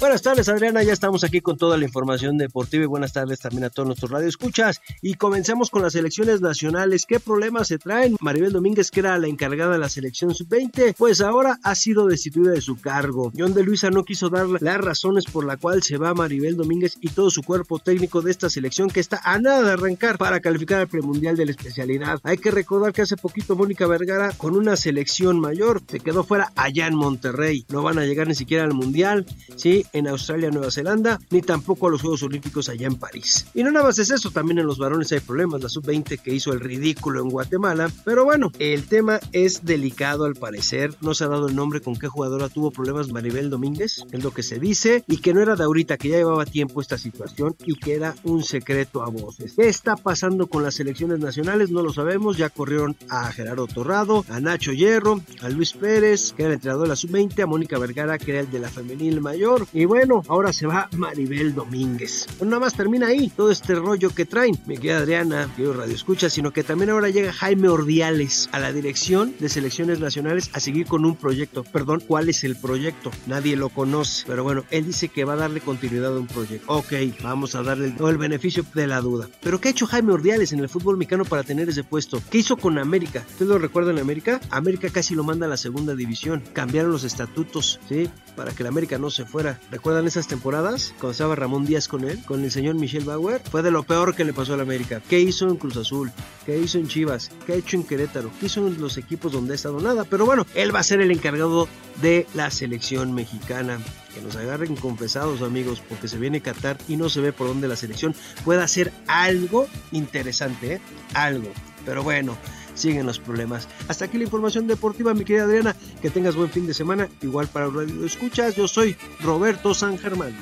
Buenas 0.00 0.22
tardes, 0.22 0.48
Adriana. 0.48 0.82
Ya 0.82 0.94
estamos 0.94 1.24
aquí 1.24 1.42
con 1.42 1.58
toda 1.58 1.76
la 1.76 1.84
información 1.84 2.38
deportiva 2.38 2.84
y 2.84 2.86
buenas 2.86 3.12
tardes 3.12 3.38
también 3.38 3.64
a 3.64 3.70
todos 3.70 3.86
nuestros 3.86 4.10
radioescuchas. 4.10 4.80
Y 5.02 5.12
comencemos 5.12 5.68
con 5.68 5.82
las 5.82 5.94
elecciones 5.94 6.40
nacionales. 6.40 7.04
¿Qué 7.06 7.20
problemas 7.20 7.68
se 7.68 7.76
traen? 7.76 8.16
Maribel 8.18 8.50
Domínguez, 8.50 8.90
que 8.90 9.00
era 9.00 9.18
la 9.18 9.26
encargada 9.26 9.72
de 9.72 9.78
la 9.78 9.90
selección 9.90 10.34
sub-20, 10.34 10.94
pues 10.96 11.20
ahora 11.20 11.58
ha 11.62 11.74
sido 11.74 12.06
destituida 12.06 12.52
de 12.52 12.62
su 12.62 12.80
cargo. 12.80 13.30
John 13.36 13.52
de 13.52 13.62
Luisa 13.62 13.90
no 13.90 14.04
quiso 14.04 14.30
dar 14.30 14.46
las 14.48 14.80
razones 14.80 15.26
por 15.26 15.44
la 15.44 15.58
cual 15.58 15.82
se 15.82 15.98
va 15.98 16.14
Maribel 16.14 16.56
Domínguez 16.56 16.96
y 17.02 17.10
todo 17.10 17.28
su 17.28 17.42
cuerpo 17.42 17.78
técnico 17.78 18.22
de 18.22 18.30
esta 18.30 18.48
selección 18.48 18.88
que 18.88 19.00
está 19.00 19.20
a 19.22 19.38
nada 19.38 19.64
de 19.64 19.72
arrancar 19.72 20.16
para 20.16 20.40
calificar 20.40 20.80
al 20.80 20.88
premundial 20.88 21.36
de 21.36 21.44
la 21.44 21.50
especialidad. 21.50 22.20
Hay 22.22 22.38
que 22.38 22.50
recordar 22.50 22.94
que 22.94 23.02
hace 23.02 23.18
poquito 23.18 23.54
Mónica 23.54 23.86
Vergara 23.86 24.32
con 24.32 24.56
una 24.56 24.76
selección 24.76 25.38
mayor 25.38 25.82
se 25.86 26.00
quedó 26.00 26.24
fuera 26.24 26.52
allá 26.56 26.86
en 26.86 26.94
Monterrey. 26.94 27.66
No 27.68 27.82
van 27.82 27.98
a 27.98 28.06
llegar 28.06 28.28
ni 28.28 28.34
siquiera 28.34 28.64
al 28.64 28.72
mundial. 28.72 29.26
Sí, 29.56 29.84
en 29.92 30.08
Australia, 30.08 30.50
Nueva 30.50 30.70
Zelanda, 30.70 31.18
ni 31.30 31.42
tampoco 31.42 31.86
a 31.86 31.90
los 31.90 32.02
Juegos 32.02 32.22
Olímpicos 32.22 32.68
allá 32.68 32.86
en 32.86 32.96
París. 32.96 33.46
Y 33.54 33.62
no 33.62 33.70
nada 33.70 33.86
más 33.86 33.98
es 33.98 34.10
eso, 34.10 34.30
también 34.30 34.58
en 34.58 34.66
los 34.66 34.78
varones 34.78 35.12
hay 35.12 35.20
problemas. 35.20 35.62
La 35.62 35.68
sub-20 35.68 36.20
que 36.20 36.34
hizo 36.34 36.52
el 36.52 36.60
ridículo 36.60 37.20
en 37.22 37.28
Guatemala. 37.28 37.90
Pero 38.04 38.24
bueno, 38.24 38.50
el 38.58 38.86
tema 38.86 39.20
es 39.32 39.64
delicado 39.64 40.24
al 40.24 40.34
parecer. 40.34 40.94
No 41.00 41.14
se 41.14 41.24
ha 41.24 41.28
dado 41.28 41.48
el 41.48 41.56
nombre 41.56 41.80
con 41.80 41.96
qué 41.96 42.08
jugadora 42.08 42.48
tuvo 42.48 42.70
problemas 42.70 43.10
Maribel 43.12 43.50
Domínguez, 43.50 44.04
es 44.10 44.24
lo 44.24 44.32
que 44.32 44.42
se 44.42 44.58
dice, 44.58 45.04
y 45.06 45.18
que 45.18 45.34
no 45.34 45.40
era 45.40 45.56
de 45.56 45.64
ahorita, 45.64 45.96
que 45.96 46.08
ya 46.08 46.18
llevaba 46.18 46.44
tiempo 46.44 46.80
esta 46.80 46.98
situación 46.98 47.56
y 47.64 47.74
que 47.74 47.94
era 47.94 48.14
un 48.24 48.42
secreto 48.42 49.02
a 49.02 49.08
voces. 49.08 49.54
¿Qué 49.56 49.68
está 49.68 49.96
pasando 49.96 50.46
con 50.46 50.62
las 50.62 50.74
selecciones 50.74 51.18
nacionales? 51.20 51.70
No 51.70 51.82
lo 51.82 51.92
sabemos. 51.92 52.36
Ya 52.36 52.50
corrieron 52.50 52.96
a 53.08 53.30
Gerardo 53.32 53.66
Torrado, 53.66 54.24
a 54.28 54.40
Nacho 54.40 54.72
Hierro, 54.72 55.20
a 55.42 55.48
Luis 55.48 55.72
Pérez, 55.72 56.32
que 56.32 56.42
era 56.42 56.50
el 56.50 56.54
entrenador 56.54 56.84
de 56.84 56.88
la 56.88 56.96
sub-20, 56.96 57.42
a 57.42 57.46
Mónica 57.46 57.78
Vergara, 57.78 58.18
que 58.18 58.32
era 58.32 58.40
el 58.40 58.50
de 58.50 58.58
la 58.58 58.68
femenil 58.68 59.20
mayor. 59.20 59.66
Bueno, 59.84 60.22
ahora 60.28 60.52
se 60.52 60.66
va 60.66 60.88
Maribel 60.96 61.54
Domínguez. 61.54 62.26
No 62.40 62.46
nada 62.46 62.60
más 62.60 62.74
termina 62.74 63.08
ahí 63.08 63.30
todo 63.34 63.50
este 63.50 63.74
rollo 63.74 64.10
que 64.10 64.24
traen, 64.24 64.58
mi 64.66 64.76
querida 64.76 64.98
Adriana, 64.98 65.48
que 65.56 65.72
radio 65.72 65.94
escucha, 65.94 66.30
sino 66.30 66.52
que 66.52 66.64
también 66.64 66.90
ahora 66.90 67.08
llega 67.08 67.32
Jaime 67.32 67.68
Ordiales 67.68 68.48
a 68.52 68.58
la 68.58 68.72
dirección 68.72 69.34
de 69.38 69.48
selecciones 69.48 70.00
nacionales 70.00 70.50
a 70.52 70.60
seguir 70.60 70.86
con 70.86 71.04
un 71.04 71.16
proyecto. 71.16 71.64
Perdón, 71.64 72.02
¿cuál 72.06 72.28
es 72.28 72.44
el 72.44 72.56
proyecto? 72.56 73.10
Nadie 73.26 73.56
lo 73.56 73.68
conoce, 73.68 74.24
pero 74.26 74.42
bueno, 74.42 74.64
él 74.70 74.86
dice 74.86 75.08
que 75.08 75.24
va 75.24 75.34
a 75.34 75.36
darle 75.36 75.60
continuidad 75.60 76.16
a 76.16 76.20
un 76.20 76.26
proyecto. 76.26 76.72
Ok, 76.72 76.92
vamos 77.22 77.54
a 77.54 77.62
darle 77.62 77.94
el, 77.98 78.06
el 78.06 78.18
beneficio 78.18 78.64
de 78.74 78.86
la 78.86 79.00
duda. 79.00 79.28
Pero 79.42 79.60
¿qué 79.60 79.68
ha 79.68 79.70
hecho 79.70 79.86
Jaime 79.86 80.12
Ordiales 80.12 80.52
en 80.52 80.60
el 80.60 80.68
fútbol 80.68 80.96
mexicano 80.96 81.24
para 81.24 81.42
tener 81.42 81.68
ese 81.68 81.84
puesto? 81.84 82.22
¿Qué 82.30 82.38
hizo 82.38 82.56
con 82.56 82.78
América? 82.78 83.24
¿Ustedes 83.28 83.48
lo 83.48 83.58
recuerdan 83.58 83.96
en 83.96 84.02
América? 84.02 84.40
América 84.50 84.88
casi 84.90 85.14
lo 85.14 85.24
manda 85.24 85.46
a 85.46 85.48
la 85.48 85.56
segunda 85.56 85.94
división. 85.94 86.42
Cambiaron 86.52 86.90
los 86.90 87.04
estatutos, 87.04 87.80
¿sí? 87.88 88.08
Para 88.36 88.52
que 88.52 88.62
el 88.62 88.68
América 88.68 88.98
no 88.98 89.10
se 89.10 89.24
fuera. 89.24 89.60
¿Recuerdan 89.70 90.08
esas 90.08 90.26
temporadas? 90.26 90.92
Cuando 90.98 91.12
estaba 91.12 91.36
Ramón 91.36 91.64
Díaz 91.64 91.86
con 91.86 92.02
él, 92.02 92.20
con 92.24 92.42
el 92.42 92.50
señor 92.50 92.74
Michel 92.74 93.04
Bauer. 93.04 93.40
Fue 93.50 93.62
de 93.62 93.70
lo 93.70 93.84
peor 93.84 94.16
que 94.16 94.24
le 94.24 94.32
pasó 94.32 94.54
a 94.54 94.56
la 94.56 94.64
América. 94.64 95.00
¿Qué 95.08 95.20
hizo 95.20 95.48
en 95.48 95.56
Cruz 95.56 95.76
Azul? 95.76 96.10
¿Qué 96.44 96.58
hizo 96.58 96.78
en 96.78 96.88
Chivas? 96.88 97.30
¿Qué 97.46 97.52
ha 97.52 97.56
hecho 97.56 97.76
en 97.76 97.84
Querétaro? 97.84 98.32
¿Qué 98.40 98.46
hizo 98.46 98.66
en 98.66 98.80
los 98.80 98.98
equipos 98.98 99.30
donde 99.30 99.52
ha 99.52 99.54
estado 99.54 99.80
nada? 99.80 100.04
Pero 100.04 100.26
bueno, 100.26 100.44
él 100.54 100.74
va 100.74 100.80
a 100.80 100.84
ser 100.84 101.00
el 101.00 101.12
encargado 101.12 101.68
de 102.02 102.26
la 102.34 102.50
selección 102.50 103.14
mexicana. 103.14 103.78
Que 104.12 104.20
nos 104.20 104.34
agarren 104.34 104.74
confesados, 104.74 105.40
amigos, 105.40 105.80
porque 105.88 106.08
se 106.08 106.18
viene 106.18 106.40
Qatar 106.40 106.76
y 106.88 106.96
no 106.96 107.08
se 107.08 107.20
ve 107.20 107.32
por 107.32 107.46
dónde 107.46 107.68
la 107.68 107.76
selección 107.76 108.12
pueda 108.44 108.64
hacer 108.64 108.92
algo 109.06 109.68
interesante, 109.92 110.74
¿eh? 110.74 110.80
Algo. 111.14 111.48
Pero 111.86 112.02
bueno, 112.02 112.36
siguen 112.74 113.06
los 113.06 113.18
problemas. 113.18 113.68
Hasta 113.88 114.06
aquí 114.06 114.18
la 114.18 114.24
información 114.24 114.66
deportiva, 114.66 115.14
mi 115.14 115.24
querida 115.24 115.44
Adriana. 115.44 115.76
Que 116.00 116.10
tengas 116.10 116.36
buen 116.36 116.50
fin 116.50 116.66
de 116.66 116.74
semana. 116.74 117.08
Igual 117.22 117.48
para 117.48 117.66
Radio 117.66 118.04
Escuchas, 118.04 118.56
yo 118.56 118.68
soy 118.68 118.96
Roberto 119.20 119.74
San 119.74 119.98
Germán. 119.98 120.34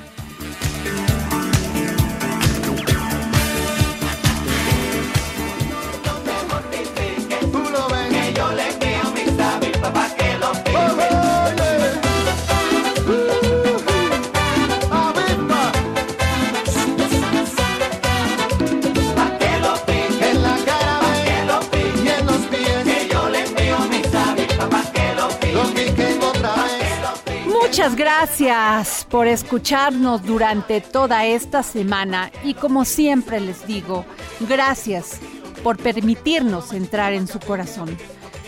Gracias 27.98 29.04
por 29.10 29.26
escucharnos 29.26 30.22
durante 30.22 30.80
toda 30.80 31.26
esta 31.26 31.64
semana 31.64 32.30
y 32.44 32.54
como 32.54 32.84
siempre 32.84 33.40
les 33.40 33.66
digo, 33.66 34.04
gracias 34.48 35.18
por 35.64 35.76
permitirnos 35.78 36.72
entrar 36.72 37.12
en 37.12 37.26
su 37.26 37.40
corazón. 37.40 37.98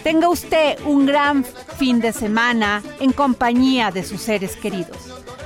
Tenga 0.04 0.28
usted 0.28 0.78
un 0.86 1.04
gran 1.04 1.44
fin 1.44 1.98
de 1.98 2.12
semana 2.12 2.80
en 3.00 3.10
compañía 3.10 3.90
de 3.90 4.04
sus 4.04 4.20
seres 4.20 4.54
queridos. 4.54 4.96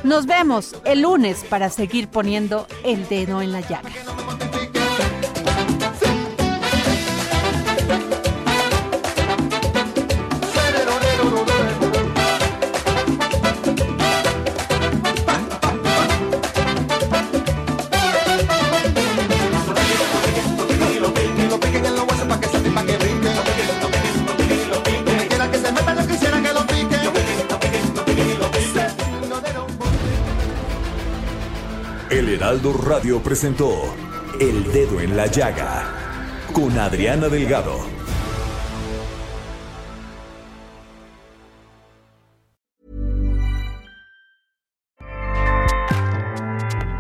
Nos 0.02 0.26
vemos 0.26 0.76
el 0.84 1.00
lunes 1.00 1.42
para 1.48 1.70
seguir 1.70 2.08
poniendo 2.08 2.66
el 2.84 3.08
dedo 3.08 3.40
en 3.40 3.52
la 3.52 3.62
llaga. 3.62 3.90
Heraldo 32.34 32.72
Radio 32.72 33.22
presentó 33.22 33.94
El 34.40 34.64
Dedo 34.72 35.00
en 35.00 35.16
la 35.16 35.26
Llaga 35.26 36.42
con 36.52 36.76
Adriana 36.76 37.28
Delgado. 37.28 37.78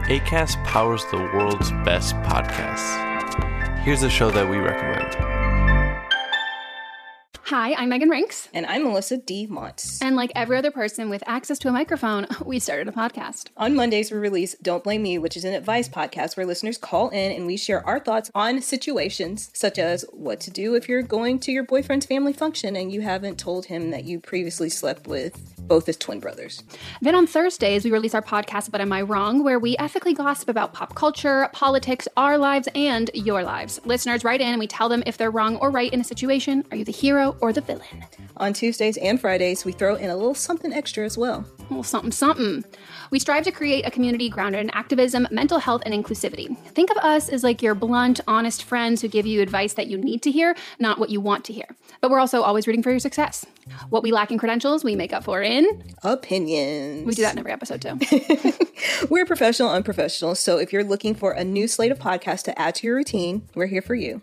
ACAST 0.08 0.56
powers 0.64 1.04
the 1.10 1.16
world's 1.16 1.72
best 1.84 2.14
podcasts. 2.22 2.94
Here's 3.82 4.04
a 4.04 4.10
show 4.10 4.30
that 4.30 4.48
we 4.48 4.58
recommend. 4.58 5.23
Hi, 7.48 7.74
I'm 7.74 7.90
Megan 7.90 8.08
Rinks. 8.08 8.48
And 8.54 8.64
I'm 8.64 8.84
Melissa 8.84 9.18
D. 9.18 9.46
Montz. 9.46 9.98
And 10.00 10.16
like 10.16 10.32
every 10.34 10.56
other 10.56 10.70
person 10.70 11.10
with 11.10 11.22
access 11.26 11.58
to 11.58 11.68
a 11.68 11.72
microphone, 11.72 12.26
we 12.46 12.58
started 12.58 12.88
a 12.88 12.92
podcast. 12.92 13.48
On 13.58 13.74
Mondays, 13.74 14.10
we 14.10 14.16
release 14.16 14.56
Don't 14.62 14.82
Blame 14.82 15.02
Me, 15.02 15.18
which 15.18 15.36
is 15.36 15.44
an 15.44 15.52
advice 15.52 15.86
podcast 15.86 16.38
where 16.38 16.46
listeners 16.46 16.78
call 16.78 17.10
in 17.10 17.32
and 17.32 17.44
we 17.44 17.58
share 17.58 17.86
our 17.86 18.00
thoughts 18.00 18.30
on 18.34 18.62
situations 18.62 19.50
such 19.52 19.78
as 19.78 20.06
what 20.10 20.40
to 20.40 20.50
do 20.50 20.74
if 20.74 20.88
you're 20.88 21.02
going 21.02 21.38
to 21.40 21.52
your 21.52 21.64
boyfriend's 21.64 22.06
family 22.06 22.32
function 22.32 22.76
and 22.76 22.90
you 22.90 23.02
haven't 23.02 23.38
told 23.38 23.66
him 23.66 23.90
that 23.90 24.04
you 24.04 24.20
previously 24.20 24.70
slept 24.70 25.06
with 25.06 25.38
both 25.68 25.84
his 25.84 25.98
twin 25.98 26.20
brothers. 26.20 26.62
Then 27.02 27.14
on 27.14 27.26
Thursdays, 27.26 27.84
we 27.84 27.90
release 27.90 28.14
our 28.14 28.22
podcast, 28.22 28.70
But 28.70 28.80
Am 28.80 28.92
I 28.92 29.02
Wrong, 29.02 29.44
where 29.44 29.58
we 29.58 29.76
ethically 29.78 30.14
gossip 30.14 30.48
about 30.48 30.72
pop 30.72 30.94
culture, 30.94 31.48
politics, 31.52 32.08
our 32.16 32.38
lives, 32.38 32.68
and 32.74 33.10
your 33.12 33.42
lives. 33.42 33.80
Listeners 33.84 34.24
write 34.24 34.40
in 34.40 34.48
and 34.48 34.58
we 34.58 34.66
tell 34.66 34.88
them 34.88 35.02
if 35.04 35.18
they're 35.18 35.30
wrong 35.30 35.56
or 35.56 35.70
right 35.70 35.92
in 35.92 36.00
a 36.00 36.04
situation. 36.04 36.64
Are 36.70 36.76
you 36.76 36.84
the 36.84 36.92
hero 36.92 37.33
or 37.40 37.52
the 37.52 37.60
villain? 37.60 38.04
On 38.38 38.52
Tuesdays 38.52 38.96
and 38.96 39.20
Fridays, 39.20 39.64
we 39.64 39.72
throw 39.72 39.94
in 39.94 40.10
a 40.10 40.16
little 40.16 40.34
something 40.34 40.72
extra 40.72 41.04
as 41.04 41.16
well. 41.16 41.44
Little 41.70 41.82
something, 41.82 42.10
something. 42.10 42.64
We 43.10 43.18
strive 43.18 43.44
to 43.44 43.52
create 43.52 43.86
a 43.86 43.90
community 43.90 44.28
grounded 44.28 44.60
in 44.60 44.70
activism, 44.70 45.28
mental 45.30 45.58
health, 45.58 45.82
and 45.86 45.94
inclusivity. 45.94 46.56
Think 46.68 46.90
of 46.90 46.96
us 46.98 47.28
as 47.28 47.44
like 47.44 47.62
your 47.62 47.74
blunt, 47.74 48.20
honest 48.26 48.64
friends 48.64 49.02
who 49.02 49.08
give 49.08 49.26
you 49.26 49.40
advice 49.40 49.74
that 49.74 49.86
you 49.86 49.98
need 49.98 50.22
to 50.22 50.30
hear, 50.30 50.56
not 50.78 50.98
what 50.98 51.10
you 51.10 51.20
want 51.20 51.44
to 51.44 51.52
hear. 51.52 51.66
But 52.00 52.10
we're 52.10 52.18
also 52.18 52.42
always 52.42 52.66
rooting 52.66 52.82
for 52.82 52.90
your 52.90 52.98
success. 52.98 53.46
What 53.88 54.02
we 54.02 54.10
lack 54.10 54.30
in 54.30 54.38
credentials, 54.38 54.84
we 54.84 54.96
make 54.96 55.12
up 55.12 55.24
for 55.24 55.42
in 55.42 55.94
opinions. 56.02 57.06
We 57.06 57.14
do 57.14 57.22
that 57.22 57.32
in 57.32 57.38
every 57.38 57.52
episode 57.52 57.80
too. 57.80 57.98
we're 59.10 59.26
professional, 59.26 59.70
unprofessional. 59.70 60.34
So 60.34 60.58
if 60.58 60.72
you're 60.72 60.84
looking 60.84 61.14
for 61.14 61.32
a 61.32 61.44
new 61.44 61.68
slate 61.68 61.92
of 61.92 61.98
podcasts 61.98 62.42
to 62.44 62.58
add 62.58 62.74
to 62.76 62.86
your 62.86 62.96
routine, 62.96 63.48
we're 63.54 63.66
here 63.66 63.82
for 63.82 63.94
you. 63.94 64.22